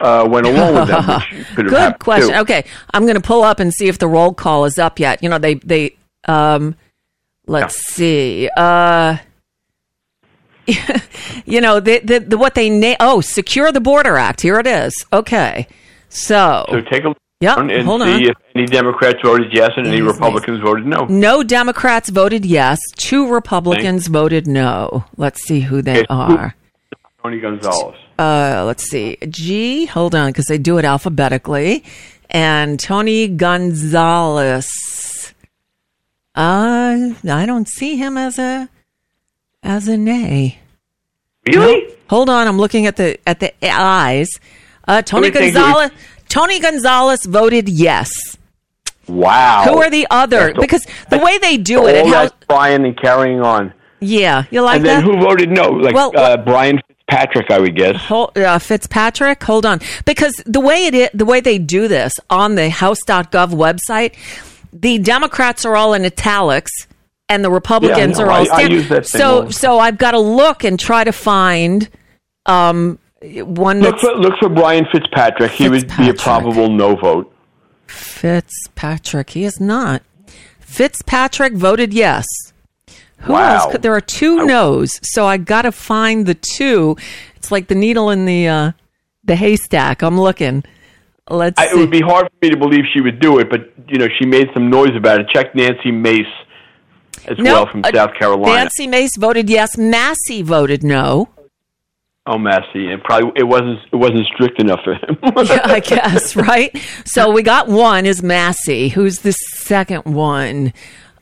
uh, 0.00 0.26
went 0.28 0.46
along 0.46 0.74
with 0.74 0.88
them, 0.88 1.04
which 1.06 1.46
could 1.54 1.70
have 1.72 1.92
Good 1.92 1.98
question. 2.00 2.30
too. 2.30 2.40
Okay, 2.40 2.64
I'm 2.92 3.02
going 3.02 3.14
to 3.16 3.20
pull 3.20 3.42
up 3.42 3.60
and 3.60 3.72
see 3.72 3.88
if 3.88 3.98
the 3.98 4.08
roll 4.08 4.32
call 4.34 4.64
is 4.64 4.78
up 4.78 4.98
yet. 4.98 5.22
You 5.22 5.28
know, 5.28 5.38
they 5.38 5.54
they 5.54 5.96
um, 6.26 6.74
let's 7.46 7.76
see. 7.92 8.48
Uh, 8.56 9.18
you 11.46 11.60
know, 11.60 11.80
the, 11.80 11.98
the, 12.00 12.20
the 12.20 12.38
what 12.38 12.54
they 12.54 12.70
na- 12.70 12.96
oh, 13.00 13.20
secure 13.20 13.72
the 13.72 13.80
border 13.80 14.16
act. 14.16 14.40
Here 14.40 14.58
it 14.58 14.66
is. 14.66 14.92
Okay, 15.12 15.66
so 16.08 16.64
So 16.70 16.80
take 16.82 17.04
a 17.04 17.14
around 17.42 17.70
and 17.70 17.86
hold 17.86 18.02
see 18.02 18.12
on. 18.14 18.22
if 18.22 18.36
any 18.54 18.66
Democrats 18.66 19.18
voted 19.24 19.50
yes 19.52 19.70
and 19.76 19.86
any 19.86 20.02
Republicans 20.02 20.60
voted 20.60 20.86
no. 20.86 21.06
no 21.06 21.42
Democrats 21.42 22.10
voted 22.10 22.44
yes. 22.44 22.78
Two 22.96 23.32
Republicans 23.32 24.06
voted 24.08 24.46
no. 24.46 25.04
Let's 25.16 25.42
see 25.44 25.60
who 25.60 25.80
they 25.82 26.00
Okay, 26.00 26.06
are. 26.10 26.54
Tony 27.22 27.40
Gonzalez. 27.40 27.96
Uh, 28.20 28.64
let's 28.66 28.84
see, 28.90 29.16
G. 29.28 29.86
Hold 29.86 30.14
on, 30.14 30.28
because 30.30 30.46
they 30.46 30.58
do 30.58 30.78
it 30.78 30.84
alphabetically. 30.84 31.82
And 32.28 32.78
Tony 32.78 33.26
Gonzalez. 33.26 34.68
Uh, 36.34 37.10
I 37.28 37.44
don't 37.46 37.68
see 37.68 37.96
him 37.96 38.16
as 38.16 38.38
a 38.38 38.68
as 39.62 39.88
a 39.88 39.96
nay. 39.96 40.58
Really? 41.46 41.82
No. 41.88 41.94
Hold 42.10 42.28
on, 42.30 42.46
I'm 42.46 42.58
looking 42.58 42.86
at 42.86 42.96
the 42.96 43.18
at 43.26 43.40
the 43.40 43.52
eyes. 43.64 44.28
Uh, 44.86 45.02
Tony 45.02 45.30
Let 45.30 45.34
me 45.34 45.40
think. 45.40 45.54
Gonzalez. 45.54 45.90
Tony 46.28 46.60
Gonzalez 46.60 47.24
voted 47.24 47.68
yes. 47.68 48.10
Wow. 49.08 49.64
Who 49.66 49.78
are 49.82 49.90
the 49.90 50.06
other? 50.10 50.52
That's 50.52 50.58
Because 50.60 50.86
the 51.10 51.18
way 51.18 51.38
they 51.38 51.56
do 51.56 51.86
it, 51.88 51.96
and 51.96 52.08
how 52.08 52.30
Brian 52.46 52.84
and 52.84 52.96
carrying 52.96 53.40
on. 53.40 53.72
yeah, 53.98 54.44
you 54.52 54.62
like 54.62 54.82
that. 54.82 55.02
and 55.02 55.08
then 55.08 55.16
who 55.18 55.20
voted 55.20 55.50
no? 55.50 55.70
Like 55.70 55.94
Well, 55.94 56.12
uh, 56.16 56.36
Brian 56.36 56.80
Fitzpatrick, 57.10 57.50
I 57.50 57.58
would 57.58 57.76
guess. 57.76 57.96
Hol- 57.96 58.32
uh, 58.36 58.58
Fitzpatrick, 58.58 59.42
hold 59.42 59.66
on, 59.66 59.80
because 60.04 60.34
the 60.46 60.60
way 60.60 60.86
it 60.86 60.94
is, 60.94 61.08
the 61.12 61.24
way 61.24 61.40
they 61.40 61.58
do 61.58 61.88
this 61.88 62.14
on 62.30 62.54
the 62.54 62.70
House.gov 62.70 63.48
website, 63.50 64.14
the 64.72 64.98
Democrats 64.98 65.64
are 65.64 65.76
all 65.76 65.94
in 65.94 66.04
italics 66.04 66.70
and 67.28 67.44
the 67.44 67.50
Republicans 67.50 68.18
Yeah, 68.18 68.24
are 68.24 68.30
all. 68.30 68.52
I- 68.52 68.56
I 68.56 68.60
use 68.62 68.88
that 68.88 69.06
so, 69.06 69.50
so 69.50 69.78
I've 69.78 69.98
got 69.98 70.12
to 70.12 70.18
look 70.20 70.64
and 70.64 70.78
try 70.78 71.04
to 71.04 71.12
find 71.12 71.88
um, 72.46 72.98
one 73.22 73.80
Look 73.80 73.98
for 73.98 74.12
look 74.14 74.34
for 74.40 74.48
Brian 74.48 74.86
Fitzpatrick. 74.90 75.50
He 75.52 75.68
would 75.68 75.86
be 75.98 76.08
a 76.08 76.14
probable 76.14 76.70
no 76.70 76.96
vote. 76.96 77.32
Fitzpatrick. 77.86 79.30
He 79.30 79.44
is 79.44 79.60
not. 79.60 80.02
Fitzpatrick 80.60 81.54
voted 81.54 81.92
yes. 81.92 82.24
Who 83.22 83.32
Wow. 83.34 83.56
else? 83.66 83.76
There 83.80 83.94
are 83.94 84.00
two 84.00 84.46
no's, 84.46 84.98
so 85.02 85.26
I 85.26 85.36
got 85.36 85.62
to 85.62 85.72
find 85.72 86.26
the 86.26 86.34
two. 86.34 86.96
It's 87.36 87.50
like 87.52 87.68
the 87.68 87.74
needle 87.74 88.10
in 88.10 88.24
the 88.24 88.48
uh, 88.48 88.72
the 89.24 89.36
haystack. 89.36 90.02
I'm 90.02 90.20
looking. 90.20 90.64
Let's 91.28 91.60
I, 91.60 91.66
it 91.66 91.76
would 91.76 91.90
be 91.90 92.00
hard 92.00 92.26
for 92.28 92.36
me 92.46 92.50
to 92.50 92.56
believe 92.56 92.84
she 92.92 93.00
would 93.00 93.20
do 93.20 93.38
it, 93.38 93.48
but 93.50 93.72
you 93.88 93.98
know 93.98 94.08
she 94.18 94.26
made 94.26 94.48
some 94.54 94.70
noise 94.70 94.96
about 94.96 95.20
it. 95.20 95.28
Check 95.28 95.54
Nancy 95.54 95.92
Mace 95.92 96.26
as 97.26 97.36
well 97.38 97.66
from 97.70 97.84
uh, 97.84 97.90
South 97.94 98.14
Carolina. 98.18 98.54
Nancy 98.56 98.86
Mace 98.86 99.16
voted 99.16 99.48
yes. 99.50 99.76
Massey 99.78 100.42
voted 100.42 100.82
no. 100.82 101.28
Oh, 102.26 102.36
Massey, 102.38 102.90
and 102.90 103.02
probably 103.02 103.32
it 103.36 103.44
wasn't 103.44 103.78
it 103.92 103.96
wasn't 103.96 104.26
strict 104.34 104.60
enough 104.60 104.80
for 104.84 104.94
him. 104.94 105.18
yeah, 105.22 105.60
I 105.64 105.80
guess, 105.84 106.36
right? 106.36 106.76
So 107.04 107.30
we 107.30 107.42
got 107.42 107.68
one 107.68 108.06
is 108.06 108.22
Massey. 108.22 108.88
Who's 108.88 109.18
the 109.18 109.32
second 109.32 110.04
one? 110.04 110.72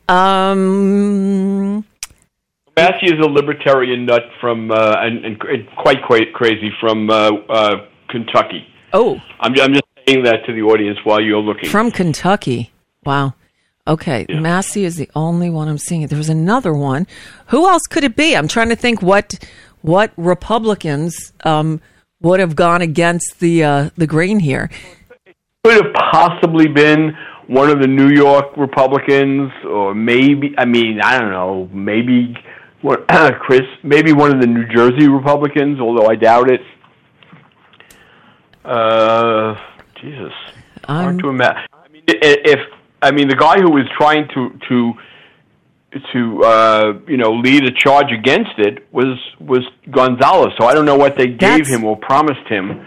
Um, 0.09 1.85
Massey 2.77 3.07
is 3.07 3.19
a 3.21 3.29
libertarian 3.29 4.07
nut 4.07 4.23
from 4.41 4.71
uh, 4.71 4.97
and, 4.99 5.25
and 5.25 5.69
quite 5.77 6.03
quite 6.07 6.33
crazy 6.33 6.71
from 6.81 7.11
uh, 7.11 7.31
uh, 7.49 7.87
Kentucky. 8.09 8.67
oh, 8.93 9.21
I'm 9.41 9.53
I'm 9.61 9.75
just 9.75 9.85
saying 10.07 10.25
that 10.25 10.47
to 10.47 10.53
the 10.53 10.63
audience 10.63 10.99
while 11.05 11.21
you're 11.21 11.41
looking. 11.41 11.69
from 11.69 11.91
Kentucky. 11.91 12.71
Wow. 13.05 13.35
Okay, 13.87 14.27
Massey 14.29 14.85
is 14.85 14.97
the 14.97 15.11
only 15.15 15.49
one 15.49 15.67
I'm 15.67 15.79
seeing. 15.79 16.07
There 16.07 16.19
was 16.19 16.29
another 16.29 16.75
one. 16.75 17.07
Who 17.47 17.67
else 17.67 17.87
could 17.87 18.05
it 18.05 18.17
be? 18.17 18.37
I'm 18.37 18.47
trying 18.47 18.69
to 18.69 18.77
think 18.77 19.01
what 19.01 19.43
what 19.81 20.13
Republicans 20.19 21.33
um, 21.45 21.81
would 22.21 22.39
have 22.39 22.55
gone 22.55 22.83
against 22.83 23.41
the 23.41 23.65
uh, 23.65 23.91
the 23.97 24.07
Green 24.07 24.41
here. 24.41 24.71
could 25.65 25.83
have 25.83 25.95
possibly 25.95 26.69
been 26.69 27.17
one 27.49 27.69
of 27.71 27.81
the 27.81 27.87
New 27.89 28.11
York 28.11 28.57
Republicans, 28.57 29.51
or 29.65 29.95
maybe 29.95 30.55
I 30.57 30.65
mean 30.65 31.01
I 31.03 31.19
don't 31.19 31.31
know, 31.33 31.69
maybe 31.73 32.37
what 32.83 33.09
Chris, 33.41 33.63
maybe 33.83 34.13
one 34.13 34.31
of 34.33 34.41
the 34.41 34.47
New 34.47 34.67
Jersey 34.69 35.09
Republicans, 35.09 35.81
although 35.81 36.07
I 36.07 36.15
doubt 36.15 36.51
it. 36.51 36.61
Uh, 38.65 39.57
Jesus, 40.01 40.33
hard 40.85 41.15
Um, 41.15 41.19
to 41.21 41.29
imagine. 41.31 41.67
I 41.73 41.89
mean, 41.89 42.03
if 42.07 42.61
I 43.03 43.11
mean 43.13 43.29
the 43.29 43.37
guy 43.37 43.57
who 43.61 43.71
was 43.71 43.87
trying 43.99 44.29
to 44.35 44.51
to 44.69 44.93
to 46.13 46.45
uh, 46.45 46.93
you 47.07 47.17
know 47.17 47.33
lead 47.33 47.65
a 47.65 47.73
charge 47.73 48.13
against 48.13 48.59
it 48.59 48.87
was 48.93 49.17
was 49.41 49.65
Gonzalez. 49.91 50.53
So 50.61 50.67
I 50.67 50.75
don't 50.75 50.85
know 50.85 50.97
what 50.97 51.17
they 51.17 51.29
gave 51.29 51.39
That's- 51.65 51.69
him 51.69 51.85
or 51.85 51.97
promised 51.97 52.47
him. 52.49 52.87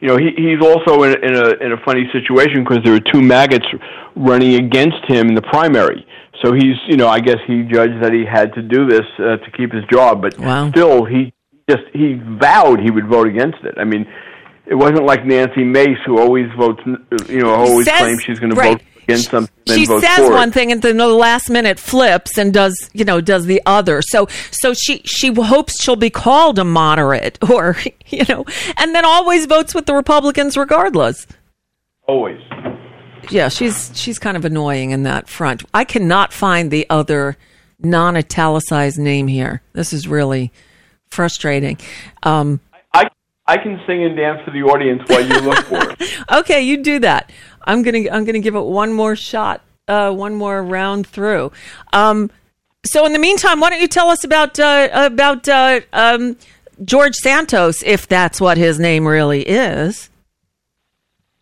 You 0.00 0.08
know, 0.08 0.16
he 0.16 0.30
he's 0.36 0.60
also 0.62 1.02
in, 1.04 1.12
in 1.24 1.34
a 1.34 1.48
in 1.64 1.72
a 1.72 1.76
funny 1.84 2.04
situation 2.12 2.64
because 2.64 2.82
there 2.84 2.92
were 2.92 3.00
two 3.12 3.22
maggots 3.22 3.66
running 4.14 4.54
against 4.54 4.98
him 5.08 5.28
in 5.28 5.34
the 5.34 5.42
primary. 5.42 6.06
So 6.44 6.52
he's 6.52 6.76
you 6.86 6.96
know 6.96 7.08
I 7.08 7.20
guess 7.20 7.38
he 7.46 7.62
judged 7.62 8.02
that 8.02 8.12
he 8.12 8.24
had 8.24 8.52
to 8.54 8.62
do 8.62 8.86
this 8.86 9.06
uh, 9.18 9.36
to 9.38 9.50
keep 9.56 9.72
his 9.72 9.84
job, 9.90 10.20
but 10.22 10.38
Wow. 10.38 10.70
still 10.70 11.04
he 11.04 11.32
just 11.68 11.84
he 11.94 12.14
vowed 12.14 12.80
he 12.80 12.90
would 12.90 13.06
vote 13.08 13.26
against 13.28 13.58
it. 13.64 13.74
I 13.78 13.84
mean. 13.84 14.06
It 14.68 14.74
wasn't 14.74 15.04
like 15.06 15.24
Nancy 15.24 15.62
Mace, 15.62 15.96
who 16.04 16.18
always 16.18 16.46
votes, 16.58 16.80
you 17.28 17.38
know, 17.40 17.54
always 17.54 17.86
Says- 17.86 18.00
claims 18.00 18.20
she's 18.24 18.40
going 18.40 18.50
to 18.52 18.60
vote 18.60 18.82
against 19.06 19.30
something, 19.30 19.54
then 19.66 19.78
she 19.78 19.86
says 19.86 20.16
for 20.18 20.30
one 20.30 20.50
thing 20.50 20.72
and 20.72 20.82
then 20.82 20.96
the 20.96 21.06
last 21.06 21.48
minute 21.48 21.78
flips 21.78 22.36
and 22.38 22.52
does 22.52 22.90
you 22.92 23.04
know 23.04 23.20
does 23.20 23.46
the 23.46 23.62
other 23.66 24.02
so 24.02 24.26
so 24.50 24.74
she 24.74 24.98
she 25.04 25.32
hopes 25.32 25.82
she'll 25.82 25.96
be 25.96 26.10
called 26.10 26.58
a 26.58 26.64
moderate 26.64 27.38
or 27.50 27.76
you 28.08 28.24
know 28.28 28.44
and 28.76 28.94
then 28.94 29.04
always 29.04 29.46
votes 29.46 29.74
with 29.74 29.86
the 29.86 29.94
republicans 29.94 30.56
regardless 30.56 31.26
Always. 32.08 32.40
yeah 33.30 33.48
she's 33.48 33.90
she's 33.94 34.18
kind 34.18 34.36
of 34.36 34.44
annoying 34.44 34.90
in 34.90 35.04
that 35.04 35.28
front 35.28 35.64
i 35.72 35.84
cannot 35.84 36.32
find 36.32 36.70
the 36.70 36.86
other 36.90 37.36
non-italicized 37.78 38.98
name 38.98 39.28
here 39.28 39.62
this 39.72 39.92
is 39.92 40.08
really 40.08 40.52
frustrating 41.08 41.78
um 42.22 42.60
I 42.92 43.08
I 43.48 43.58
can 43.58 43.80
sing 43.86 44.04
and 44.04 44.16
dance 44.16 44.40
for 44.44 44.50
the 44.50 44.62
audience 44.62 45.02
while 45.06 45.24
you 45.24 45.38
look 45.40 45.64
for 45.66 45.90
it. 45.92 46.24
okay, 46.32 46.62
you 46.62 46.82
do 46.82 46.98
that. 46.98 47.30
I'm 47.66 47.82
gonna 47.82 48.08
I'm 48.10 48.24
gonna 48.24 48.40
give 48.40 48.54
it 48.54 48.60
one 48.64 48.92
more 48.92 49.16
shot, 49.16 49.62
uh, 49.88 50.12
one 50.12 50.34
more 50.34 50.62
round 50.62 51.06
through. 51.06 51.52
Um, 51.92 52.30
so 52.84 53.04
in 53.06 53.12
the 53.12 53.18
meantime, 53.18 53.60
why 53.60 53.70
don't 53.70 53.80
you 53.80 53.88
tell 53.88 54.08
us 54.08 54.24
about 54.24 54.58
uh, 54.58 54.88
about 54.92 55.48
uh, 55.48 55.80
um, 55.92 56.36
George 56.84 57.14
Santos, 57.16 57.82
if 57.84 58.06
that's 58.06 58.40
what 58.40 58.56
his 58.58 58.78
name 58.78 59.06
really 59.06 59.42
is? 59.42 60.10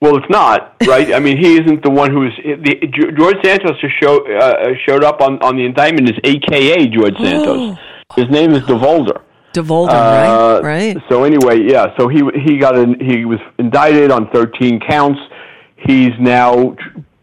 Well, 0.01 0.17
it's 0.17 0.29
not 0.29 0.77
right. 0.87 1.15
I 1.15 1.19
mean, 1.19 1.39
he 1.39 1.55
isn't 1.55 1.83
the 1.83 1.91
one 1.91 2.11
who 2.11 2.27
is 2.27 2.33
the 2.45 3.13
George 3.17 3.37
Santos 3.45 3.81
just 3.81 3.95
show, 4.03 4.27
uh, 4.37 4.75
showed 4.87 5.03
up 5.03 5.21
on 5.23 5.39
on 5.43 5.57
the 5.57 5.65
indictment 5.65 6.11
as 6.11 6.19
AKA 6.25 6.89
George 6.89 7.17
Santos. 7.19 7.79
His 8.15 8.29
name 8.29 8.53
is 8.53 8.63
DeVolder. 8.65 9.21
DeVolder, 9.55 9.89
Uh, 9.91 10.61
right? 10.63 10.95
Right. 10.95 11.03
So 11.09 11.25
anyway, 11.25 11.63
yeah. 11.63 11.95
So 11.97 12.09
he 12.09 12.21
he 12.45 12.59
got 12.59 12.77
in, 12.77 12.99
he 13.01 13.25
was 13.25 13.39
indicted 13.59 14.11
on 14.11 14.29
13 14.31 14.81
counts. 14.81 15.21
He's 15.87 16.13
now 16.19 16.77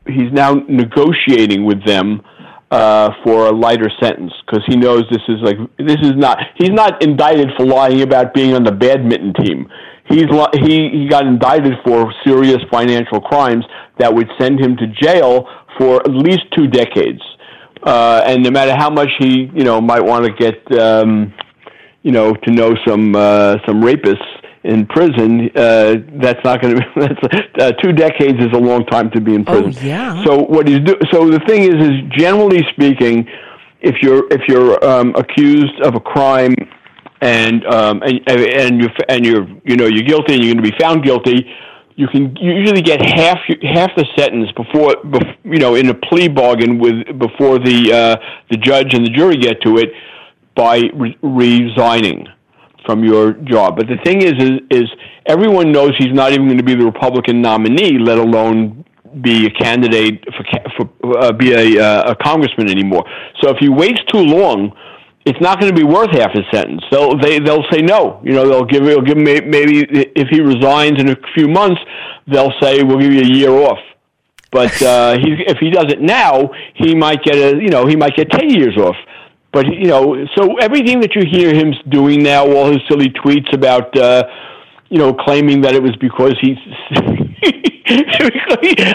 he's 0.06 0.32
now 0.32 0.54
negotiating 0.68 1.66
with 1.66 1.86
them 1.86 2.22
uh, 2.72 3.10
for 3.24 3.48
a 3.48 3.52
lighter 3.52 3.92
sentence 4.02 4.32
because 4.46 4.64
he 4.68 4.76
knows 4.76 5.04
this 5.12 5.22
is 5.28 5.40
like 5.42 5.58
this 5.78 5.98
is 6.02 6.14
not 6.16 6.40
he's 6.56 6.72
not 6.72 7.04
indicted 7.04 7.50
for 7.58 7.66
lying 7.66 8.02
about 8.02 8.34
being 8.34 8.54
on 8.54 8.64
the 8.64 8.72
badminton 8.72 9.34
team. 9.34 9.70
He's 10.06 10.26
he 10.54 10.90
he 10.90 11.08
got 11.08 11.26
indicted 11.26 11.74
for 11.86 12.14
serious 12.26 12.60
financial 12.72 13.20
crimes 13.20 13.66
that 14.00 14.14
would 14.14 14.30
send 14.40 14.60
him 14.60 14.78
to 14.78 14.88
jail 14.88 15.48
for 15.78 16.02
at 16.02 16.12
least 16.12 16.44
two 16.56 16.68
decades. 16.68 17.22
Uh, 17.84 18.24
and 18.26 18.44
no 18.44 18.52
matter 18.52 18.76
how 18.76 18.90
much 18.90 19.10
he 19.20 19.50
you 19.54 19.64
know 19.64 19.82
might 19.82 20.04
want 20.04 20.26
to 20.26 20.32
get 20.34 20.80
um, 20.80 21.34
you 22.04 22.12
know 22.12 22.34
to 22.34 22.52
know 22.52 22.76
some 22.88 23.16
uh, 23.16 23.58
some 23.66 23.82
rapists 23.82 24.41
in 24.64 24.86
prison, 24.86 25.50
uh, 25.56 25.96
that's 26.22 26.44
not 26.44 26.62
going 26.62 26.76
to. 26.76 26.86
That's 26.96 27.48
uh, 27.60 27.72
two 27.82 27.94
decades 27.94 28.40
is 28.40 28.52
a 28.54 28.60
long 28.60 28.86
time 28.86 29.10
to 29.12 29.22
be 29.22 29.36
in 29.36 29.46
prison. 29.46 29.74
Oh, 29.76 29.86
yeah. 29.86 30.24
So 30.24 30.44
what 30.44 30.68
he's 30.68 30.80
do? 30.80 30.98
So 31.12 31.30
the 31.30 31.40
thing 31.48 31.64
is, 31.64 31.76
is 31.76 32.02
generally 32.12 32.64
speaking, 32.72 33.28
if 33.82 34.02
you're 34.02 34.32
if 34.32 34.42
you're 34.48 34.84
um, 34.86 35.16
accused 35.16 35.80
of 35.82 35.96
a 35.96 36.00
crime 36.00 36.56
and 37.22 37.66
um, 37.66 38.02
and 38.04 38.22
and 38.28 38.82
you 38.82 38.90
and 39.10 39.26
you're 39.26 39.48
you 39.64 39.76
know 39.76 39.88
you're 39.88 40.04
guilty 40.04 40.36
and 40.36 40.44
you're 40.44 40.54
going 40.54 40.64
to 40.64 40.72
be 40.72 40.78
found 40.80 41.04
guilty, 41.04 41.48
you 41.96 42.08
can 42.08 42.36
usually 42.36 42.82
get 42.82 43.02
half 43.02 43.40
half 43.64 43.90
the 43.96 44.06
sentence 44.16 44.52
before, 44.52 44.96
before 45.04 45.36
you 45.44 45.58
know 45.58 45.76
in 45.76 45.90
a 45.90 45.94
plea 45.94 46.28
bargain 46.28 46.78
with 46.78 47.06
before 47.18 47.58
the 47.58 47.92
uh, 47.92 48.16
the 48.50 48.58
judge 48.58 48.94
and 48.94 49.06
the 49.06 49.10
jury 49.10 49.38
get 49.38 49.62
to 49.62 49.78
it 49.78 49.90
by 50.56 50.82
re- 50.94 51.18
resigning 51.22 52.28
from 52.86 53.04
your 53.04 53.34
job. 53.34 53.78
But 53.78 53.88
the 53.88 53.98
thing 54.04 54.22
is, 54.22 54.34
is, 54.34 54.60
is 54.70 54.90
everyone 55.26 55.72
knows 55.72 55.92
he's 55.98 56.14
not 56.14 56.32
even 56.32 56.46
going 56.46 56.58
to 56.58 56.64
be 56.64 56.76
the 56.76 56.86
Republican 56.86 57.42
nominee, 57.42 57.98
let 58.00 58.18
alone 58.18 58.86
be 59.22 59.46
a 59.46 59.50
candidate 59.50 60.24
for, 60.36 60.90
for 61.02 61.18
uh, 61.18 61.32
be 61.34 61.52
a, 61.52 61.84
uh, 61.84 62.12
a 62.12 62.16
congressman 62.16 62.70
anymore. 62.70 63.04
So 63.42 63.50
if 63.50 63.58
he 63.60 63.70
waits 63.70 64.00
too 64.12 64.22
long, 64.22 64.72
it's 65.26 65.40
not 65.40 65.60
going 65.60 65.74
to 65.74 65.78
be 65.78 65.84
worth 65.86 66.12
half 66.12 66.32
his 66.32 66.46
sentence. 66.52 66.82
They'll 66.90 67.18
they 67.20 67.40
they'll 67.40 67.66
say 67.72 67.82
no. 67.82 68.22
You 68.24 68.34
know 68.34 68.48
they'll 68.48 68.66
give 68.66 68.84
they'll 68.84 69.02
give 69.02 69.18
him 69.18 69.24
maybe 69.24 69.86
if 70.16 70.28
he 70.30 70.42
resigns 70.42 71.00
in 71.00 71.10
a 71.10 71.16
few 71.36 71.48
months, 71.48 71.80
they'll 72.28 72.54
say 72.62 72.84
we'll 72.84 73.00
give 73.00 73.14
you 73.14 73.22
a 73.22 73.34
year 73.34 73.52
off. 73.52 73.80
But 74.52 74.82
uh, 74.82 75.18
he, 75.20 75.44
if 75.46 75.58
he 75.60 75.70
does 75.70 75.92
it 75.92 76.02
now, 76.02 76.50
he 76.76 76.96
might 76.96 77.24
get 77.24 77.36
a 77.36 77.62
you 77.62 77.70
know 77.70 77.86
he 77.86 77.96
might 77.96 78.16
get 78.16 78.32
ten 78.32 78.50
years 78.50 78.78
off. 78.78 78.96
But 79.54 79.68
you 79.68 79.88
know, 79.88 80.26
so 80.36 80.58
everything 80.58 81.02
that 81.02 81.16
you 81.16 81.24
hear 81.30 81.54
him 81.54 81.74
doing 81.90 82.24
now, 82.24 82.46
all 82.46 82.72
his 82.72 82.80
silly 82.90 83.10
tweets 83.10 83.54
about 83.54 83.96
uh, 83.98 84.24
you 84.92 84.98
know, 84.98 85.14
claiming 85.14 85.62
that 85.62 85.74
it 85.74 85.82
was 85.82 85.96
because 85.96 86.36
he's. 86.42 86.58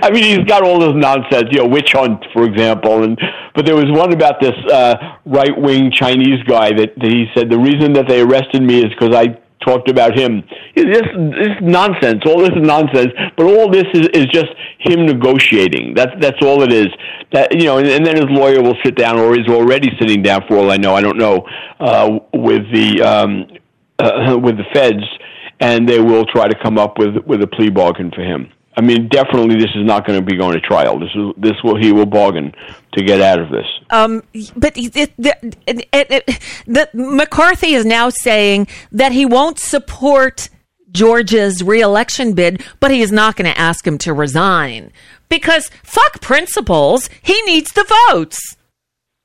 I 0.03 0.11
mean, 0.11 0.25
he's 0.25 0.47
got 0.47 0.63
all 0.63 0.79
this 0.79 0.93
nonsense, 0.95 1.49
you 1.51 1.59
know, 1.59 1.67
witch 1.67 1.93
hunt, 1.93 2.25
for 2.33 2.45
example, 2.45 3.03
and 3.03 3.19
but 3.55 3.67
there 3.67 3.75
was 3.75 3.87
one 3.89 4.13
about 4.13 4.41
this 4.41 4.55
uh, 4.71 4.95
right 5.25 5.57
wing 5.57 5.91
Chinese 5.91 6.43
guy 6.45 6.71
that, 6.71 6.95
that 6.97 7.11
he 7.11 7.27
said 7.35 7.51
the 7.51 7.59
reason 7.59 7.95
that 7.95 8.07
they 8.09 8.21
arrested 8.21 8.63
me 8.63 8.79
is 8.79 8.87
because 8.91 9.15
I 9.15 9.39
talked 9.65 9.89
about 9.89 10.19
him. 10.19 10.43
This, 10.75 10.87
this 10.87 11.47
is 11.47 11.57
nonsense. 11.61 12.23
All 12.27 12.39
this 12.41 12.51
is 12.51 12.63
nonsense. 12.63 13.13
But 13.37 13.47
all 13.47 13.71
this 13.71 13.87
is, 13.95 14.09
is 14.09 14.27
just 14.27 14.49
him 14.79 15.07
negotiating. 15.07 15.95
That's 15.95 16.13
that's 16.21 16.39
all 16.43 16.63
it 16.63 16.73
is. 16.73 16.89
That 17.33 17.53
you 17.53 17.65
know, 17.65 17.79
and, 17.79 17.87
and 17.87 18.07
then 18.07 18.17
his 18.17 18.27
lawyer 18.29 18.63
will 18.63 18.77
sit 18.85 18.97
down, 18.97 19.19
or 19.19 19.39
is 19.39 19.49
already 19.49 19.91
sitting 19.99 20.23
down. 20.23 20.43
For 20.49 20.57
all 20.57 20.71
I 20.71 20.77
know, 20.77 20.95
I 20.95 21.01
don't 21.01 21.19
know. 21.19 21.47
Uh, 21.81 22.19
with 22.33 22.63
the 22.73 23.03
um, 23.03 23.47
uh, 23.99 24.39
with 24.39 24.57
the 24.57 24.65
feds, 24.73 25.05
and 25.61 25.89
they 25.89 26.01
will 26.01 26.25
try 26.27 26.49
to 26.49 26.55
come 26.63 26.79
up 26.79 26.99
with 26.99 27.17
with 27.27 27.43
a 27.43 27.47
plea 27.47 27.71
bargain 27.71 28.11
for 28.15 28.23
him. 28.23 28.51
I 28.77 28.83
mean, 28.83 29.09
definitely, 29.09 29.55
this 29.55 29.71
is 29.75 29.87
not 29.87 30.07
going 30.07 30.21
to 30.21 30.25
be 30.25 30.37
going 30.37 30.53
to 30.53 30.61
trial. 30.61 30.99
This 30.99 31.09
is 31.15 31.33
this 31.39 31.55
will 31.65 31.81
he 31.81 31.93
will 31.93 32.05
bargain 32.05 32.53
to 32.93 33.03
get 33.03 33.23
out 33.23 33.41
of 33.41 33.49
this. 33.49 33.65
Um, 33.89 34.23
but 34.55 34.77
it, 34.77 35.17
the, 35.17 35.55
it, 35.67 35.87
it, 35.93 36.41
the, 36.67 36.89
McCarthy 36.93 37.73
is 37.73 37.87
now 37.87 38.11
saying 38.11 38.69
that 38.93 39.13
he 39.13 39.25
won't 39.25 39.59
support 39.59 40.51
Georgia's 40.93 41.63
reelection 41.63 42.35
bid, 42.35 42.63
but 42.79 42.91
he 42.91 43.01
is 43.01 43.11
not 43.11 43.37
going 43.37 43.51
to 43.51 43.59
ask 43.59 43.87
him 43.87 43.97
to 43.99 44.13
resign 44.13 44.93
because 45.31 45.71
fuck 45.83 46.21
principles. 46.21 47.09
He 47.23 47.41
needs 47.43 47.73
the 47.73 47.87
votes. 48.09 48.57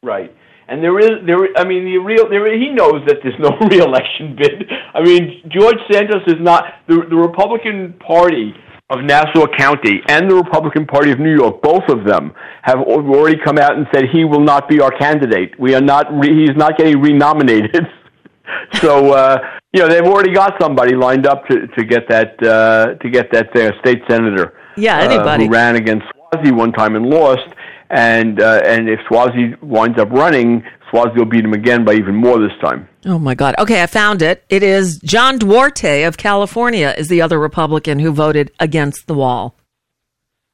Right. 0.01 0.33
And 0.69 0.81
there 0.81 0.97
is 0.97 1.25
there. 1.25 1.49
I 1.57 1.65
mean, 1.65 1.83
the 1.83 1.97
real 1.97 2.29
there. 2.29 2.57
He 2.57 2.69
knows 2.69 3.05
that 3.07 3.17
there's 3.21 3.37
no 3.37 3.49
reelection 3.67 4.37
bid. 4.37 4.71
I 4.93 5.01
mean, 5.01 5.41
George 5.49 5.75
Santos 5.91 6.23
is 6.27 6.39
not 6.39 6.63
the 6.87 7.05
the 7.09 7.17
Republican 7.17 7.99
Party 7.99 8.53
of 8.91 9.03
Nassau 9.05 9.47
County 9.57 10.01
and 10.09 10.29
the 10.29 10.35
Republican 10.35 10.85
Party 10.85 11.11
of 11.11 11.19
New 11.19 11.33
York, 11.33 11.61
both 11.61 11.87
of 11.87 12.05
them 12.05 12.33
have 12.61 12.79
already 12.79 13.37
come 13.41 13.57
out 13.57 13.77
and 13.77 13.87
said 13.93 14.03
he 14.11 14.25
will 14.25 14.41
not 14.41 14.67
be 14.67 14.81
our 14.81 14.91
candidate. 14.91 15.57
We 15.57 15.73
are 15.73 15.81
not. 15.81 16.07
Re- 16.11 16.45
he's 16.45 16.55
not 16.55 16.77
getting 16.77 16.99
renominated. 17.01 17.87
so 18.73 19.13
uh, 19.13 19.37
you 19.71 19.81
know 19.81 19.87
they've 19.87 20.03
already 20.03 20.33
got 20.33 20.61
somebody 20.61 20.93
lined 20.93 21.25
up 21.25 21.47
to 21.47 21.67
to 21.67 21.85
get 21.85 22.09
that 22.09 22.41
uh, 22.43 22.95
to 22.95 23.09
get 23.09 23.31
that 23.31 23.53
there 23.53 23.73
state 23.79 24.01
senator. 24.09 24.53
Yeah, 24.75 24.99
anybody 24.99 25.45
uh, 25.45 25.47
who 25.47 25.53
ran 25.53 25.75
against 25.77 26.05
Suozzi 26.33 26.51
one 26.51 26.73
time 26.73 26.95
and 26.95 27.05
lost. 27.05 27.47
And 27.89 28.41
uh, 28.41 28.61
and 28.65 28.89
if 28.89 28.99
Suozzi 29.09 29.61
winds 29.61 29.99
up 29.99 30.09
running, 30.11 30.63
Suozzi 30.91 31.17
will 31.17 31.25
beat 31.25 31.45
him 31.45 31.53
again 31.53 31.85
by 31.85 31.93
even 31.93 32.15
more 32.15 32.39
this 32.39 32.57
time. 32.61 32.87
Oh 33.05 33.19
my 33.19 33.35
God. 33.35 33.55
Okay, 33.57 33.81
I 33.81 33.87
found 33.87 34.21
it. 34.21 34.43
It 34.49 34.63
is 34.63 34.99
John 34.99 35.37
Duarte 35.37 36.03
of 36.03 36.17
California 36.17 36.93
is 36.97 37.07
the 37.07 37.21
other 37.21 37.39
Republican 37.39 37.99
who 37.99 38.11
voted 38.11 38.51
against 38.59 39.07
the 39.07 39.13
wall. 39.13 39.55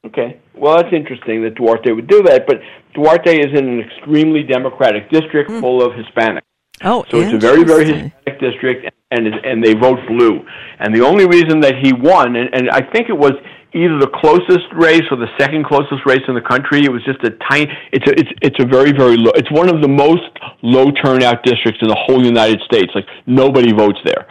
Okay. 0.05 0.39
Well, 0.55 0.77
that's 0.77 0.93
interesting 0.93 1.43
that 1.43 1.55
Duarte 1.55 1.91
would 1.91 2.07
do 2.07 2.23
that, 2.23 2.47
but 2.47 2.57
Duarte 2.93 3.37
is 3.37 3.57
in 3.57 3.67
an 3.67 3.79
extremely 3.79 4.43
Democratic 4.43 5.09
district 5.11 5.49
mm. 5.49 5.59
full 5.59 5.83
of 5.83 5.93
Hispanics. 5.93 6.41
Oh, 6.83 7.05
so 7.09 7.19
it's 7.19 7.33
a 7.33 7.37
very, 7.37 7.63
very 7.63 7.85
Hispanic 7.85 8.39
district, 8.39 8.91
and 9.11 9.27
and 9.27 9.63
they 9.63 9.73
vote 9.73 9.99
blue. 10.07 10.45
And 10.79 10.95
the 10.95 11.01
only 11.01 11.25
reason 11.25 11.59
that 11.61 11.75
he 11.81 11.91
won, 11.93 12.35
and, 12.35 12.53
and 12.53 12.69
I 12.69 12.81
think 12.81 13.09
it 13.09 13.17
was 13.17 13.33
either 13.73 13.99
the 13.99 14.11
closest 14.13 14.67
race 14.73 15.03
or 15.11 15.17
the 15.17 15.27
second 15.37 15.65
closest 15.65 16.05
race 16.05 16.23
in 16.27 16.35
the 16.35 16.41
country. 16.41 16.83
It 16.83 16.91
was 16.91 17.03
just 17.03 17.23
a 17.23 17.31
tiny. 17.49 17.67
It's 17.91 18.07
a 18.07 18.13
it's 18.19 18.31
it's 18.41 18.59
a 18.59 18.65
very 18.65 18.91
very 18.91 19.17
low. 19.17 19.31
It's 19.35 19.51
one 19.51 19.69
of 19.69 19.81
the 19.81 19.87
most 19.87 20.29
low 20.61 20.91
turnout 20.91 21.43
districts 21.43 21.81
in 21.81 21.87
the 21.87 21.99
whole 22.07 22.23
United 22.23 22.61
States. 22.65 22.91
Like 22.95 23.05
nobody 23.25 23.73
votes 23.73 23.99
there. 24.05 24.27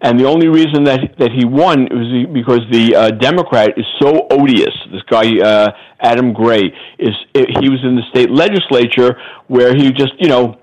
And 0.00 0.18
the 0.18 0.26
only 0.26 0.48
reason 0.48 0.84
that 0.84 1.18
that 1.18 1.32
he 1.32 1.44
won 1.44 1.88
was 1.90 2.26
because 2.32 2.60
the 2.70 2.94
uh, 2.94 3.10
Democrat 3.10 3.76
is 3.76 3.86
so 4.00 4.26
odious. 4.30 4.74
This 4.92 5.02
guy 5.10 5.38
uh, 5.40 5.72
Adam 6.00 6.32
Gray 6.32 6.72
is 6.98 7.14
he 7.34 7.68
was 7.68 7.80
in 7.82 7.96
the 7.96 8.04
state 8.10 8.30
legislature 8.30 9.18
where 9.48 9.74
he 9.74 9.90
just 9.90 10.12
you 10.18 10.28
know 10.28 10.58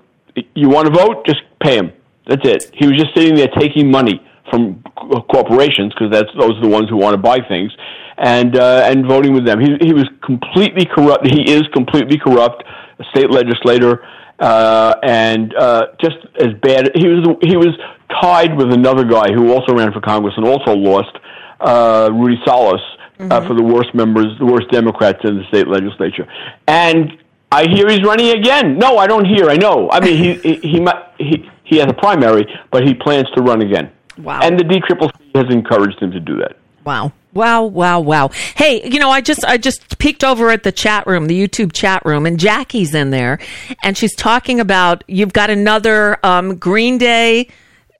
you 0.54 0.68
want 0.68 0.86
to 0.86 0.92
vote 0.92 1.26
just 1.26 1.42
pay 1.62 1.76
him. 1.76 1.92
That's 2.26 2.46
it. 2.48 2.72
He 2.74 2.86
was 2.86 2.96
just 2.96 3.14
sitting 3.14 3.36
there 3.36 3.48
taking 3.58 3.90
money 3.90 4.20
from 4.50 4.82
corporations 5.30 5.92
because 5.94 6.10
that's 6.10 6.30
those 6.38 6.56
are 6.56 6.62
the 6.62 6.68
ones 6.68 6.88
who 6.88 6.96
want 6.96 7.14
to 7.14 7.18
buy 7.18 7.38
things 7.48 7.72
and 8.18 8.56
uh, 8.56 8.82
and 8.84 9.06
voting 9.06 9.32
with 9.34 9.44
them. 9.44 9.60
He 9.60 9.76
he 9.80 9.92
was 9.92 10.04
completely 10.24 10.86
corrupt. 10.86 11.26
He 11.26 11.50
is 11.50 11.62
completely 11.72 12.18
corrupt, 12.18 12.64
a 12.98 13.04
state 13.10 13.30
legislator, 13.30 14.04
uh, 14.38 14.94
and 15.02 15.54
uh, 15.54 15.88
just 16.00 16.16
as 16.40 16.54
bad. 16.62 16.90
He 16.94 17.08
was 17.08 17.36
he 17.42 17.56
was 17.56 17.76
tied 18.20 18.56
with 18.56 18.72
another 18.72 19.04
guy 19.04 19.32
who 19.32 19.52
also 19.52 19.74
ran 19.74 19.92
for 19.92 20.00
Congress 20.00 20.34
and 20.36 20.46
also 20.46 20.74
lost, 20.74 21.16
uh, 21.60 22.08
Rudy 22.12 22.40
Salas, 22.44 22.80
uh, 22.80 23.22
mm-hmm. 23.22 23.32
uh, 23.32 23.46
for 23.46 23.54
the 23.54 23.62
worst 23.62 23.94
members, 23.94 24.26
the 24.38 24.46
worst 24.46 24.70
Democrats 24.70 25.18
in 25.24 25.38
the 25.38 25.44
state 25.48 25.68
legislature, 25.68 26.26
and. 26.66 27.18
I 27.52 27.68
hear 27.68 27.88
he's 27.88 28.02
running 28.02 28.36
again. 28.36 28.76
No, 28.76 28.98
I 28.98 29.06
don't 29.06 29.24
hear. 29.24 29.48
I 29.48 29.54
know. 29.54 29.88
I 29.88 30.00
mean, 30.00 30.18
he 30.18 30.34
he 30.34 30.56
he 30.56 30.86
he, 31.18 31.50
he 31.62 31.76
has 31.76 31.86
a 31.86 31.94
primary, 31.94 32.44
but 32.72 32.82
he 32.84 32.92
plans 32.92 33.28
to 33.36 33.40
run 33.40 33.62
again. 33.62 33.92
Wow. 34.18 34.40
And 34.42 34.58
the 34.58 34.64
D 34.64 34.80
Triple 34.86 35.10
C 35.10 35.30
has 35.34 35.46
encouraged 35.50 36.00
him 36.00 36.10
to 36.12 36.20
do 36.20 36.36
that. 36.38 36.56
Wow. 36.84 37.12
Wow, 37.34 37.64
wow, 37.64 38.00
wow. 38.00 38.30
Hey, 38.54 38.88
you 38.88 38.98
know, 38.98 39.10
I 39.10 39.20
just 39.20 39.44
I 39.44 39.58
just 39.58 39.98
peeked 39.98 40.24
over 40.24 40.48
at 40.50 40.62
the 40.62 40.72
chat 40.72 41.06
room, 41.06 41.26
the 41.26 41.38
YouTube 41.38 41.72
chat 41.74 42.02
room, 42.06 42.24
and 42.24 42.40
Jackie's 42.40 42.94
in 42.94 43.10
there 43.10 43.38
and 43.82 43.96
she's 43.96 44.14
talking 44.14 44.60
about 44.60 45.04
you've 45.06 45.32
got 45.32 45.50
another 45.50 46.18
um, 46.24 46.56
Green 46.56 46.98
Day 46.98 47.48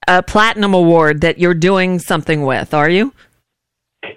uh, 0.09 0.23
Platinum 0.23 0.75
Award 0.75 1.21
that 1.21 1.39
you're 1.39 1.55
doing 1.55 1.99
something 1.99 2.45
with, 2.45 2.73
are 2.75 2.89
you? 2.89 3.13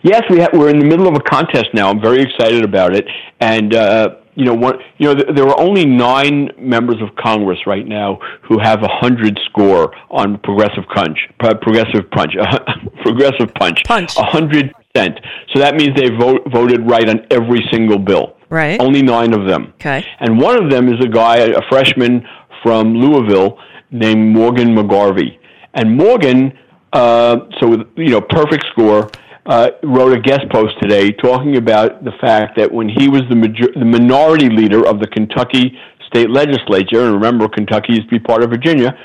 Yes, 0.03 0.23
we 0.29 0.39
have, 0.39 0.51
we're 0.53 0.69
in 0.69 0.79
the 0.79 0.85
middle 0.85 1.07
of 1.07 1.15
a 1.15 1.19
contest 1.19 1.67
now. 1.73 1.89
I'm 1.89 2.01
very 2.01 2.21
excited 2.21 2.63
about 2.63 2.95
it, 2.95 3.05
and 3.39 3.73
uh, 3.73 4.15
you 4.39 4.45
know, 4.45 4.53
one, 4.53 4.79
you 4.97 5.07
know, 5.07 5.15
th- 5.15 5.35
there 5.35 5.45
are 5.49 5.59
only 5.59 5.85
nine 5.85 6.49
members 6.57 6.95
of 7.01 7.13
Congress 7.17 7.59
right 7.67 7.85
now 7.85 8.19
who 8.43 8.57
have 8.57 8.81
a 8.83 8.87
hundred 8.87 9.37
score 9.49 9.93
on 10.09 10.37
progressive 10.37 10.85
punch, 10.95 11.19
progressive 11.39 12.09
punch, 12.09 12.35
progressive 13.03 13.53
punch, 13.55 13.83
punch, 13.83 14.15
a 14.17 14.23
hundred 14.23 14.73
percent. 14.73 15.19
So 15.53 15.59
that 15.59 15.75
means 15.75 15.93
they 15.97 16.09
vote, 16.09 16.43
voted 16.53 16.89
right 16.89 17.09
on 17.09 17.27
every 17.29 17.67
single 17.69 17.99
bill. 17.99 18.37
Right. 18.49 18.79
Only 18.79 19.03
nine 19.03 19.33
of 19.33 19.45
them. 19.45 19.73
Okay. 19.75 20.05
And 20.21 20.39
one 20.39 20.63
of 20.63 20.71
them 20.71 20.87
is 20.87 21.03
a 21.03 21.09
guy, 21.09 21.39
a 21.39 21.61
freshman 21.69 22.25
from 22.63 22.93
Louisville 22.93 23.59
named 23.91 24.33
Morgan 24.33 24.69
McGarvey, 24.73 25.37
and 25.73 25.97
Morgan, 25.97 26.57
uh, 26.93 27.39
so 27.59 27.67
with 27.67 27.81
you 27.97 28.11
know, 28.11 28.21
perfect 28.21 28.65
score 28.71 29.09
uh, 29.45 29.71
wrote 29.83 30.17
a 30.17 30.21
guest 30.21 30.49
post 30.51 30.73
today 30.81 31.11
talking 31.11 31.57
about 31.57 32.03
the 32.03 32.11
fact 32.21 32.57
that 32.57 32.71
when 32.71 32.89
he 32.89 33.09
was 33.09 33.23
the, 33.29 33.35
major- 33.35 33.71
the 33.73 33.85
minority 33.85 34.49
leader 34.49 34.85
of 34.85 34.99
the 34.99 35.07
Kentucky 35.07 35.77
state 36.07 36.29
legislature, 36.29 37.05
and 37.05 37.13
remember 37.13 37.47
Kentucky 37.47 37.93
used 37.93 38.09
to 38.09 38.11
be 38.11 38.19
part 38.19 38.43
of 38.43 38.49
Virginia, 38.49 38.97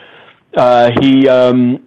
uh, 0.57 0.91
he 1.01 1.29
um, 1.29 1.85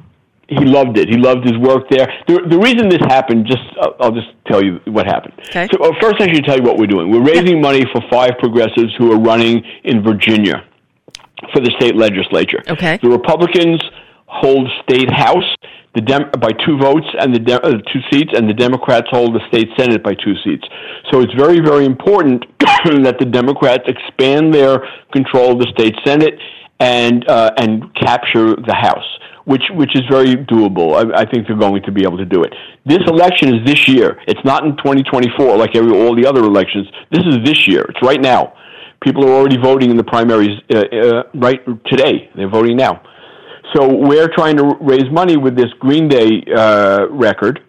he 0.48 0.64
loved 0.64 0.98
it. 0.98 1.10
He 1.10 1.18
loved 1.18 1.44
his 1.44 1.58
work 1.58 1.90
there. 1.90 2.08
The, 2.28 2.42
the 2.50 2.58
reason 2.58 2.88
this 2.88 3.02
happened, 3.02 3.46
just 3.46 3.64
uh, 3.82 3.92
I'll 4.00 4.12
just 4.12 4.30
tell 4.48 4.64
you 4.64 4.80
what 4.86 5.06
happened. 5.06 5.34
Okay. 5.50 5.68
So 5.72 5.84
uh, 5.84 5.92
first, 6.00 6.22
I 6.22 6.34
should 6.34 6.46
tell 6.46 6.58
you 6.58 6.64
what 6.64 6.78
we're 6.78 6.88
doing. 6.88 7.12
We're 7.12 7.24
raising 7.24 7.62
money 7.62 7.84
for 7.92 8.02
five 8.10 8.32
progressives 8.40 8.96
who 8.98 9.12
are 9.12 9.20
running 9.20 9.64
in 9.84 10.04
Virginia 10.04 10.64
for 11.54 11.60
the 11.60 11.72
state 11.80 11.96
legislature. 11.96 12.64
Okay. 12.68 12.98
The 13.02 13.10
Republicans 13.10 13.82
hold 14.26 14.70
state 14.84 15.12
house 15.12 15.56
the 15.98 16.02
Dem- 16.02 16.30
by 16.40 16.52
two 16.66 16.78
votes 16.78 17.08
and 17.20 17.34
the 17.34 17.40
de- 17.40 17.62
uh, 17.62 17.72
two 17.92 18.02
seats, 18.12 18.32
and 18.36 18.48
the 18.48 18.54
Democrats 18.54 19.08
hold 19.10 19.34
the 19.34 19.42
state 19.50 19.68
senate 19.78 20.04
by 20.04 20.14
two 20.14 20.36
seats. 20.46 20.64
So 21.12 21.22
it's 21.22 21.34
very, 21.34 21.60
very 21.60 21.86
important 21.86 22.46
that 22.60 23.18
the 23.20 23.26
Democrats 23.26 23.84
expand 23.88 24.54
their 24.54 24.88
control 25.12 25.54
of 25.54 25.60
the 25.60 25.68
state 25.78 25.96
senate 26.06 26.36
and 26.80 27.28
uh, 27.28 27.50
and 27.58 27.94
capture 27.96 28.56
the 28.56 28.76
House, 28.76 29.10
which 29.46 29.64
which 29.72 29.96
is 29.96 30.04
very 30.10 30.36
doable. 30.36 30.94
I, 30.94 31.22
I 31.22 31.26
think 31.26 31.48
they're 31.48 31.58
going 31.58 31.82
to 31.82 31.92
be 31.92 32.04
able 32.04 32.18
to 32.18 32.26
do 32.26 32.44
it. 32.44 32.54
This 32.86 33.02
election 33.08 33.56
is 33.56 33.66
this 33.66 33.88
year. 33.88 34.22
It's 34.28 34.44
not 34.46 34.66
in 34.66 34.78
2024 34.78 35.58
like 35.58 35.76
every 35.76 35.92
all 35.92 36.16
the 36.16 36.28
other 36.28 36.44
elections. 36.44 36.88
This 37.12 37.26
is 37.26 37.40
this 37.44 37.68
year. 37.68 37.86
It's 37.90 38.02
right 38.04 38.22
now. 38.22 38.54
People 39.02 39.26
are 39.26 39.34
already 39.34 39.58
voting 39.58 39.90
in 39.90 39.98
the 39.98 40.04
primaries 40.04 40.60
uh, 40.74 40.78
uh, 40.78 41.24
right 41.34 41.60
today. 41.86 42.30
They're 42.36 42.50
voting 42.50 42.78
now. 42.78 43.02
So 43.76 43.94
we're 43.94 44.30
trying 44.30 44.58
to 44.58 44.76
raise 44.80 45.10
money 45.12 45.38
with 45.38 45.56
this 45.56 45.72
Green 45.80 46.08
Day 46.08 46.44
uh, 46.56 47.08
record. 47.10 47.62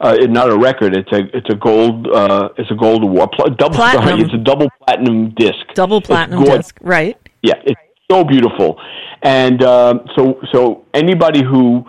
Uh, 0.00 0.16
it's 0.18 0.32
not 0.32 0.50
a 0.50 0.56
record. 0.56 0.94
It's 0.94 1.10
a 1.12 1.36
it's 1.36 1.48
a 1.48 1.54
gold 1.54 2.06
uh, 2.08 2.50
it's 2.58 2.70
a 2.70 2.74
gold 2.74 3.04
award. 3.04 3.30
Pl- 3.32 3.50
double 3.50 3.76
platinum. 3.76 4.08
Sorry, 4.08 4.22
it's 4.22 4.34
a 4.34 4.38
double 4.38 4.68
platinum 4.84 5.30
disc. 5.30 5.64
Double 5.74 6.00
platinum 6.00 6.44
disc, 6.44 6.76
right? 6.82 7.16
Yeah, 7.42 7.54
it's 7.64 7.80
so 8.10 8.24
beautiful. 8.24 8.78
And 9.22 9.62
uh, 9.62 10.00
so 10.14 10.38
so 10.52 10.84
anybody 10.92 11.42
who 11.42 11.84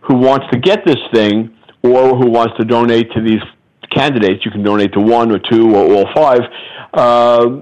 who 0.00 0.16
wants 0.16 0.46
to 0.52 0.58
get 0.58 0.84
this 0.84 0.98
thing 1.14 1.56
or 1.82 2.16
who 2.16 2.30
wants 2.30 2.54
to 2.58 2.64
donate 2.64 3.12
to 3.12 3.20
these 3.20 3.42
candidates, 3.90 4.44
you 4.44 4.50
can 4.50 4.62
donate 4.62 4.92
to 4.94 5.00
one 5.00 5.30
or 5.30 5.38
two 5.38 5.74
or 5.76 5.94
all 5.94 6.08
five. 6.14 6.40
Uh, 6.92 7.60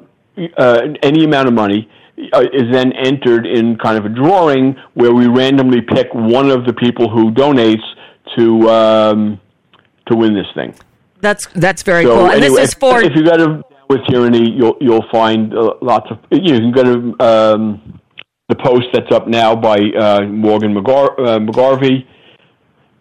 uh, 0.57 0.81
any 1.03 1.25
amount 1.25 1.49
of 1.49 1.53
money 1.53 1.89
uh, 2.33 2.43
is 2.53 2.73
then 2.73 2.93
entered 2.93 3.47
in 3.47 3.77
kind 3.77 3.99
of 3.99 4.05
a 4.05 4.09
drawing 4.09 4.77
where 4.95 5.13
we 5.13 5.27
randomly 5.27 5.81
pick 5.81 6.09
one 6.13 6.51
of 6.51 6.65
the 6.67 6.73
people 6.73 7.09
who 7.09 7.31
donates 7.31 7.83
to 8.37 8.71
um, 8.71 9.41
to 10.09 10.17
win 10.17 10.35
this 10.35 10.47
thing. 10.55 10.75
That's 11.21 11.47
that's 11.55 11.83
very 11.83 12.05
So 12.05 12.17
cool. 12.17 12.27
And 12.27 12.43
anyway, 12.43 12.61
this 12.61 12.71
is 12.71 12.75
for 12.75 13.01
if 13.03 13.15
you 13.15 13.25
go 13.25 13.37
to 13.37 13.63
with 13.89 14.01
tyranny, 14.09 14.51
you'll 14.51 14.77
you'll 14.81 15.07
find 15.11 15.55
uh, 15.55 15.75
lots 15.83 16.11
of 16.11 16.19
you 16.31 16.59
can 16.59 16.73
go 16.73 16.83
to 16.85 17.25
um, 17.25 18.01
the 18.49 18.57
post 18.57 18.87
that's 18.93 19.13
up 19.13 19.29
now 19.29 19.55
by 19.55 19.79
uh, 19.79 20.23
Morgan 20.23 20.75
McGar- 20.75 21.19
uh, 21.19 21.39
McGarvey, 21.39 22.07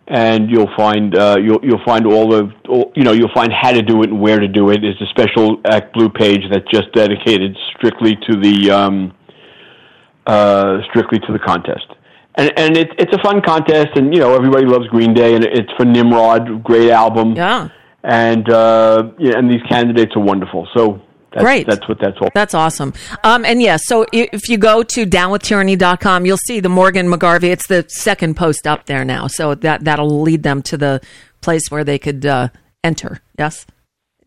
and 0.09 0.49
you'll 0.49 0.73
find 0.75 1.15
uh, 1.15 1.37
you'll 1.39 1.63
you'll 1.63 1.83
find 1.85 2.05
all 2.07 2.29
the 2.29 2.51
all, 2.67 2.91
you 2.95 3.03
know 3.03 3.11
you'll 3.11 3.33
find 3.33 3.53
how 3.53 3.71
to 3.71 3.81
do 3.81 4.01
it 4.01 4.09
and 4.09 4.19
where 4.19 4.39
to 4.39 4.47
do 4.47 4.71
it. 4.71 4.83
It's 4.83 4.99
a 5.01 5.05
special 5.07 5.61
Act 5.65 5.93
Blue 5.93 6.09
page 6.09 6.41
that's 6.51 6.65
just 6.71 6.91
dedicated 6.93 7.55
strictly 7.77 8.15
to 8.27 8.39
the 8.41 8.71
um, 8.71 9.13
uh, 10.25 10.79
strictly 10.89 11.19
to 11.19 11.31
the 11.31 11.39
contest. 11.39 11.85
And 12.35 12.51
and 12.57 12.77
it, 12.77 12.89
it's 12.97 13.13
a 13.13 13.21
fun 13.21 13.41
contest, 13.41 13.89
and 13.95 14.13
you 14.13 14.19
know 14.19 14.33
everybody 14.33 14.65
loves 14.65 14.87
Green 14.87 15.13
Day, 15.13 15.35
and 15.35 15.45
it's 15.45 15.71
for 15.77 15.85
Nimrod, 15.85 16.63
great 16.63 16.89
album 16.89 17.33
yeah. 17.33 17.69
and 18.03 18.49
uh, 18.49 19.11
yeah, 19.19 19.37
and 19.37 19.49
these 19.49 19.61
candidates 19.69 20.15
are 20.15 20.23
wonderful. 20.23 20.67
So 20.75 21.01
that's, 21.31 21.43
Great. 21.43 21.67
that's 21.67 21.87
what 21.87 21.99
that's 21.99 22.17
all. 22.19 22.29
That's 22.33 22.53
awesome. 22.53 22.93
Um, 23.23 23.45
and 23.45 23.61
yes, 23.61 23.85
so 23.85 24.05
if 24.11 24.49
you 24.49 24.57
go 24.57 24.81
to 24.81 25.05
downwithtyranny.com, 25.05 26.25
you'll 26.25 26.37
see 26.37 26.59
the 26.59 26.69
Morgan 26.69 27.07
McGarvey. 27.07 27.51
It's 27.51 27.67
the 27.67 27.85
second 27.87 28.35
post 28.35 28.65
up 28.65 28.87
there 28.87 29.05
now. 29.05 29.27
So 29.27 29.53
that, 29.55 29.83
that'll 29.83 30.21
lead 30.21 30.43
them 30.43 30.61
to 30.63 30.77
the 30.77 31.01
place 31.41 31.69
where 31.69 31.83
they 31.83 31.99
could 31.99 32.25
uh, 32.25 32.49
enter. 32.83 33.21
Yes? 33.37 33.67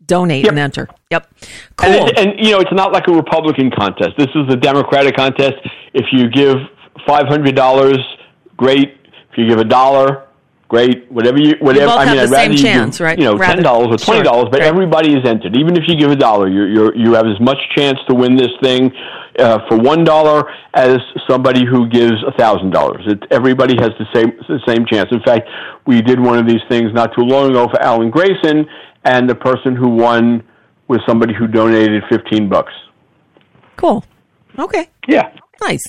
Donate 0.05 0.47
and 0.47 0.59
enter. 0.59 0.87
Yep. 1.11 1.33
Cool. 1.77 1.89
And, 1.89 2.17
and 2.17 2.45
you 2.45 2.51
know, 2.51 2.59
it's 2.59 2.73
not 2.73 2.93
like 2.93 3.07
a 3.07 3.13
Republican 3.13 3.71
contest. 3.71 4.11
This 4.17 4.27
is 4.35 4.53
a 4.53 4.57
Democratic 4.57 5.15
contest. 5.15 5.55
If 5.93 6.07
you 6.11 6.29
give 6.29 6.57
five 7.07 7.27
hundred 7.27 7.55
dollars, 7.55 7.99
great. 8.57 8.97
If 9.31 9.37
you 9.37 9.47
give 9.47 9.59
a 9.59 9.63
dollar, 9.63 10.27
great. 10.73 11.11
Whatever 11.11 11.37
you, 11.39 11.53
whatever. 11.59 11.91
I 11.91 12.05
mean, 12.05 12.17
I'd 12.17 12.23
the 12.23 12.27
same 12.27 12.31
rather 12.49 12.51
you 12.53 12.57
chance, 12.57 12.97
give, 12.97 13.05
right? 13.05 13.17
You 13.19 13.25
know, 13.25 13.35
Rather- 13.37 13.53
ten 13.55 13.63
dollars 13.63 13.87
or 13.93 13.97
twenty 14.03 14.23
dollars, 14.23 14.47
but 14.51 14.61
Sure. 14.61 14.67
everybody 14.73 15.13
is 15.13 15.23
entered. 15.23 15.55
Even 15.55 15.77
if 15.77 15.83
you 15.87 15.95
give 15.95 16.09
a 16.09 16.15
dollar, 16.15 16.47
you 16.49 16.63
you 16.65 16.91
you 16.95 17.13
have 17.13 17.27
as 17.27 17.39
much 17.39 17.59
chance 17.75 17.99
to 18.09 18.15
win 18.15 18.35
this 18.35 18.51
thing 18.63 18.91
uh, 19.37 19.59
for 19.67 19.77
one 19.77 20.03
dollar 20.03 20.49
as 20.73 20.97
somebody 21.29 21.63
who 21.65 21.87
gives 21.87 22.17
a 22.27 22.31
thousand 22.37 22.71
dollars. 22.71 23.01
Everybody 23.29 23.75
has 23.83 23.91
the 23.99 24.07
same 24.15 24.31
the 24.49 24.59
same 24.67 24.85
chance. 24.87 25.09
In 25.11 25.21
fact, 25.21 25.47
we 25.85 26.01
did 26.01 26.19
one 26.19 26.37
of 26.39 26.47
these 26.47 26.63
things 26.69 26.91
not 26.93 27.13
too 27.15 27.23
long 27.33 27.51
ago 27.51 27.67
for 27.69 27.79
Alan 27.81 28.09
Grayson, 28.09 28.65
and 29.05 29.29
the 29.29 29.35
person 29.35 29.75
who 29.75 29.89
won 29.89 30.41
was 30.87 30.99
somebody 31.07 31.33
who 31.35 31.45
donated 31.47 32.01
fifteen 32.09 32.49
bucks. 32.49 32.73
Cool. 33.75 34.03
Okay. 34.57 34.89
Yeah. 35.07 35.29
Nice. 35.65 35.83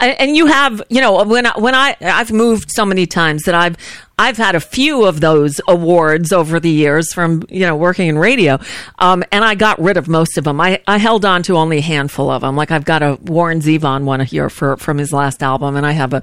And 0.00 0.36
you 0.36 0.46
have, 0.46 0.82
you 0.88 1.00
know, 1.00 1.24
when 1.24 1.46
I, 1.46 1.58
when 1.58 1.74
I 1.74 1.96
I've 2.00 2.32
moved 2.32 2.70
so 2.70 2.84
many 2.84 3.06
times 3.06 3.42
that 3.44 3.54
I've 3.54 3.76
I've 4.18 4.38
had 4.38 4.54
a 4.54 4.60
few 4.60 5.04
of 5.04 5.20
those 5.20 5.60
awards 5.68 6.32
over 6.32 6.58
the 6.58 6.70
years 6.70 7.12
from 7.12 7.42
you 7.50 7.60
know 7.60 7.76
working 7.76 8.08
in 8.08 8.16
radio, 8.16 8.58
um, 8.98 9.22
and 9.30 9.44
I 9.44 9.54
got 9.54 9.78
rid 9.78 9.98
of 9.98 10.08
most 10.08 10.38
of 10.38 10.44
them. 10.44 10.58
I, 10.58 10.80
I 10.86 10.96
held 10.96 11.26
on 11.26 11.42
to 11.44 11.56
only 11.56 11.78
a 11.78 11.82
handful 11.82 12.30
of 12.30 12.40
them. 12.40 12.56
Like 12.56 12.70
I've 12.70 12.86
got 12.86 13.02
a 13.02 13.18
Warren 13.22 13.60
Zevon 13.60 14.04
one 14.04 14.20
here 14.20 14.48
for 14.48 14.78
from 14.78 14.96
his 14.96 15.12
last 15.12 15.42
album, 15.42 15.76
and 15.76 15.84
I 15.84 15.92
have 15.92 16.14
a 16.14 16.22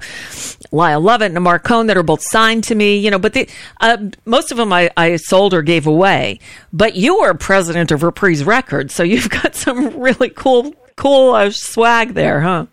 Lyle 0.72 1.00
Lovett 1.00 1.28
and 1.28 1.36
a 1.36 1.40
Marc 1.40 1.62
Cohn 1.62 1.86
that 1.86 1.96
are 1.96 2.02
both 2.02 2.22
signed 2.22 2.64
to 2.64 2.74
me. 2.74 2.96
You 2.96 3.12
know, 3.12 3.18
but 3.18 3.32
the, 3.32 3.48
uh, 3.80 3.98
most 4.24 4.50
of 4.50 4.56
them 4.56 4.72
I, 4.72 4.90
I 4.96 5.14
sold 5.14 5.54
or 5.54 5.62
gave 5.62 5.86
away. 5.86 6.40
But 6.72 6.96
you 6.96 7.20
were 7.20 7.34
president 7.34 7.92
of 7.92 8.02
Reprise 8.02 8.42
Records, 8.42 8.92
so 8.92 9.04
you've 9.04 9.30
got 9.42 9.54
some 9.54 10.00
really 10.00 10.30
cool 10.30 10.74
cool 10.96 11.34
uh, 11.34 11.50
swag 11.50 12.14
there, 12.14 12.40
huh? 12.40 12.66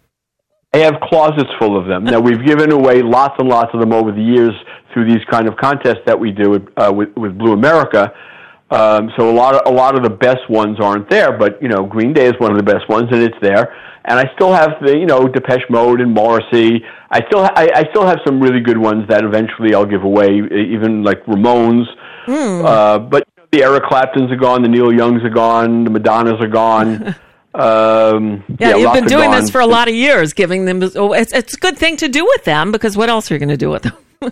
I 0.74 0.78
have 0.78 1.01
closets 1.01 1.49
full 1.59 1.78
of 1.78 1.86
them. 1.86 2.05
Now 2.05 2.22
we've 2.22 2.45
given 2.45 2.72
away 2.72 3.01
lots 3.01 3.36
and 3.39 3.49
lots 3.49 3.74
of 3.74 3.82
them 3.82 3.91
over 3.91 4.11
the 4.11 4.22
years 4.22 4.53
through 4.93 5.05
these 5.05 5.24
kind 5.30 5.47
of 5.49 5.57
contests 5.57 5.99
that 6.05 6.17
we 6.17 6.32
do 6.32 6.49
with 6.49 6.67
uh, 6.78 6.91
with, 6.95 7.09
with 7.17 7.38
Blue 7.38 7.51
America. 7.51 8.13
Um, 8.69 9.11
so 9.17 9.30
a 9.30 9.36
lot 9.36 9.53
of 9.53 9.61
a 9.65 9.76
lot 9.76 9.97
of 9.97 10.03
the 10.03 10.09
best 10.09 10.49
ones 10.49 10.78
aren't 10.80 11.09
there, 11.09 11.38
but 11.38 11.61
you 11.61 11.67
know 11.67 11.86
Green 11.86 12.13
Day 12.13 12.26
is 12.28 12.34
one 12.38 12.51
of 12.51 12.57
the 12.57 12.63
best 12.63 12.88
ones, 12.88 13.09
and 13.11 13.22
it's 13.22 13.36
there. 13.41 13.76
And 14.05 14.17
I 14.17 14.34
still 14.36 14.53
have 14.53 14.76
the 14.82 14.97
you 14.97 15.05
know 15.05 15.28
Depeche 15.28 15.69
Mode 15.69 15.99
and 15.99 16.13
Morrissey. 16.13 16.86
I 17.09 17.19
still 17.28 17.43
ha- 17.43 17.53
I, 17.53 17.69
I 17.76 17.84
still 17.89 18.05
have 18.07 18.19
some 18.26 18.39
really 18.39 18.61
good 18.61 18.78
ones 18.78 19.05
that 19.09 19.26
eventually 19.26 19.76
I'll 19.76 19.86
give 19.86 20.03
away, 20.03 20.30
even 20.38 21.03
like 21.03 21.26
Ramones. 21.26 21.86
Uh, 22.65 22.97
but 22.99 23.28
the 23.51 23.61
Eric 23.63 23.84
Claptons 23.84 24.32
are 24.32 24.38
gone, 24.38 24.61
the 24.61 24.69
Neil 24.69 24.93
Youngs 24.93 25.22
are 25.24 25.30
gone, 25.30 25.84
the 25.84 25.89
Madonnas 25.89 26.41
are 26.41 26.47
gone. 26.47 27.13
Um, 27.54 28.43
Yeah, 28.60 28.78
you've 28.78 28.93
been 28.93 29.06
doing 29.06 29.32
gone. 29.32 29.41
this 29.41 29.49
for 29.49 29.62
a 29.62 29.66
lot 29.68 29.88
of 29.88 29.95
years, 29.95 30.34
giving 30.34 30.66
them. 30.66 30.82
Oh, 30.95 31.14
it's, 31.14 31.34
it's 31.34 31.54
a 31.56 31.58
good 31.58 31.78
thing 31.78 31.97
to 31.97 32.08
do 32.08 32.26
with 32.26 32.43
them 32.45 32.72
because 32.72 32.95
what 32.95 33.10
else 33.10 33.30
are 33.30 33.36
you 33.36 33.39
going 33.39 33.49
to 33.49 33.58
do 33.58 33.70
with 33.70 33.84
them? 33.84 33.93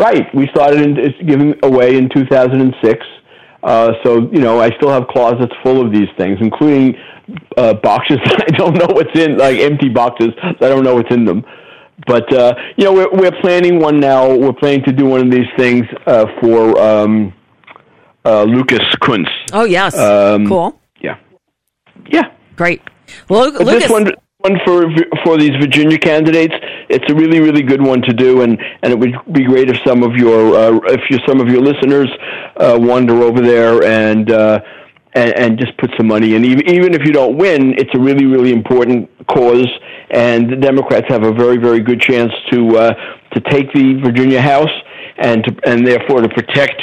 Right. 0.00 0.32
We 0.32 0.46
started 0.54 0.80
in, 0.96 1.26
giving 1.26 1.54
away 1.64 1.96
in 1.96 2.08
2006. 2.08 3.04
Uh, 3.64 3.90
so, 4.04 4.30
you 4.30 4.38
know, 4.38 4.60
I 4.60 4.70
still 4.76 4.90
have 4.90 5.08
closets 5.08 5.52
full 5.64 5.84
of 5.84 5.92
these 5.92 6.06
things, 6.16 6.38
including 6.40 6.94
uh, 7.56 7.74
boxes 7.74 8.18
that 8.24 8.44
I 8.46 8.56
don't 8.56 8.74
know 8.74 8.86
what's 8.94 9.18
in, 9.18 9.36
like 9.38 9.58
empty 9.58 9.88
boxes. 9.88 10.28
that 10.40 10.62
I 10.62 10.68
don't 10.68 10.84
know 10.84 10.94
what's 10.94 11.12
in 11.12 11.24
them. 11.24 11.44
But, 12.06 12.32
uh, 12.32 12.54
you 12.76 12.84
know, 12.84 12.92
we're, 12.92 13.10
we're 13.10 13.40
planning 13.40 13.80
one 13.80 13.98
now. 13.98 14.32
We're 14.32 14.52
planning 14.52 14.84
to 14.84 14.92
do 14.92 15.04
one 15.04 15.20
of 15.20 15.32
these 15.32 15.48
things 15.56 15.84
uh, 16.06 16.26
for 16.40 16.80
um, 16.80 17.32
uh, 18.24 18.44
Lucas 18.44 18.78
Kunce. 19.02 19.26
Oh 19.52 19.64
yes, 19.64 19.98
Um, 19.98 20.46
cool, 20.46 20.78
Yeah. 21.00 21.16
Yeah. 22.08 22.30
Great. 22.58 22.82
Well, 23.30 23.50
Lucas, 23.50 23.66
this 23.66 23.90
one, 23.90 24.12
one 24.38 24.58
for 24.66 24.84
for 25.24 25.38
these 25.38 25.52
Virginia 25.58 25.96
candidates, 25.96 26.54
it's 26.90 27.10
a 27.10 27.14
really 27.14 27.40
really 27.40 27.62
good 27.62 27.80
one 27.80 28.02
to 28.02 28.12
do, 28.12 28.42
and 28.42 28.60
and 28.82 28.92
it 28.92 28.98
would 28.98 29.14
be 29.32 29.44
great 29.44 29.70
if 29.70 29.78
some 29.86 30.02
of 30.02 30.14
your 30.16 30.54
uh, 30.54 30.78
if 30.92 31.00
you 31.08 31.18
some 31.26 31.40
of 31.40 31.48
your 31.48 31.62
listeners 31.62 32.10
uh, 32.58 32.76
wander 32.78 33.22
over 33.22 33.40
there 33.40 33.82
and. 33.84 34.30
Uh, 34.30 34.60
and, 35.14 35.34
and 35.38 35.58
just 35.58 35.76
put 35.78 35.90
some 35.96 36.06
money 36.06 36.34
in. 36.34 36.44
Even, 36.44 36.68
even 36.68 36.94
if 36.94 37.00
you 37.04 37.12
don't 37.12 37.38
win, 37.38 37.72
it's 37.78 37.90
a 37.94 37.98
really, 37.98 38.26
really 38.26 38.52
important 38.52 39.08
cause, 39.26 39.66
and 40.10 40.52
the 40.52 40.54
Democrats 40.54 41.06
have 41.08 41.24
a 41.24 41.32
very, 41.32 41.56
very 41.56 41.80
good 41.80 41.98
chance 41.98 42.30
to 42.52 42.76
uh, 42.76 42.94
to 43.32 43.40
take 43.50 43.72
the 43.72 43.98
Virginia 44.04 44.40
House 44.40 44.76
and 45.16 45.42
to, 45.44 45.56
and 45.64 45.86
therefore 45.86 46.20
to 46.20 46.28
protect 46.28 46.82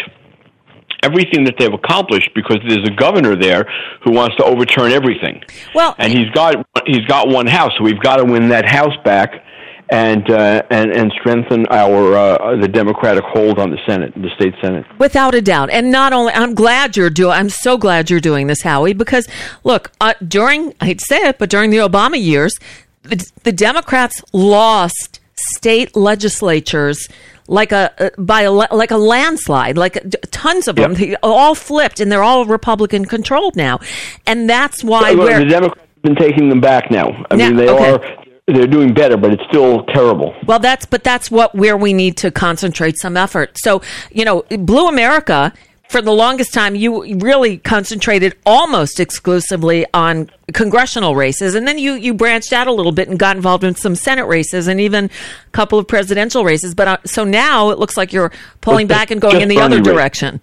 everything 1.05 1.43
that 1.45 1.55
they've 1.57 1.73
accomplished 1.73 2.31
because 2.35 2.59
there's 2.67 2.87
a 2.87 2.95
governor 2.95 3.35
there 3.35 3.63
who 4.03 4.11
wants 4.11 4.35
to 4.37 4.43
overturn 4.43 4.91
everything. 4.91 5.41
Well, 5.73 5.95
and 5.97 6.11
he's 6.11 6.29
got 6.31 6.55
he's 6.85 7.05
got 7.07 7.29
one 7.29 7.47
house, 7.47 7.71
so 7.77 7.83
we've 7.83 8.01
got 8.01 8.17
to 8.17 8.25
win 8.25 8.49
that 8.49 8.65
house 8.65 8.95
back 9.03 9.45
and 9.89 10.29
uh, 10.31 10.63
and 10.71 10.91
and 10.91 11.11
strengthen 11.19 11.65
our 11.67 12.15
uh, 12.15 12.55
the 12.59 12.67
Democratic 12.67 13.23
hold 13.23 13.59
on 13.59 13.69
the 13.69 13.77
Senate, 13.85 14.13
the 14.15 14.29
state 14.35 14.53
Senate. 14.61 14.85
Without 14.97 15.35
a 15.35 15.41
doubt. 15.41 15.69
And 15.69 15.91
not 15.91 16.13
only, 16.13 16.33
I'm 16.33 16.55
glad 16.55 16.97
you're 16.97 17.09
doing, 17.09 17.33
I'm 17.33 17.49
so 17.49 17.77
glad 17.77 18.09
you're 18.09 18.19
doing 18.19 18.47
this, 18.47 18.61
Howie, 18.61 18.93
because 18.93 19.27
look, 19.63 19.91
uh, 20.01 20.13
during, 20.27 20.73
I 20.81 20.85
hate 20.85 20.99
to 20.99 21.05
say 21.05 21.27
it, 21.27 21.37
but 21.37 21.49
during 21.49 21.69
the 21.69 21.77
Obama 21.77 22.21
years, 22.21 22.55
the, 23.03 23.29
the 23.43 23.51
Democrats 23.51 24.23
lost 24.33 25.19
state 25.35 25.95
legislatures 25.95 27.07
like 27.47 27.71
a, 27.71 27.93
uh, 27.99 28.09
by 28.17 28.41
a, 28.41 28.51
like 28.51 28.91
a 28.91 28.97
landslide, 28.97 29.77
like 29.77 29.97
uh, 29.97 30.09
tons 30.31 30.67
of 30.67 30.75
them, 30.75 30.91
Yep. 30.91 30.99
they 30.99 31.15
all 31.21 31.55
flipped 31.55 31.99
and 31.99 32.11
they're 32.11 32.23
all 32.23 32.45
Republican 32.45 33.05
controlled 33.05 33.55
now. 33.55 33.79
And 34.25 34.49
that's 34.49 34.83
why 34.83 35.13
Well, 35.13 35.27
we're, 35.27 35.39
the 35.39 35.45
Democrats 35.45 35.81
have 35.95 36.01
been 36.03 36.15
taking 36.15 36.49
them 36.49 36.61
back 36.61 36.89
now. 36.91 37.25
I 37.29 37.35
Now- 37.35 37.47
mean, 37.47 37.57
they 37.57 37.69
okay. 37.69 37.91
are 37.91 38.01
they're 38.47 38.67
doing 38.67 38.93
better, 38.93 39.17
but 39.17 39.31
it's 39.33 39.41
still 39.49 39.83
terrible. 39.85 40.35
Well, 40.45 40.59
that's 40.59 40.85
but 40.85 41.03
that's 41.03 41.31
what 41.31 41.55
where 41.55 41.75
we 41.77 41.93
need 41.93 42.15
to 42.17 42.29
concentrate 42.29 42.95
some 42.99 43.17
effort. 43.17 43.57
So, 43.57 43.81
you 44.11 44.23
know, 44.23 44.43
Blue 44.51 44.87
America 44.87 45.51
for 45.89 46.01
the 46.01 46.11
longest 46.11 46.53
time 46.53 46.75
you 46.75 47.15
really 47.15 47.57
concentrated 47.57 48.35
almost 48.45 48.99
exclusively 48.99 49.85
on 49.93 50.29
congressional 50.53 51.15
races. 51.15 51.55
And 51.55 51.67
then 51.67 51.77
you 51.77 51.93
you 51.93 52.13
branched 52.13 52.53
out 52.53 52.67
a 52.67 52.71
little 52.71 52.91
bit 52.91 53.07
and 53.07 53.17
got 53.17 53.35
involved 53.35 53.63
in 53.63 53.75
some 53.75 53.95
senate 53.95 54.25
races 54.25 54.67
and 54.67 54.79
even 54.81 55.05
a 55.05 55.51
couple 55.51 55.79
of 55.79 55.87
presidential 55.87 56.43
races. 56.43 56.75
But 56.75 56.87
uh, 56.87 56.97
so 57.05 57.23
now 57.23 57.69
it 57.69 57.79
looks 57.79 57.97
like 57.97 58.13
you're 58.13 58.31
pulling 58.61 58.87
back 58.87 59.11
and 59.11 59.21
going 59.21 59.41
in 59.41 59.47
the 59.47 59.55
Bernie 59.55 59.65
other 59.65 59.77
race. 59.77 59.85
direction. 59.85 60.41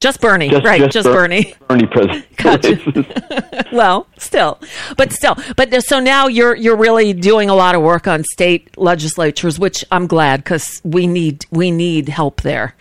Just 0.00 0.22
bernie. 0.22 0.48
Right 0.48 0.90
just, 0.90 1.04
Ber- 1.04 1.12
bernie. 1.12 1.54
Bernie 1.68 1.86
president. 1.86 2.26
well, 3.72 4.06
still, 4.16 4.58
but 4.96 5.12
still, 5.12 5.36
but 5.56 5.84
so 5.84 6.00
now 6.00 6.26
you're 6.26 6.56
you're 6.56 6.76
really 6.76 7.12
doing 7.12 7.50
a 7.50 7.54
lot 7.54 7.74
of 7.74 7.82
work 7.82 8.08
on 8.08 8.24
state 8.24 8.78
legislatures, 8.78 9.58
which 9.58 9.84
I'm 9.92 10.06
glad 10.06 10.42
because 10.42 10.80
we 10.84 11.06
need 11.06 11.44
we 11.50 11.70
need 11.70 12.08
help 12.08 12.40
there. 12.40 12.74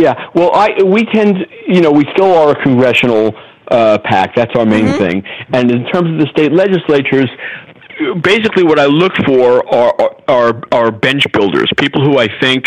Yeah, 0.00 0.14
well, 0.34 0.50
I 0.54 0.82
we 0.82 1.04
tend, 1.04 1.36
you 1.68 1.82
know, 1.82 1.92
we 1.92 2.06
still 2.14 2.32
are 2.34 2.52
a 2.52 2.62
congressional 2.62 3.34
uh, 3.70 3.98
pack. 4.02 4.34
That's 4.34 4.54
our 4.56 4.64
main 4.64 4.86
thing. 4.98 5.22
And 5.52 5.70
in 5.70 5.84
terms 5.92 6.10
of 6.12 6.18
the 6.18 6.28
state 6.32 6.52
legislatures, 6.52 7.28
basically, 8.22 8.64
what 8.64 8.78
I 8.78 8.86
look 8.86 9.12
for 9.26 9.62
are 9.74 9.92
are 10.26 10.62
are 10.72 10.90
bench 10.90 11.24
builders, 11.32 11.70
people 11.76 12.02
who 12.02 12.18
I 12.18 12.28
think 12.40 12.64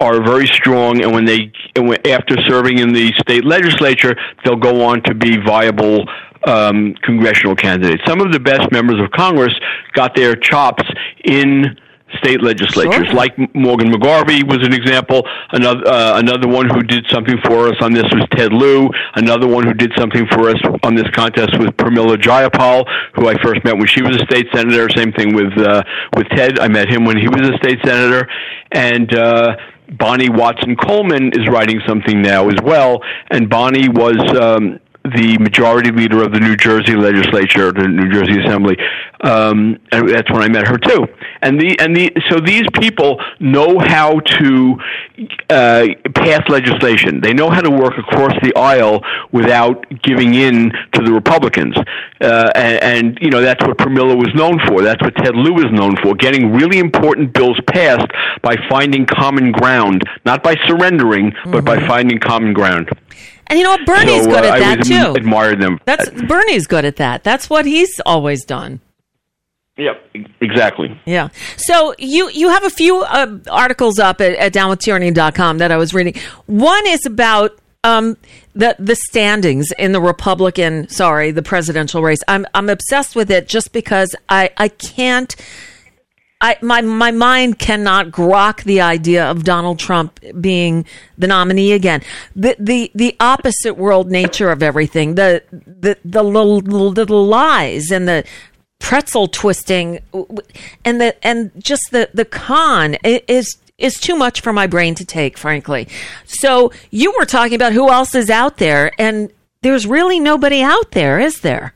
are 0.00 0.24
very 0.24 0.46
strong, 0.46 1.02
and 1.02 1.12
when 1.12 1.26
they 1.26 1.52
and 1.76 1.88
when, 1.88 1.98
after 2.06 2.36
serving 2.48 2.78
in 2.78 2.92
the 2.92 3.12
state 3.18 3.44
legislature, 3.44 4.16
they'll 4.42 4.56
go 4.56 4.82
on 4.82 5.02
to 5.02 5.14
be 5.14 5.36
viable 5.36 6.08
um, 6.44 6.94
congressional 7.02 7.54
candidates. 7.54 8.02
Some 8.06 8.20
of 8.20 8.32
the 8.32 8.40
best 8.40 8.72
members 8.72 8.98
of 9.00 9.10
Congress 9.10 9.52
got 9.92 10.16
their 10.16 10.34
chops 10.34 10.84
in 11.24 11.76
state 12.18 12.42
legislatures. 12.42 13.06
Sure. 13.06 13.14
Like 13.14 13.36
Morgan 13.54 13.90
McGarvey 13.92 14.46
was 14.46 14.66
an 14.66 14.72
example. 14.72 15.26
Another 15.52 15.86
uh, 15.86 16.18
another 16.18 16.48
one 16.48 16.68
who 16.68 16.82
did 16.82 17.06
something 17.08 17.36
for 17.44 17.68
us 17.68 17.76
on 17.80 17.92
this 17.92 18.04
was 18.12 18.26
Ted 18.32 18.52
Lieu. 18.52 18.88
Another 19.14 19.46
one 19.46 19.66
who 19.66 19.74
did 19.74 19.92
something 19.96 20.26
for 20.28 20.50
us 20.50 20.60
on 20.82 20.94
this 20.94 21.08
contest 21.14 21.58
was 21.58 21.68
Pramila 21.70 22.16
Jayapal, 22.16 22.84
who 23.14 23.28
I 23.28 23.34
first 23.42 23.64
met 23.64 23.76
when 23.76 23.86
she 23.86 24.02
was 24.02 24.16
a 24.16 24.24
state 24.24 24.46
senator. 24.54 24.88
Same 24.90 25.12
thing 25.12 25.34
with 25.34 25.56
uh, 25.58 25.82
with 26.16 26.28
Ted. 26.30 26.58
I 26.58 26.68
met 26.68 26.88
him 26.88 27.04
when 27.04 27.18
he 27.18 27.28
was 27.28 27.48
a 27.48 27.56
state 27.58 27.78
senator, 27.84 28.28
and. 28.72 29.14
Uh, 29.14 29.56
Bonnie 29.98 30.30
Watson 30.30 30.76
Coleman 30.76 31.32
is 31.32 31.48
writing 31.48 31.80
something 31.84 32.22
now 32.22 32.48
as 32.48 32.54
well, 32.62 33.00
and 33.32 33.50
Bonnie 33.50 33.88
was 33.88 34.16
um, 34.40 34.78
the 35.14 35.38
majority 35.38 35.90
leader 35.90 36.22
of 36.22 36.32
the 36.32 36.40
New 36.40 36.56
Jersey 36.56 36.94
legislature, 36.94 37.72
the 37.72 37.88
New 37.88 38.10
Jersey 38.10 38.40
Assembly, 38.40 38.76
um, 39.22 39.78
and 39.92 40.08
that's 40.08 40.30
when 40.30 40.42
I 40.42 40.48
met 40.48 40.66
her 40.66 40.78
too. 40.78 41.06
And 41.42 41.60
the 41.60 41.78
and 41.78 41.94
the 41.94 42.10
so 42.30 42.40
these 42.40 42.64
people 42.74 43.20
know 43.38 43.78
how 43.78 44.20
to 44.20 44.76
uh, 45.50 45.86
pass 46.14 46.48
legislation. 46.48 47.20
They 47.20 47.34
know 47.34 47.50
how 47.50 47.60
to 47.60 47.70
work 47.70 47.98
across 47.98 48.32
the 48.42 48.52
aisle 48.56 49.02
without 49.32 49.84
giving 50.02 50.34
in 50.34 50.72
to 50.92 51.02
the 51.02 51.12
Republicans. 51.12 51.76
Uh, 52.20 52.50
and, 52.54 52.82
and 52.82 53.18
you 53.20 53.30
know 53.30 53.40
that's 53.40 53.64
what 53.66 53.76
Pramila 53.76 54.16
was 54.16 54.34
known 54.34 54.58
for. 54.66 54.82
That's 54.82 55.02
what 55.02 55.14
Ted 55.16 55.34
Lieu 55.36 55.56
is 55.58 55.72
known 55.72 55.96
for. 56.02 56.14
Getting 56.14 56.52
really 56.52 56.78
important 56.78 57.32
bills 57.32 57.58
passed 57.66 58.10
by 58.42 58.56
finding 58.68 59.06
common 59.06 59.52
ground, 59.52 60.02
not 60.24 60.42
by 60.42 60.56
surrendering, 60.66 61.32
but 61.46 61.64
by 61.64 61.78
finding 61.86 62.18
common 62.18 62.52
ground. 62.52 62.88
And 63.50 63.58
you 63.58 63.64
know 63.64 63.72
what? 63.72 63.84
Bernie's 63.84 64.24
so, 64.24 64.30
good 64.30 64.44
uh, 64.44 64.48
at 64.48 64.54
I 64.54 64.60
that 64.60 64.84
too. 64.84 65.16
Admire 65.16 65.56
them. 65.56 65.80
That's 65.84 66.08
Bernie's 66.22 66.66
good 66.66 66.84
at 66.84 66.96
that. 66.96 67.24
That's 67.24 67.50
what 67.50 67.66
he's 67.66 68.00
always 68.06 68.44
done. 68.44 68.80
Yep, 69.76 70.14
exactly. 70.40 71.00
Yeah. 71.04 71.28
So 71.56 71.94
you 71.98 72.30
you 72.30 72.48
have 72.48 72.64
a 72.64 72.70
few 72.70 73.02
uh, 73.02 73.38
articles 73.50 73.98
up 73.98 74.20
at, 74.20 74.32
at 74.36 74.52
downwithtyranny.com 74.52 75.58
that 75.58 75.72
I 75.72 75.76
was 75.76 75.92
reading. 75.92 76.14
One 76.46 76.86
is 76.86 77.04
about 77.06 77.58
um, 77.82 78.16
the 78.54 78.76
the 78.78 78.94
standings 78.94 79.72
in 79.78 79.92
the 79.92 80.00
Republican, 80.00 80.88
sorry, 80.88 81.30
the 81.30 81.42
presidential 81.42 82.02
race. 82.02 82.20
I'm 82.28 82.46
I'm 82.54 82.68
obsessed 82.68 83.16
with 83.16 83.30
it 83.30 83.48
just 83.48 83.72
because 83.72 84.14
I 84.28 84.50
I 84.56 84.68
can't. 84.68 85.34
I, 86.40 86.56
my 86.62 86.80
my 86.80 87.10
mind 87.10 87.58
cannot 87.58 88.06
grok 88.06 88.64
the 88.64 88.80
idea 88.80 89.30
of 89.30 89.44
Donald 89.44 89.78
Trump 89.78 90.18
being 90.40 90.86
the 91.18 91.26
nominee 91.26 91.72
again. 91.72 92.02
The 92.34 92.56
the 92.58 92.90
the 92.94 93.14
opposite 93.20 93.74
world 93.74 94.10
nature 94.10 94.50
of 94.50 94.62
everything, 94.62 95.16
the 95.16 95.42
the 95.52 95.98
the, 96.04 96.22
little, 96.22 96.60
the 96.92 97.04
lies 97.04 97.90
and 97.90 98.08
the 98.08 98.24
pretzel 98.78 99.28
twisting, 99.28 100.00
and 100.84 101.00
the 101.00 101.14
and 101.26 101.50
just 101.62 101.82
the 101.90 102.08
the 102.14 102.24
con 102.24 102.96
is 103.04 103.58
is 103.76 103.94
too 103.94 104.16
much 104.16 104.40
for 104.40 104.52
my 104.52 104.66
brain 104.66 104.94
to 104.94 105.04
take, 105.04 105.36
frankly. 105.36 105.88
So 106.24 106.72
you 106.90 107.12
were 107.18 107.26
talking 107.26 107.54
about 107.54 107.72
who 107.72 107.90
else 107.90 108.14
is 108.14 108.30
out 108.30 108.56
there, 108.56 108.92
and 108.98 109.30
there's 109.62 109.86
really 109.86 110.18
nobody 110.18 110.62
out 110.62 110.92
there, 110.92 111.18
is 111.18 111.40
there? 111.40 111.74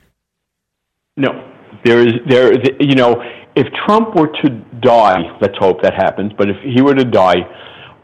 No, 1.17 1.53
there 1.85 2.01
is 2.01 2.15
there. 2.27 2.55
You 2.81 2.95
know, 2.95 3.23
if 3.57 3.67
Trump 3.87 4.15
were 4.15 4.29
to 4.43 4.49
die, 4.81 5.23
let's 5.41 5.57
hope 5.59 5.83
that 5.83 5.95
happens. 5.95 6.33
But 6.37 6.49
if 6.51 6.57
he 6.63 6.83
were 6.83 6.95
to 6.95 7.05
die 7.05 7.41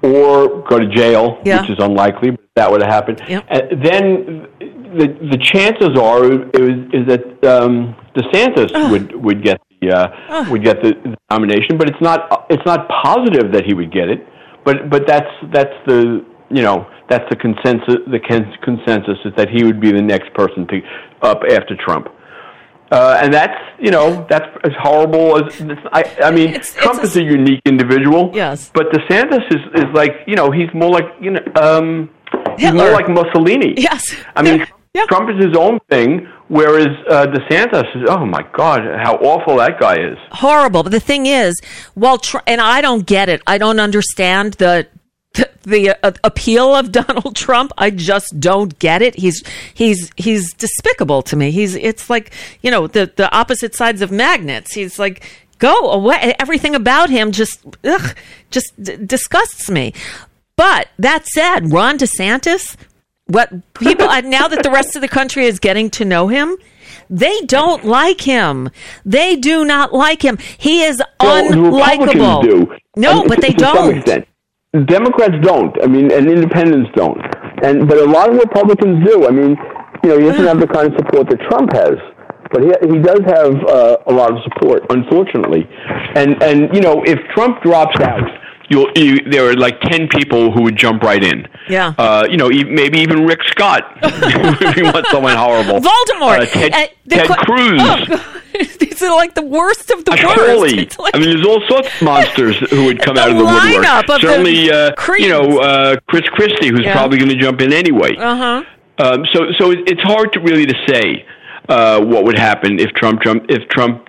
or 0.02 0.62
go 0.68 0.78
to 0.78 0.86
jail, 0.88 1.38
Yeah. 1.44 1.60
which 1.60 1.70
is 1.70 1.78
unlikely, 1.80 2.30
but 2.30 2.40
that 2.56 2.70
would 2.70 2.82
happen, 2.82 3.16
Yep. 3.28 3.44
uh, 3.50 3.60
then 3.82 4.46
the 4.98 5.06
the 5.32 5.38
chances 5.38 5.90
are 5.98 6.24
is, 6.24 6.78
is 6.98 7.06
that 7.06 7.24
um, 7.54 7.94
DeSantis 8.16 8.90
would 8.90 9.14
would 9.24 9.42
get 9.44 9.60
the 9.80 9.90
uh, 9.92 10.50
would 10.50 10.64
get 10.64 10.82
the, 10.82 10.90
the 11.04 11.16
nomination. 11.30 11.76
But 11.78 11.88
it's 11.90 12.00
not 12.00 12.46
it's 12.50 12.64
not 12.66 12.88
positive 12.88 13.52
that 13.52 13.64
he 13.64 13.74
would 13.74 13.92
get 13.92 14.08
it. 14.08 14.26
But 14.64 14.90
but 14.90 15.06
that's 15.06 15.30
that's 15.52 15.74
the 15.86 16.24
you 16.50 16.62
know 16.62 16.86
that's 17.08 17.24
the 17.30 17.36
consensus 17.36 17.96
the 18.10 18.20
consensus 18.62 19.18
is 19.24 19.32
that 19.36 19.48
he 19.48 19.64
would 19.64 19.80
be 19.80 19.92
the 19.92 20.02
next 20.02 20.32
person 20.34 20.66
to 20.68 20.80
up 21.22 21.42
after 21.50 21.76
Trump. 21.76 22.08
Uh, 22.90 23.18
and 23.22 23.32
that's 23.32 23.56
you 23.78 23.90
know 23.90 24.26
that's 24.28 24.46
as 24.64 24.72
horrible 24.80 25.36
as 25.38 25.44
I. 25.92 26.02
I 26.24 26.30
mean, 26.30 26.48
It's- 26.50 26.74
Trump 26.74 26.98
it's 27.02 27.10
is 27.12 27.16
a 27.18 27.22
unique 27.24 27.62
individual. 27.64 28.30
Yes. 28.34 28.70
But 28.74 28.90
DeSantis 28.90 29.44
is 29.56 29.62
is 29.82 29.88
like 29.94 30.12
you 30.26 30.34
know 30.34 30.50
he's 30.50 30.68
more 30.74 30.90
like 30.90 31.06
you 31.20 31.30
know 31.30 31.40
um, 31.60 32.10
he's 32.58 32.72
more 32.72 32.90
like 32.90 33.08
Mussolini. 33.08 33.74
Yes. 33.76 34.02
I 34.36 34.42
mean, 34.42 34.66
Yeah. 34.92 35.04
Trump 35.06 35.30
is 35.30 35.36
his 35.46 35.56
own 35.56 35.78
thing, 35.88 36.26
whereas 36.48 36.88
uh, 37.08 37.24
DeSantis 37.26 37.86
is 37.96 38.02
oh 38.08 38.26
my 38.26 38.44
god, 38.52 38.80
how 39.00 39.14
awful 39.18 39.58
that 39.58 39.78
guy 39.78 39.94
is. 39.94 40.18
horrible. 40.32 40.82
But 40.82 40.90
the 40.90 40.98
thing 40.98 41.26
is, 41.26 41.54
well, 41.94 42.18
tr- 42.18 42.38
and 42.44 42.60
I 42.60 42.80
don't 42.80 43.06
get 43.06 43.28
it. 43.28 43.40
I 43.46 43.56
don't 43.56 43.78
understand 43.78 44.54
the 44.54 44.88
the, 45.34 45.48
the 45.62 46.04
uh, 46.04 46.12
appeal 46.24 46.74
of 46.74 46.92
Donald 47.00 47.36
Trump. 47.36 47.72
I 47.78 47.90
just 47.90 48.38
don't 48.40 48.78
get 48.78 49.02
it. 49.02 49.14
He's 49.14 49.42
he's 49.74 50.10
he's 50.16 50.52
despicable 50.54 51.22
to 51.22 51.36
me. 51.36 51.50
He's 51.50 51.74
it's 51.74 52.10
like 52.10 52.32
you 52.62 52.70
know 52.70 52.86
the 52.86 53.10
the 53.16 53.30
opposite 53.34 53.74
sides 53.74 54.02
of 54.02 54.10
magnets. 54.10 54.74
He's 54.74 54.98
like 54.98 55.24
go 55.58 55.90
away. 55.90 56.34
Everything 56.38 56.74
about 56.74 57.10
him 57.10 57.32
just 57.32 57.60
ugh, 57.84 58.16
just 58.50 58.72
d- 58.82 58.96
disgusts 58.96 59.70
me. 59.70 59.92
But 60.56 60.88
that 60.98 61.26
said, 61.26 61.72
Ron 61.72 61.96
DeSantis, 61.96 62.76
what 63.26 63.50
people 63.74 64.06
now 64.24 64.46
that 64.48 64.62
the 64.62 64.70
rest 64.70 64.94
of 64.94 65.00
the 65.02 65.08
country 65.08 65.46
is 65.46 65.58
getting 65.58 65.88
to 65.90 66.04
know 66.04 66.28
him, 66.28 66.56
they 67.08 67.40
don't 67.42 67.84
like 67.84 68.20
him. 68.20 68.68
They 69.04 69.36
do 69.36 69.64
not 69.64 69.94
like 69.94 70.22
him. 70.22 70.36
He 70.58 70.82
is 70.82 71.00
Well, 71.18 71.50
unlikable. 71.50 72.78
No, 72.96 73.26
but 73.26 73.40
they 73.40 73.50
don't. 73.52 74.26
Democrats 74.72 75.34
don't. 75.42 75.74
I 75.82 75.88
mean, 75.88 76.12
and 76.12 76.30
independents 76.30 76.90
don't. 76.94 77.20
And 77.64 77.88
but 77.88 77.98
a 77.98 78.04
lot 78.04 78.30
of 78.30 78.36
Republicans 78.36 79.04
do. 79.04 79.26
I 79.26 79.30
mean, 79.32 79.56
you 80.04 80.10
know, 80.10 80.18
he 80.18 80.26
doesn't 80.26 80.46
have 80.46 80.60
the 80.60 80.68
kind 80.68 80.86
of 80.86 80.94
support 80.96 81.28
that 81.28 81.40
Trump 81.50 81.72
has, 81.74 81.98
but 82.52 82.62
he 82.62 82.70
he 82.86 82.98
does 83.02 83.20
have 83.26 83.52
uh, 83.66 83.96
a 84.06 84.12
lot 84.12 84.30
of 84.30 84.38
support, 84.44 84.86
unfortunately. 84.90 85.68
And 86.14 86.40
and 86.42 86.72
you 86.72 86.80
know, 86.80 87.02
if 87.04 87.18
Trump 87.34 87.62
drops 87.62 87.98
out. 88.00 88.22
You'll, 88.70 88.90
you, 88.94 89.18
there 89.28 89.48
are 89.50 89.54
like 89.54 89.80
ten 89.80 90.06
people 90.08 90.52
who 90.52 90.62
would 90.62 90.76
jump 90.76 91.02
right 91.02 91.22
in. 91.22 91.46
Yeah. 91.68 91.92
Uh, 91.98 92.26
you 92.30 92.36
know, 92.36 92.50
e- 92.52 92.64
maybe 92.64 92.98
even 93.00 93.26
Rick 93.26 93.40
Scott, 93.48 93.98
if 94.02 94.76
you 94.76 94.84
want 94.84 95.04
someone 95.08 95.36
horrible. 95.36 95.80
Voldemort. 95.80 96.40
Uh, 96.42 96.46
Ted, 96.46 96.72
Uh, 96.72 96.86
the 97.06 97.16
Ted 97.16 97.28
Cruz. 97.38 97.80
Oh, 97.82 98.36
These 98.78 99.02
are 99.02 99.14
like 99.16 99.34
the 99.34 99.42
worst 99.42 99.90
of 99.90 100.04
the 100.04 100.12
worst. 100.12 100.98
Like- 100.98 101.16
I 101.16 101.18
mean, 101.18 101.30
there's 101.34 101.46
all 101.46 101.60
sorts 101.68 101.88
of 101.96 102.02
monsters 102.02 102.56
who 102.70 102.84
would 102.84 103.00
come 103.00 103.16
out 103.18 103.30
of 103.30 103.38
the 103.38 103.44
woodwork. 103.44 103.86
of 103.86 104.06
the 104.06 104.18
Certainly, 104.20 104.70
uh, 104.70 104.92
you 105.18 105.28
know, 105.28 105.58
uh, 105.60 105.96
Chris 106.08 106.22
Christie, 106.32 106.68
who's 106.68 106.80
Yeah. 106.84 106.92
probably 106.92 107.18
going 107.18 107.30
to 107.30 107.36
jump 107.36 107.60
in 107.62 107.72
anyway. 107.72 108.16
uh-huh. 108.16 108.62
Um, 108.98 109.24
so, 109.32 109.46
so 109.58 109.70
it- 109.72 109.88
it's 109.88 110.02
hard 110.02 110.32
to 110.34 110.40
really 110.40 110.66
to 110.66 110.74
say 110.86 111.24
uh, 111.68 112.00
what 112.04 112.24
would 112.24 112.38
happen 112.38 112.78
if 112.78 112.92
Trump, 112.94 113.20
Trump 113.22 113.46
if 113.48 113.66
Trump 113.68 114.08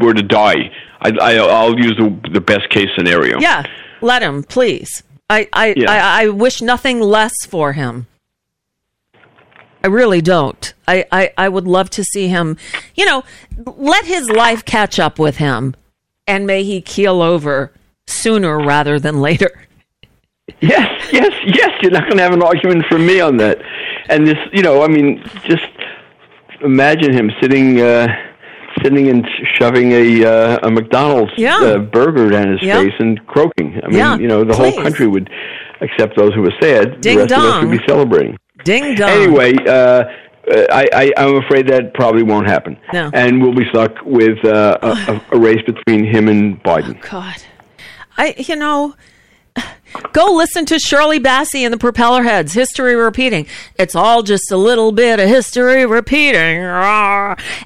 were 0.00 0.12
to 0.14 0.22
die. 0.22 0.70
I, 1.00 1.10
I, 1.22 1.34
I'll 1.36 1.78
use 1.78 1.96
the, 1.96 2.10
the 2.32 2.40
best 2.40 2.68
case 2.70 2.88
scenario. 2.96 3.38
Yeah, 3.40 3.64
let 4.00 4.22
him, 4.22 4.42
please. 4.42 5.02
I, 5.30 5.48
I, 5.52 5.74
Yeah. 5.76 5.90
I, 5.90 6.24
I 6.24 6.28
wish 6.28 6.62
nothing 6.62 7.00
less 7.00 7.34
for 7.46 7.72
him. 7.72 8.06
I 9.84 9.86
really 9.88 10.20
don't. 10.20 10.74
I, 10.88 11.04
I, 11.12 11.30
I 11.38 11.48
would 11.48 11.66
love 11.66 11.88
to 11.90 12.04
see 12.04 12.28
him, 12.28 12.56
you 12.94 13.06
know, 13.06 13.24
let 13.64 14.04
his 14.06 14.28
life 14.28 14.64
catch 14.64 14.98
up 14.98 15.18
with 15.18 15.36
him 15.36 15.76
and 16.26 16.46
may 16.46 16.64
he 16.64 16.80
keel 16.80 17.22
over 17.22 17.72
sooner 18.06 18.58
rather 18.58 18.98
than 18.98 19.20
later. 19.20 19.66
Yes, 20.60 21.08
yes, 21.12 21.32
yes. 21.44 21.70
You're 21.82 21.92
not 21.92 22.04
going 22.04 22.16
to 22.16 22.22
have 22.22 22.32
an 22.32 22.42
argument 22.42 22.86
from 22.86 23.06
me 23.06 23.20
on 23.20 23.36
that. 23.36 23.58
And 24.08 24.26
this, 24.26 24.38
you 24.52 24.62
know, 24.62 24.82
I 24.82 24.88
mean, 24.88 25.22
just 25.44 25.68
imagine 26.62 27.12
him 27.12 27.30
sitting, 27.40 27.80
uh, 27.80 28.08
sitting 28.82 29.08
and 29.08 29.26
shoving 29.58 29.92
a 29.92 30.24
uh, 30.24 30.58
a 30.66 30.70
McDonald's 30.70 31.32
Yeah. 31.36 31.58
uh, 31.58 31.78
burger 31.78 32.28
down 32.30 32.52
his 32.52 32.62
Yeah. 32.62 32.80
face 32.82 32.94
and 32.98 33.24
croaking. 33.26 33.80
I 33.82 33.88
mean, 33.88 33.98
Yeah, 33.98 34.16
you 34.18 34.28
know, 34.28 34.44
the 34.44 34.54
please. 34.54 34.74
whole 34.74 34.82
country 34.82 35.06
would, 35.06 35.30
except 35.80 36.16
those 36.16 36.34
who 36.34 36.42
were 36.42 36.54
sad. 36.60 37.00
Ding 37.00 37.18
the 37.18 37.22
rest 37.24 37.32
of 37.32 37.38
us 37.44 37.62
would 37.64 37.70
be 37.78 37.84
celebrating. 37.86 38.36
Ding 38.64 38.94
dong. 38.94 39.08
Anyway, 39.10 39.54
uh, 39.66 40.04
I, 40.70 40.88
I, 40.94 41.12
I'm 41.16 41.36
afraid 41.36 41.68
that 41.68 41.94
probably 41.94 42.22
won't 42.22 42.48
happen. 42.48 42.76
No. 42.92 43.10
And 43.14 43.42
we'll 43.42 43.54
be 43.54 43.68
stuck 43.68 43.92
with 44.04 44.42
uh, 44.44 44.78
a, 44.82 44.88
a, 44.88 45.36
a 45.36 45.38
race 45.38 45.62
between 45.66 46.04
him 46.04 46.28
and 46.28 46.62
Biden. 46.62 47.00
God. 47.10 47.36
I, 48.16 48.34
you 48.38 48.56
know, 48.56 48.94
go 50.12 50.32
listen 50.32 50.64
to 50.66 50.78
Shirley 50.78 51.20
Bassey 51.20 51.62
and 51.62 51.72
the 51.72 51.78
Propeller 51.78 52.22
Heads, 52.22 52.52
History 52.52 52.94
Repeating. 52.94 53.46
It's 53.76 53.94
all 53.94 54.22
just 54.22 54.50
a 54.50 54.56
little 54.56 54.92
bit 54.92 55.20
of 55.20 55.28
history 55.28 55.86
repeating. 55.86 56.62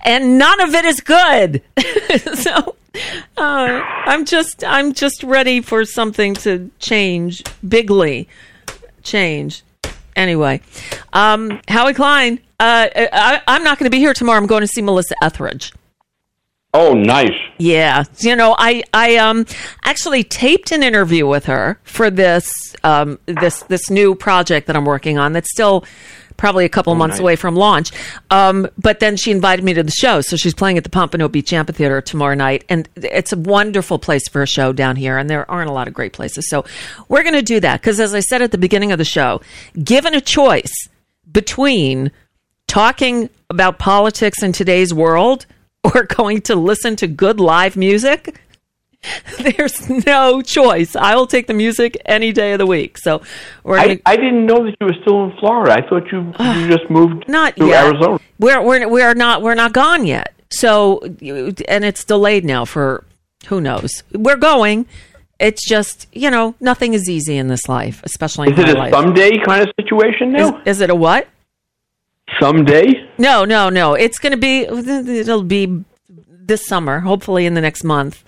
And 0.04 0.38
none 0.38 0.60
of 0.60 0.74
it 0.74 0.84
is 0.84 1.00
good. 1.00 1.62
so 2.34 2.76
uh, 3.36 3.82
I'm 4.06 4.24
just, 4.24 4.64
I'm 4.64 4.92
just 4.92 5.22
ready 5.22 5.60
for 5.60 5.84
something 5.84 6.34
to 6.36 6.70
change 6.78 7.42
bigly. 7.66 8.28
Change. 9.02 9.62
Anyway, 10.14 10.60
um, 11.12 11.60
Howie 11.68 11.94
Klein, 11.94 12.38
uh, 12.60 12.88
I, 12.94 13.40
I'm 13.48 13.64
not 13.64 13.78
going 13.78 13.86
to 13.86 13.90
be 13.90 13.98
here 13.98 14.12
tomorrow. 14.12 14.38
I'm 14.38 14.46
going 14.46 14.60
to 14.60 14.66
see 14.66 14.82
Melissa 14.82 15.14
Etheridge. 15.24 15.72
Oh, 16.74 16.94
nice. 16.94 17.36
Yeah, 17.58 18.04
you 18.18 18.34
know, 18.34 18.56
I 18.58 18.82
I 18.94 19.16
um 19.16 19.44
actually 19.84 20.24
taped 20.24 20.72
an 20.72 20.82
interview 20.82 21.26
with 21.26 21.44
her 21.44 21.78
for 21.84 22.10
this 22.10 22.50
um 22.82 23.18
this 23.26 23.62
this 23.64 23.90
new 23.90 24.14
project 24.14 24.68
that 24.68 24.76
I'm 24.76 24.86
working 24.86 25.18
on. 25.18 25.34
That's 25.34 25.50
still 25.50 25.84
probably 26.38 26.64
a 26.64 26.70
couple 26.70 26.94
months 26.94 27.16
nice. 27.16 27.20
away 27.20 27.36
from 27.36 27.56
launch. 27.56 27.92
Um, 28.30 28.68
but 28.78 29.00
then 29.00 29.16
she 29.16 29.30
invited 29.30 29.64
me 29.64 29.74
to 29.74 29.82
the 29.82 29.92
show, 29.92 30.22
so 30.22 30.34
she's 30.36 30.54
playing 30.54 30.78
at 30.78 30.82
the 30.82 30.90
Pompano 30.90 31.28
Beach 31.28 31.52
Amphitheater 31.52 32.00
tomorrow 32.00 32.34
night, 32.34 32.64
and 32.70 32.88
it's 32.96 33.32
a 33.32 33.36
wonderful 33.36 33.98
place 33.98 34.26
for 34.28 34.42
a 34.42 34.46
show 34.46 34.72
down 34.72 34.96
here. 34.96 35.18
And 35.18 35.28
there 35.28 35.48
aren't 35.50 35.68
a 35.68 35.74
lot 35.74 35.88
of 35.88 35.94
great 35.94 36.14
places, 36.14 36.48
so 36.48 36.64
we're 37.08 37.22
going 37.22 37.34
to 37.34 37.42
do 37.42 37.60
that 37.60 37.82
because, 37.82 38.00
as 38.00 38.14
I 38.14 38.20
said 38.20 38.40
at 38.40 38.50
the 38.50 38.58
beginning 38.58 38.92
of 38.92 38.98
the 38.98 39.04
show, 39.04 39.42
given 39.84 40.14
a 40.14 40.22
choice 40.22 40.72
between 41.30 42.10
talking 42.66 43.28
about 43.50 43.78
politics 43.78 44.42
in 44.42 44.52
today's 44.52 44.94
world 44.94 45.44
or 45.94 46.04
going 46.04 46.40
to 46.42 46.54
listen 46.56 46.96
to 46.96 47.06
good 47.06 47.40
live 47.40 47.76
music, 47.76 48.40
there's 49.40 49.88
no 50.06 50.42
choice. 50.42 50.94
I 50.94 51.16
will 51.16 51.26
take 51.26 51.46
the 51.48 51.54
music 51.54 52.00
any 52.06 52.32
day 52.32 52.52
of 52.52 52.58
the 52.58 52.66
week. 52.66 52.98
So 52.98 53.22
we're 53.64 53.78
I, 53.78 53.86
gonna, 53.86 54.00
I 54.06 54.16
didn't 54.16 54.46
know 54.46 54.64
that 54.64 54.76
you 54.80 54.86
were 54.86 54.96
still 55.02 55.24
in 55.24 55.36
Florida. 55.38 55.72
I 55.72 55.88
thought 55.88 56.10
you 56.12 56.32
you 56.60 56.68
just 56.68 56.88
moved 56.88 57.24
not 57.28 57.56
to 57.56 57.66
yet. 57.66 57.84
Arizona. 57.86 58.20
We're 58.38 58.62
we're 58.62 58.88
we're 58.88 59.14
not 59.14 59.42
we're 59.42 59.54
not 59.56 59.72
gone 59.72 60.06
yet. 60.06 60.32
So 60.50 61.00
and 61.00 61.84
it's 61.84 62.04
delayed 62.04 62.44
now 62.44 62.64
for 62.64 63.04
who 63.46 63.60
knows. 63.60 64.04
We're 64.12 64.36
going. 64.36 64.86
It's 65.40 65.68
just 65.68 66.06
you 66.12 66.30
know 66.30 66.54
nothing 66.60 66.94
is 66.94 67.08
easy 67.10 67.36
in 67.36 67.48
this 67.48 67.68
life, 67.68 68.00
especially 68.04 68.48
in 68.48 68.54
Is 68.54 68.60
it 68.60 68.78
my 68.78 68.88
a 68.88 68.90
life. 68.90 68.92
someday 68.92 69.38
kind 69.44 69.62
of 69.62 69.72
situation 69.80 70.36
is, 70.36 70.48
now? 70.50 70.62
is 70.64 70.80
it 70.80 70.90
a 70.90 70.94
what? 70.94 71.26
Someday? 72.40 73.08
No, 73.18 73.44
no, 73.44 73.68
no. 73.68 73.94
It's 73.94 74.18
going 74.18 74.32
to 74.32 74.38
be. 74.38 74.60
It'll 74.60 75.42
be 75.42 75.84
this 76.08 76.66
summer, 76.66 77.00
hopefully 77.00 77.46
in 77.46 77.54
the 77.54 77.60
next 77.60 77.84
month. 77.84 78.24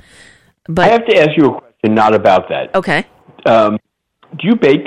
But 0.67 0.87
I 0.87 0.93
have 0.93 1.07
to 1.07 1.17
ask 1.17 1.31
you 1.37 1.47
a 1.47 1.61
question, 1.61 1.95
not 1.95 2.15
about 2.15 2.49
that. 2.49 2.75
okay. 2.75 3.07
Um, 3.47 3.79
do 4.39 4.49
you 4.49 4.57
bake? 4.57 4.87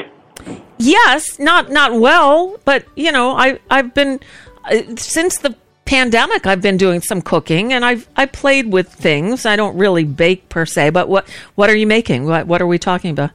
Yes, 0.79 1.39
not 1.39 1.71
not 1.71 1.93
well, 1.99 2.57
but 2.65 2.85
you 2.95 3.11
know, 3.11 3.31
I 3.31 3.59
I've 3.69 3.93
been 3.93 4.19
uh, 4.65 4.95
since 4.95 5.37
the 5.37 5.55
pandemic. 5.85 6.45
I've 6.45 6.61
been 6.61 6.77
doing 6.77 7.01
some 7.01 7.21
cooking, 7.21 7.73
and 7.73 7.85
I've 7.85 8.07
I 8.15 8.25
played 8.25 8.71
with 8.71 8.91
things. 8.91 9.45
I 9.45 9.55
don't 9.55 9.77
really 9.77 10.03
bake 10.03 10.49
per 10.49 10.65
se, 10.65 10.91
but 10.91 11.07
what 11.07 11.27
what 11.55 11.69
are 11.69 11.75
you 11.75 11.87
making? 11.87 12.25
What 12.25 12.47
what 12.47 12.61
are 12.61 12.67
we 12.67 12.77
talking 12.77 13.11
about? 13.11 13.31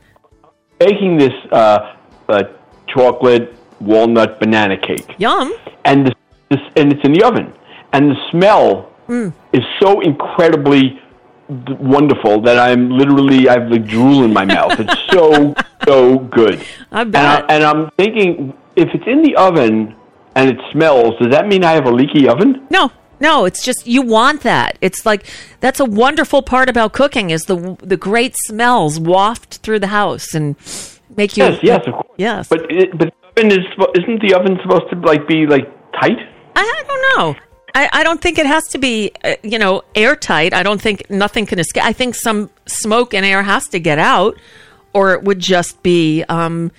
Baking 0.79 1.19
this 1.19 1.33
uh, 1.53 1.95
uh, 2.29 2.43
chocolate 2.89 3.55
walnut 3.85 4.39
banana 4.41 4.77
cake, 4.77 5.15
Yum. 5.19 5.53
and 5.85 6.07
the, 6.07 6.15
this, 6.51 6.61
and 6.77 6.93
it's 6.93 7.05
in 7.05 7.13
the 7.13 7.23
oven, 7.25 7.53
and 7.93 8.11
the 8.11 8.17
smell 8.31 8.89
Mm. 9.09 9.33
is 9.53 9.63
so 9.81 10.01
incredibly 10.01 11.01
wonderful 11.81 12.41
that 12.43 12.59
I'm 12.59 12.91
literally 12.91 13.49
I 13.49 13.55
have 13.61 13.69
like 13.71 13.87
drool 13.87 14.23
in 14.25 14.33
my 14.33 14.45
mouth. 14.45 14.79
It's 14.79 14.95
so 15.11 15.55
so 15.85 16.19
good. 16.19 16.65
I 16.93 17.03
And, 17.03 17.17
I, 17.17 17.41
bet. 17.41 17.51
and 17.51 17.65
I'm 17.65 17.91
thinking, 17.99 18.55
if 18.77 18.89
it's 18.95 19.07
in 19.07 19.23
the 19.23 19.35
oven 19.37 19.95
and 20.35 20.49
it 20.51 20.59
smells, 20.71 21.15
does 21.21 21.31
that 21.31 21.47
mean 21.49 21.65
I 21.65 21.73
have 21.73 21.87
a 21.87 21.91
leaky 21.91 22.29
oven? 22.29 22.65
No, 22.71 22.93
no, 23.21 23.45
it's 23.45 23.65
just 23.65 23.87
you 23.87 24.03
want 24.03 24.43
that. 24.43 24.79
It's 24.81 25.05
like 25.05 25.27
that's 25.61 25.81
a 25.81 25.85
wonderful 25.85 26.43
part 26.43 26.69
about 26.71 26.93
cooking 26.93 27.31
is 27.31 27.47
the 27.47 27.77
the 27.83 27.97
great 27.97 28.35
smells 28.47 28.99
waft 29.01 29.57
through 29.59 29.81
the 29.81 29.89
house 29.89 30.33
and 30.33 30.57
make 31.17 31.37
you 31.37 31.45
Yes, 31.45 31.59
yes, 31.63 31.87
of 31.87 31.95
course. 31.95 32.15
Yes. 32.17 32.49
But 32.49 32.71
it, 32.71 32.97
but 32.97 33.09
the 33.09 33.22
oven 33.37 33.53
is 33.53 33.67
isn't 33.95 34.23
the 34.23 34.35
oven 34.35 34.59
supposed 34.63 34.91
to 34.91 34.99
like 35.01 35.27
be 35.29 35.47
like 35.47 35.67
tight? 36.01 36.19
I, 36.57 36.61
I 36.61 36.83
don't 36.87 37.19
know. 37.19 37.41
I, 37.75 37.89
I 37.93 38.05
don't 38.05 38.21
think 38.21 38.39
it 38.39 38.47
has 38.47 38.65
to 38.69 38.79
be, 38.79 39.13
uh, 39.25 39.35
you 39.43 39.59
know, 39.59 39.83
airtight. 39.95 40.53
I 40.53 40.63
don't 40.63 40.81
think 40.81 41.09
nothing 41.09 41.47
can 41.47 41.59
escape. 41.59 41.85
I 41.85 41.93
think 41.93 42.15
some 42.15 42.51
smoke 42.67 43.15
and 43.15 43.25
air 43.25 43.43
has 43.43 43.69
to 43.69 43.81
get 43.81 43.99
out, 43.99 44.37
or 44.93 45.15
it 45.15 45.23
would 45.23 45.39
just 45.39 45.83
be, 45.83 46.23
um, 46.29 46.71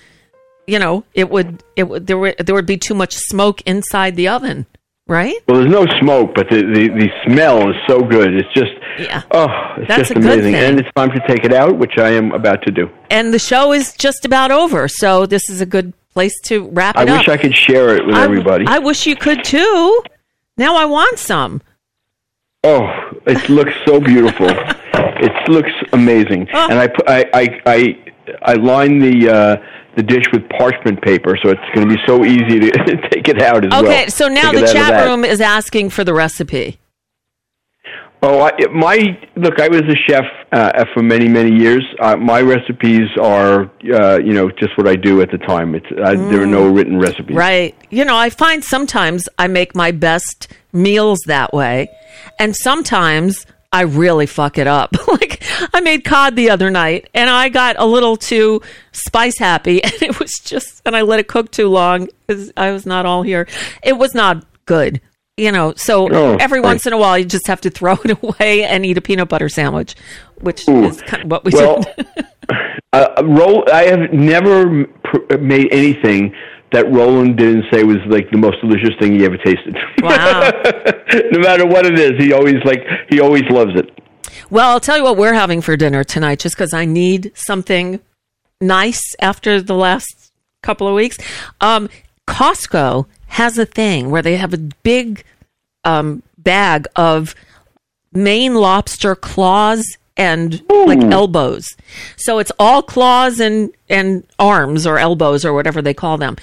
you 0.66 0.78
know, 0.78 1.04
it 1.12 1.30
would 1.30 1.62
it 1.76 1.88
would 1.88 2.06
there 2.06 2.18
would 2.18 2.36
there 2.38 2.54
would 2.54 2.66
be 2.66 2.76
too 2.76 2.94
much 2.94 3.14
smoke 3.16 3.60
inside 3.62 4.14
the 4.14 4.28
oven, 4.28 4.66
right? 5.08 5.34
Well, 5.48 5.60
there's 5.60 5.72
no 5.72 5.86
smoke, 6.00 6.34
but 6.34 6.48
the 6.48 6.62
the, 6.62 6.88
the 6.88 7.08
smell 7.26 7.68
is 7.70 7.76
so 7.88 8.00
good. 8.00 8.34
It's 8.34 8.52
just 8.54 8.72
Yeah. 8.98 9.22
oh, 9.32 9.48
it's 9.78 9.88
That's 9.88 10.08
just 10.08 10.12
amazing. 10.12 10.54
And 10.54 10.78
it's 10.78 10.88
time 10.94 11.10
to 11.10 11.20
take 11.26 11.44
it 11.44 11.52
out, 11.52 11.76
which 11.76 11.98
I 11.98 12.10
am 12.10 12.30
about 12.32 12.62
to 12.66 12.72
do. 12.72 12.88
And 13.10 13.34
the 13.34 13.40
show 13.40 13.72
is 13.72 13.94
just 13.94 14.24
about 14.24 14.52
over, 14.52 14.86
so 14.86 15.26
this 15.26 15.50
is 15.50 15.60
a 15.60 15.66
good 15.66 15.92
place 16.14 16.40
to 16.44 16.68
wrap 16.70 16.96
I 16.96 17.02
it 17.02 17.08
up. 17.08 17.14
I 17.14 17.18
wish 17.18 17.28
I 17.28 17.36
could 17.36 17.54
share 17.54 17.96
it 17.96 18.06
with 18.06 18.14
I- 18.14 18.24
everybody. 18.24 18.64
I 18.66 18.78
wish 18.78 19.06
you 19.06 19.16
could 19.16 19.44
too. 19.44 20.02
Now 20.56 20.76
I 20.76 20.84
want 20.84 21.18
some. 21.18 21.60
Oh, 22.62 22.88
it 23.26 23.48
looks 23.50 23.72
so 23.84 24.00
beautiful. 24.00 24.46
it 24.48 25.48
looks 25.48 25.72
amazing. 25.92 26.48
Oh. 26.54 26.68
And 26.70 26.78
I 26.78 26.88
I 27.06 27.24
I 27.34 27.60
I, 27.66 28.12
I 28.42 28.54
line 28.54 29.00
the 29.00 29.28
uh, 29.28 29.56
the 29.96 30.02
dish 30.02 30.24
with 30.32 30.48
parchment 30.48 31.02
paper, 31.02 31.36
so 31.42 31.50
it's 31.50 31.60
going 31.74 31.88
to 31.88 31.94
be 31.94 32.00
so 32.06 32.24
easy 32.24 32.60
to 32.60 32.70
take 33.10 33.28
it 33.28 33.42
out 33.42 33.64
as 33.64 33.70
well. 33.70 33.84
Okay, 33.84 34.08
so 34.08 34.28
now 34.28 34.50
Take 34.50 34.66
the 34.66 34.72
chat 34.72 35.04
room 35.06 35.24
is 35.24 35.40
asking 35.40 35.90
for 35.90 36.04
the 36.04 36.14
recipe. 36.14 36.78
Oh, 38.26 38.40
I, 38.40 38.52
my 38.72 39.18
look! 39.36 39.60
I 39.60 39.68
was 39.68 39.82
a 39.82 39.94
chef 40.08 40.24
uh, 40.50 40.84
for 40.94 41.02
many, 41.02 41.28
many 41.28 41.54
years. 41.54 41.84
Uh, 42.00 42.16
my 42.16 42.40
recipes 42.40 43.10
are, 43.20 43.70
uh, 43.92 44.18
you 44.18 44.32
know, 44.32 44.50
just 44.50 44.78
what 44.78 44.88
I 44.88 44.96
do 44.96 45.20
at 45.20 45.30
the 45.30 45.36
time. 45.36 45.74
It's 45.74 45.86
uh, 45.90 46.14
there 46.30 46.42
are 46.42 46.46
no 46.46 46.66
written 46.66 46.98
recipes. 46.98 47.36
Right. 47.36 47.76
You 47.90 48.06
know, 48.06 48.16
I 48.16 48.30
find 48.30 48.64
sometimes 48.64 49.28
I 49.38 49.46
make 49.48 49.76
my 49.76 49.90
best 49.90 50.48
meals 50.72 51.20
that 51.26 51.52
way, 51.52 51.90
and 52.38 52.56
sometimes 52.56 53.44
I 53.74 53.82
really 53.82 54.24
fuck 54.24 54.56
it 54.56 54.66
up. 54.66 54.96
like 55.08 55.42
I 55.74 55.82
made 55.82 56.04
cod 56.04 56.34
the 56.34 56.48
other 56.48 56.70
night, 56.70 57.10
and 57.12 57.28
I 57.28 57.50
got 57.50 57.76
a 57.78 57.84
little 57.84 58.16
too 58.16 58.62
spice 58.92 59.38
happy, 59.38 59.82
and 59.84 60.02
it 60.02 60.18
was 60.18 60.32
just, 60.42 60.80
and 60.86 60.96
I 60.96 61.02
let 61.02 61.20
it 61.20 61.28
cook 61.28 61.50
too 61.50 61.68
long. 61.68 62.08
I 62.56 62.70
was 62.70 62.86
not 62.86 63.04
all 63.04 63.22
here. 63.22 63.46
It 63.82 63.98
was 63.98 64.14
not 64.14 64.46
good. 64.64 65.02
You 65.36 65.50
know, 65.50 65.74
so 65.76 66.08
Oh, 66.12 66.36
every 66.36 66.60
right. 66.60 66.68
once 66.68 66.86
in 66.86 66.92
a 66.92 66.98
while, 66.98 67.18
you 67.18 67.24
just 67.24 67.46
have 67.48 67.60
to 67.62 67.70
throw 67.70 67.94
it 68.04 68.16
away 68.22 68.62
and 68.64 68.86
eat 68.86 68.96
a 68.98 69.00
peanut 69.00 69.28
butter 69.28 69.48
sandwich, 69.48 69.94
which 70.40 70.68
Ooh. 70.68 70.84
is 70.84 71.02
kind 71.02 71.24
of 71.24 71.30
what 71.30 71.44
we 71.44 71.50
Well, 71.52 71.82
did. 71.96 72.06
uh, 72.92 73.22
roll. 73.24 73.64
I 73.72 73.84
have 73.86 74.12
never 74.12 74.84
pr- 75.02 75.38
made 75.38 75.68
anything 75.72 76.32
that 76.72 76.90
Roland 76.92 77.36
didn't 77.36 77.64
say 77.72 77.82
was 77.84 77.96
like 78.08 78.30
the 78.30 78.38
most 78.38 78.60
delicious 78.60 78.90
thing 79.00 79.18
he 79.18 79.24
ever 79.24 79.36
tasted. 79.38 79.76
Wow. 80.02 80.50
no 81.32 81.38
matter 81.40 81.66
what 81.66 81.84
it 81.86 81.98
is, 81.98 82.12
he 82.18 82.32
always 82.32 82.56
like 82.64 82.84
he 83.10 83.20
always 83.20 83.42
loves 83.50 83.72
it. 83.74 83.90
Well, 84.50 84.70
I'll 84.70 84.80
tell 84.80 84.96
you 84.96 85.02
what 85.04 85.16
we're 85.16 85.34
having 85.34 85.60
for 85.60 85.76
dinner 85.76 86.04
tonight, 86.04 86.38
just 86.40 86.54
because 86.56 86.72
I 86.72 86.84
need 86.84 87.32
something 87.34 88.00
nice 88.60 89.02
after 89.20 89.60
the 89.60 89.74
last 89.74 90.32
couple 90.62 90.86
of 90.88 90.94
weeks. 90.94 91.16
Um, 91.60 91.88
Costco 92.28 93.06
has 93.34 93.58
a 93.58 93.66
thing 93.66 94.10
where 94.10 94.22
they 94.22 94.36
have 94.36 94.54
a 94.54 94.58
big 94.58 95.24
um, 95.82 96.22
bag 96.38 96.86
of 96.94 97.34
Maine 98.12 98.54
lobster 98.54 99.16
claws 99.16 99.84
and 100.16 100.62
like 100.70 101.02
elbows. 101.02 101.66
So 102.16 102.38
it's 102.38 102.52
all 102.60 102.80
claws 102.80 103.40
and 103.40 103.72
and 103.88 104.24
arms 104.38 104.86
or 104.86 104.98
elbows 104.98 105.44
or 105.44 105.52
whatever 105.52 105.82
they 105.82 105.94
call 105.94 106.16
them, 106.16 106.36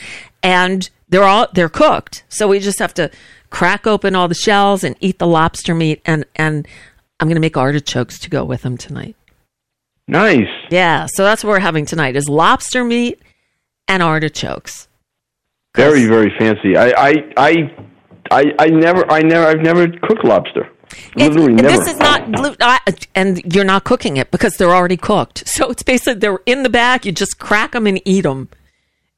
and 0.43 0.89
they're 1.07 1.23
all 1.23 1.47
they're 1.53 1.69
cooked. 1.69 2.25
So 2.27 2.49
we 2.49 2.59
just 2.59 2.79
have 2.79 2.93
to 2.95 3.09
crack 3.51 3.87
open 3.87 4.13
all 4.13 4.27
the 4.27 4.35
shells 4.35 4.83
and 4.83 4.97
eat 4.99 5.17
the 5.17 5.27
lobster 5.27 5.73
meat. 5.73 6.01
And 6.05 6.25
and 6.35 6.67
I'm 7.21 7.29
going 7.29 7.35
to 7.35 7.41
make 7.41 7.55
artichokes 7.55 8.19
to 8.19 8.29
go 8.29 8.43
with 8.43 8.63
them 8.63 8.77
tonight. 8.77 9.15
Nice. 10.09 10.49
Yeah, 10.69 11.07
so 11.09 11.23
that's 11.23 11.41
what 11.41 11.51
we're 11.51 11.59
having 11.59 11.85
tonight 11.85 12.17
is 12.17 12.27
lobster 12.27 12.83
meat 12.83 13.21
and 13.87 14.03
artichokes. 14.03 14.89
Very, 15.76 16.05
very 16.05 16.32
fancy. 16.38 16.76
I, 16.76 16.89
I, 16.97 17.13
I, 17.38 17.76
I, 18.30 18.43
I 18.59 18.67
never, 18.67 19.09
I 19.11 19.22
never, 19.22 19.45
I've 19.47 19.61
never 19.61 19.88
cooked 19.88 20.24
lobster. 20.26 20.69
Literally 21.15 21.53
never. 21.53 21.69
This 21.69 21.88
is 21.88 21.97
not, 21.97 22.57
I, 22.59 22.80
and 23.15 23.41
you're 23.55 23.63
not 23.63 23.86
cooking 23.86 24.17
it 24.17 24.30
because 24.32 24.57
they're 24.57 24.76
already 24.76 24.97
cooked. 24.97 25.43
So 25.51 25.69
it's 25.69 25.84
basically 25.84 26.15
they're 26.19 26.39
in 26.45 26.63
the 26.63 26.69
bag. 26.69 27.05
You 27.05 27.11
just 27.11 27.38
crack 27.39 27.72
them 27.74 27.88
and 27.88 28.01
eat 28.05 28.22
them. 28.22 28.49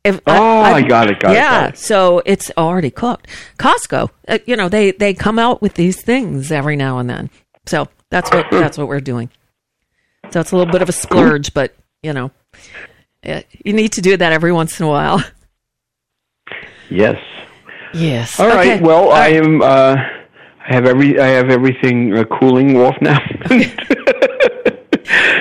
If, 0.03 0.19
Oh, 0.27 0.33
I 0.61 0.81
got 0.81 1.09
it, 1.09 1.19
got 1.21 1.31
it, 1.31 1.35
yeah, 1.35 1.61
got 1.61 1.69
it. 1.75 1.77
so 1.77 2.21
it's 2.25 2.51
already 2.57 2.91
cooked. 2.91 3.27
Costco, 3.57 4.09
uh, 4.27 4.39
you 4.45 4.57
know, 4.57 4.67
they 4.67 4.91
they 4.91 5.13
come 5.13 5.39
out 5.39 5.61
with 5.61 5.75
these 5.75 6.03
things 6.03 6.51
every 6.51 6.75
now 6.75 6.97
and 6.99 7.09
then. 7.09 7.29
So 7.65 7.87
that's 8.09 8.29
what 8.29 8.47
that's 8.51 8.77
what 8.77 8.89
we're 8.89 8.99
doing. 8.99 9.29
So 10.31 10.41
it's 10.41 10.51
a 10.51 10.57
little 10.57 10.71
bit 10.73 10.81
of 10.81 10.89
a 10.89 10.91
splurge, 10.91 11.53
but 11.53 11.73
you 12.01 12.11
know, 12.11 12.31
uh, 13.25 13.41
you 13.63 13.71
need 13.71 13.93
to 13.93 14.01
do 14.01 14.17
that 14.17 14.33
every 14.33 14.51
once 14.51 14.77
in 14.79 14.85
a 14.85 14.89
while. 14.89 15.23
Yes. 16.93 17.17
Yes. 17.93 18.39
All 18.39 18.47
right. 18.47 18.73
Okay. 18.73 18.81
Well, 18.81 19.05
All 19.05 19.11
I 19.11 19.31
right. 19.31 19.35
am. 19.35 19.61
Uh, 19.61 19.95
I 20.65 20.73
have 20.73 20.85
every. 20.85 21.19
I 21.19 21.27
have 21.27 21.49
everything 21.49 22.15
uh, 22.15 22.23
cooling 22.25 22.77
off 22.77 22.95
now. 23.01 23.19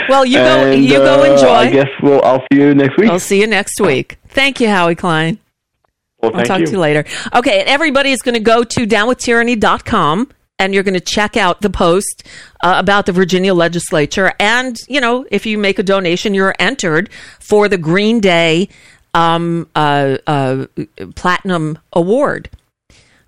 Well, 0.08 0.26
you 0.26 0.38
go. 0.38 0.66
And, 0.66 0.84
you 0.84 0.98
go 0.98 1.22
uh, 1.22 1.24
enjoy. 1.24 1.48
I 1.48 1.70
guess 1.70 1.88
we'll. 2.02 2.22
I'll 2.22 2.44
see 2.52 2.58
you 2.58 2.74
next 2.74 2.98
week. 2.98 3.10
I'll 3.10 3.18
see 3.18 3.40
you 3.40 3.46
next 3.46 3.80
week. 3.80 4.18
Thank 4.28 4.60
you, 4.60 4.68
Howie 4.68 4.94
Klein. 4.94 5.38
well, 6.20 6.36
I'll 6.36 6.44
talk 6.44 6.60
you. 6.60 6.66
to 6.66 6.72
you 6.72 6.78
later. 6.78 7.06
Okay, 7.34 7.60
and 7.60 7.68
everybody 7.68 8.10
is 8.10 8.20
going 8.20 8.34
to 8.34 8.40
go 8.40 8.62
to 8.62 8.86
downwithtyranny.com 8.86 10.28
and 10.58 10.74
you're 10.74 10.82
going 10.82 10.94
to 10.94 11.00
check 11.00 11.36
out 11.36 11.60
the 11.60 11.70
post 11.70 12.24
uh, 12.62 12.74
about 12.76 13.06
the 13.06 13.12
Virginia 13.12 13.54
legislature. 13.54 14.32
And, 14.38 14.76
you 14.88 15.00
know, 15.00 15.26
if 15.30 15.46
you 15.46 15.58
make 15.58 15.78
a 15.78 15.82
donation, 15.82 16.34
you're 16.34 16.54
entered 16.58 17.10
for 17.40 17.68
the 17.68 17.78
Green 17.78 18.20
Day 18.20 18.68
um, 19.14 19.68
uh, 19.74 20.18
uh, 20.26 20.66
Platinum 21.14 21.78
Award. 21.92 22.50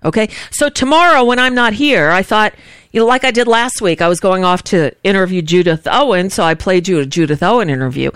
Okay. 0.03 0.29
So 0.51 0.69
tomorrow, 0.69 1.23
when 1.23 1.39
I'm 1.39 1.55
not 1.55 1.73
here, 1.73 2.11
I 2.11 2.21
thought, 2.21 2.53
you 2.91 2.99
know, 2.99 3.07
like 3.07 3.23
I 3.23 3.31
did 3.31 3.47
last 3.47 3.81
week, 3.81 4.01
I 4.01 4.07
was 4.07 4.19
going 4.19 4.43
off 4.43 4.63
to 4.65 4.91
interview 5.03 5.41
Judith 5.41 5.87
Owen. 5.89 6.29
So 6.29 6.43
I 6.43 6.53
played 6.53 6.87
you 6.87 6.99
a 6.99 7.05
Judith 7.05 7.41
Owen 7.41 7.69
interview. 7.69 8.11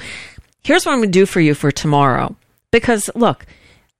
Here's 0.64 0.86
what 0.86 0.92
I'm 0.94 1.00
going 1.00 1.12
to 1.12 1.20
do 1.20 1.26
for 1.26 1.42
you 1.42 1.56
for 1.56 1.72
tomorrow. 1.72 2.36
Because 2.72 3.10
look, 3.16 3.46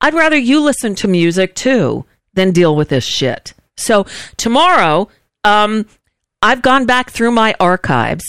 I'd 0.02 0.14
rather 0.14 0.38
you 0.38 0.62
listen 0.62 0.96
to 0.96 1.08
music 1.08 1.56
too 1.56 2.06
than 2.34 2.52
deal 2.52 2.76
with 2.76 2.90
this 2.90 3.06
shit. 3.06 3.54
So 3.76 4.06
tomorrow, 4.38 5.10
um, 5.44 5.88
I've 6.42 6.62
gone 6.62 6.86
back 6.86 7.10
through 7.10 7.32
my 7.32 7.56
archives. 7.60 8.24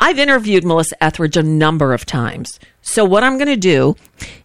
I've 0.00 0.18
interviewed 0.18 0.64
Melissa 0.64 1.02
Etheridge 1.02 1.36
a 1.36 1.42
number 1.42 1.92
of 1.92 2.04
times. 2.04 2.58
So 2.84 3.04
what 3.04 3.24
I'm 3.24 3.38
going 3.38 3.48
to 3.48 3.56
do 3.56 3.96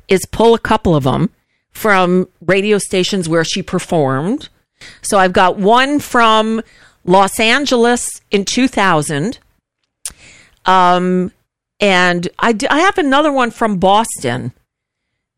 is 0.07 0.25
pull 0.25 0.55
a 0.55 0.59
couple 0.59 0.95
of 0.95 1.03
them 1.03 1.29
from 1.71 2.27
radio 2.41 2.77
stations 2.77 3.29
where 3.29 3.43
she 3.43 3.61
performed. 3.61 4.49
So 5.01 5.19
I've 5.19 5.33
got 5.33 5.57
one 5.57 5.99
from 5.99 6.61
Los 7.03 7.39
Angeles 7.39 8.07
in 8.31 8.45
2000. 8.45 9.39
Um, 10.65 11.31
and 11.79 12.27
I, 12.39 12.53
d- 12.53 12.67
I 12.67 12.79
have 12.79 12.97
another 12.97 13.31
one 13.31 13.51
from 13.51 13.77
Boston 13.77 14.53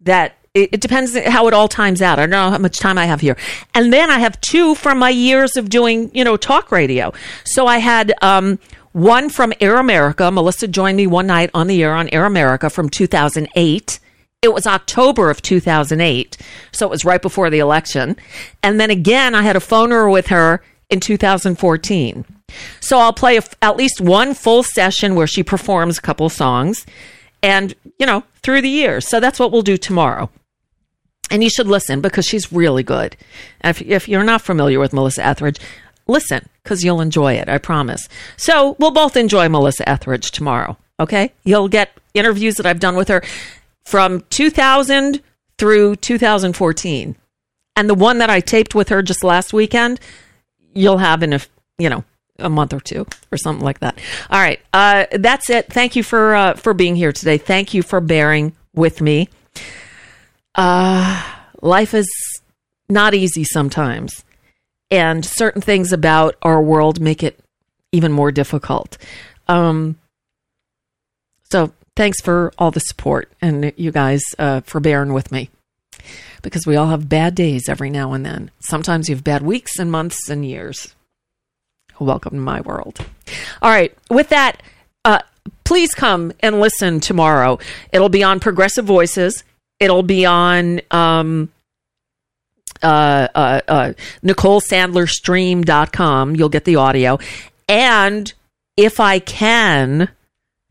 that 0.01 0.37
it, 0.53 0.69
it, 0.73 0.81
depends 0.81 1.17
how 1.17 1.47
it 1.47 1.53
all 1.53 1.67
times 1.67 2.01
out. 2.01 2.19
I 2.19 2.23
don't 2.23 2.31
know 2.31 2.51
how 2.51 2.57
much 2.57 2.79
time 2.79 2.97
I 2.97 3.05
have 3.05 3.21
here. 3.21 3.37
And 3.73 3.91
then 3.91 4.09
I 4.09 4.19
have 4.19 4.39
two 4.41 4.75
from 4.75 4.99
my 4.99 5.09
years 5.09 5.57
of 5.57 5.69
doing, 5.69 6.11
you 6.13 6.23
know, 6.23 6.37
talk 6.37 6.71
radio. 6.71 7.13
So 7.45 7.67
I 7.67 7.77
had 7.77 8.13
um, 8.21 8.59
one 8.93 9.29
from 9.29 9.53
Air 9.61 9.77
America. 9.77 10.29
Melissa 10.31 10.67
joined 10.67 10.97
me 10.97 11.07
one 11.07 11.27
night 11.27 11.49
on 11.53 11.67
the 11.67 11.83
air 11.83 11.93
on 11.93 12.09
Air 12.09 12.25
America 12.25 12.69
from 12.69 12.89
2008. 12.89 13.99
It 14.41 14.53
was 14.53 14.65
October 14.65 15.29
of 15.29 15.41
2008. 15.41 16.37
So 16.71 16.87
it 16.87 16.89
was 16.89 17.05
right 17.05 17.21
before 17.21 17.49
the 17.49 17.59
election. 17.59 18.17
And 18.63 18.79
then 18.79 18.89
again, 18.89 19.35
I 19.35 19.43
had 19.43 19.55
a 19.55 19.59
phoner 19.59 20.11
with 20.11 20.27
her 20.27 20.63
in 20.89 20.99
2014. 20.99 22.25
So 22.79 22.97
I'll 22.97 23.13
play 23.13 23.39
at 23.61 23.77
least 23.77 24.01
one 24.01 24.33
full 24.33 24.63
session 24.63 25.15
where 25.15 25.27
she 25.27 25.43
performs 25.43 25.97
a 25.97 26.01
couple 26.01 26.27
songs 26.29 26.85
and, 27.41 27.73
you 27.97 28.05
know, 28.05 28.23
through 28.43 28.61
the 28.61 28.69
years. 28.69 29.07
So 29.07 29.19
that's 29.19 29.39
what 29.39 29.51
we'll 29.51 29.61
do 29.61 29.77
tomorrow. 29.77 30.29
And 31.29 31.43
you 31.43 31.49
should 31.49 31.67
listen 31.67 32.01
because 32.01 32.25
she's 32.25 32.51
really 32.51 32.83
good. 32.83 33.15
If, 33.63 33.81
if 33.81 34.09
you're 34.09 34.23
not 34.23 34.41
familiar 34.41 34.79
with 34.79 34.91
Melissa 34.91 35.25
Etheridge, 35.25 35.59
listen 36.11 36.47
because 36.63 36.83
you'll 36.83 37.01
enjoy 37.01 37.33
it. 37.33 37.49
I 37.49 37.57
promise. 37.57 38.07
So 38.37 38.75
we'll 38.79 38.91
both 38.91 39.17
enjoy 39.17 39.49
Melissa 39.49 39.87
Etheridge 39.89 40.31
tomorrow. 40.31 40.77
Okay. 40.99 41.31
You'll 41.43 41.67
get 41.67 41.91
interviews 42.13 42.55
that 42.55 42.65
I've 42.65 42.79
done 42.79 42.95
with 42.95 43.07
her 43.07 43.23
from 43.83 44.21
2000 44.29 45.21
through 45.57 45.95
2014. 45.97 47.15
And 47.75 47.89
the 47.89 47.95
one 47.95 48.19
that 48.19 48.29
I 48.29 48.39
taped 48.39 48.75
with 48.75 48.89
her 48.89 49.01
just 49.01 49.23
last 49.23 49.53
weekend, 49.53 49.99
you'll 50.73 50.99
have 50.99 51.23
in 51.23 51.33
a, 51.33 51.39
you 51.77 51.89
know, 51.89 52.03
a 52.37 52.49
month 52.49 52.73
or 52.73 52.79
two 52.79 53.05
or 53.31 53.37
something 53.37 53.63
like 53.63 53.79
that. 53.79 53.99
All 54.29 54.39
right. 54.39 54.59
Uh, 54.73 55.05
that's 55.11 55.49
it. 55.49 55.67
Thank 55.67 55.95
you 55.95 56.03
for, 56.03 56.35
uh, 56.35 56.53
for 56.55 56.73
being 56.73 56.95
here 56.95 57.11
today. 57.11 57.37
Thank 57.37 57.73
you 57.73 57.83
for 57.83 58.01
bearing 58.01 58.53
with 58.73 59.01
me. 59.01 59.29
Uh, 60.55 61.23
life 61.61 61.93
is 61.93 62.09
not 62.89 63.13
easy 63.13 63.43
sometimes. 63.43 64.23
And 64.91 65.25
certain 65.25 65.61
things 65.61 65.91
about 65.91 66.35
our 66.41 66.61
world 66.61 66.99
make 66.99 67.23
it 67.23 67.39
even 67.91 68.11
more 68.11 68.31
difficult. 68.31 68.97
Um, 69.47 69.97
so 71.49 71.71
thanks 71.95 72.21
for 72.21 72.51
all 72.57 72.71
the 72.71 72.79
support 72.81 73.31
and 73.41 73.73
you 73.77 73.91
guys 73.91 74.21
uh, 74.37 74.61
for 74.61 74.79
bearing 74.79 75.13
with 75.13 75.31
me 75.31 75.49
because 76.41 76.65
we 76.65 76.75
all 76.75 76.87
have 76.87 77.09
bad 77.09 77.35
days 77.35 77.69
every 77.69 77.89
now 77.89 78.13
and 78.13 78.25
then. 78.25 78.51
Sometimes 78.61 79.09
you 79.09 79.15
have 79.15 79.23
bad 79.23 79.41
weeks 79.41 79.77
and 79.79 79.91
months 79.91 80.29
and 80.29 80.45
years. 80.45 80.95
Welcome 81.99 82.31
to 82.31 82.39
my 82.39 82.61
world. 82.61 83.05
All 83.61 83.69
right. 83.69 83.95
With 84.09 84.29
that, 84.29 84.63
uh, 85.05 85.19
please 85.63 85.93
come 85.93 86.33
and 86.39 86.59
listen 86.59 86.99
tomorrow. 86.99 87.59
It'll 87.91 88.09
be 88.09 88.23
on 88.23 88.39
Progressive 88.39 88.85
Voices. 88.85 89.43
It'll 89.79 90.03
be 90.03 90.25
on 90.25 90.81
um, 90.89 91.51
uh, 92.83 93.27
uh, 93.35 93.61
uh, 93.67 93.93
NicoleSandlerStream.com. 94.23 96.35
You'll 96.35 96.49
get 96.49 96.65
the 96.65 96.75
audio. 96.75 97.17
And 97.67 98.31
if 98.77 98.99
I 98.99 99.17
can, 99.19 100.09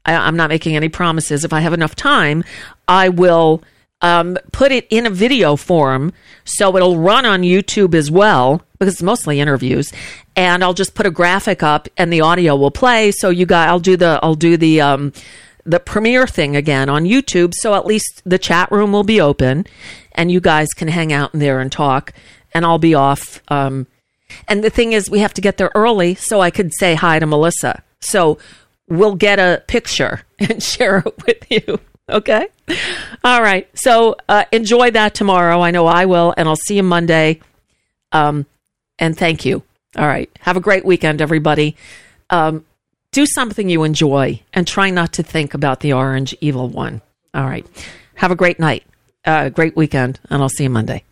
I, 0.05 0.15
I'm 0.15 0.37
not 0.37 0.51
making 0.51 0.77
any 0.77 0.89
promises. 0.89 1.45
If 1.45 1.53
I 1.53 1.61
have 1.61 1.73
enough 1.73 1.95
time, 1.95 2.45
I 2.89 3.09
will 3.09 3.63
um, 4.03 4.39
put 4.53 4.73
it 4.73 4.87
in 4.91 5.07
a 5.07 5.11
video 5.11 5.57
form 5.57 6.13
so 6.45 6.77
it'll 6.77 6.99
run 6.99 7.27
on 7.27 7.43
YouTube 7.43 7.95
as 7.95 8.11
well 8.11 8.63
because 8.73 8.95
it's 8.95 9.03
mostly 9.03 9.41
interviews. 9.41 9.93
And 10.37 10.65
I'll 10.65 10.75
just 10.75 10.95
put 10.95 11.07
a 11.07 11.11
graphic 11.11 11.63
up 11.63 11.89
and 11.97 12.13
the 12.13 12.23
audio 12.23 12.57
will 12.57 12.71
play. 12.71 13.13
So 13.13 13.31
you 13.31 13.47
guys, 13.47 13.69
I'll 13.69 13.79
do 13.79 13.97
the, 13.97 14.19
I'll 14.23 14.35
do 14.35 14.57
the, 14.57 14.81
um, 14.81 15.13
the 15.67 15.81
premiere 15.81 16.27
thing 16.27 16.57
again 16.57 16.89
on 16.89 17.05
YouTube. 17.05 17.53
So 17.55 17.75
at 17.75 17.87
least 17.87 18.23
the 18.25 18.39
chat 18.39 18.73
room 18.73 18.93
will 18.93 19.05
be 19.05 19.21
open 19.21 19.67
and 20.21 20.31
you 20.31 20.39
guys 20.39 20.69
can 20.77 20.87
hang 20.87 21.15
out 21.15 21.33
in 21.33 21.41
there 21.41 21.61
and 21.61 21.73
talk 21.73 22.13
and 22.53 22.67
I'll 22.67 22.79
be 22.79 22.95
off. 22.95 23.41
Um, 23.49 23.87
and 24.47 24.63
the 24.63 24.69
thing 24.69 24.93
is, 24.93 25.09
we 25.09 25.21
have 25.21 25.33
to 25.33 25.41
get 25.41 25.57
there 25.57 25.71
early 25.75 26.15
so 26.15 26.43
I 26.43 26.51
could 26.51 26.75
say 26.75 26.95
hi 26.95 27.19
to 27.19 27.25
Melissa. 27.25 27.83
So 28.01 28.37
we'll 28.87 29.15
get 29.15 29.39
a 29.39 29.63
picture 29.67 30.21
and 30.39 30.63
share 30.63 30.99
it 30.99 31.15
with 31.27 31.51
you. 31.51 31.81
Okay. 32.07 32.49
All 33.25 33.41
right. 33.41 33.67
So 33.73 34.17
uh, 34.29 34.45
enjoy 34.53 34.91
that 34.91 35.15
tomorrow. 35.15 35.63
I 35.63 35.71
know 35.71 35.87
I 35.87 36.05
will, 36.05 36.35
and 36.37 36.47
I'll 36.47 36.57
see 36.57 36.77
you 36.77 36.83
Monday. 36.83 37.41
Um, 38.13 38.45
and 38.99 39.17
thank 39.17 39.47
you. 39.47 39.63
All 39.97 40.07
right. 40.07 40.31
Have 40.41 40.59
a 40.59 40.61
great 40.61 40.85
weekend, 40.85 41.23
everybody. 41.23 41.77
Um, 42.29 42.67
do 43.11 43.25
something 43.25 43.71
you 43.71 43.85
enjoy 43.85 44.43
and 44.53 44.67
try 44.67 44.91
not 44.91 45.15
to 45.15 45.23
think 45.23 45.55
about 45.55 45.81
the 45.81 45.95
orange 45.95 46.37
evil 46.43 46.69
one. 46.69 47.01
All 47.33 47.47
right. 47.47 47.67
Have 48.17 48.31
a 48.31 48.37
great 48.37 48.61
night, 48.61 48.85
uh, 49.25 49.49
great 49.49 49.77
weekend, 49.77 50.21
and 50.29 50.43
I'll 50.43 50.49
see 50.49 50.65
you 50.65 50.71
Monday. 50.71 51.05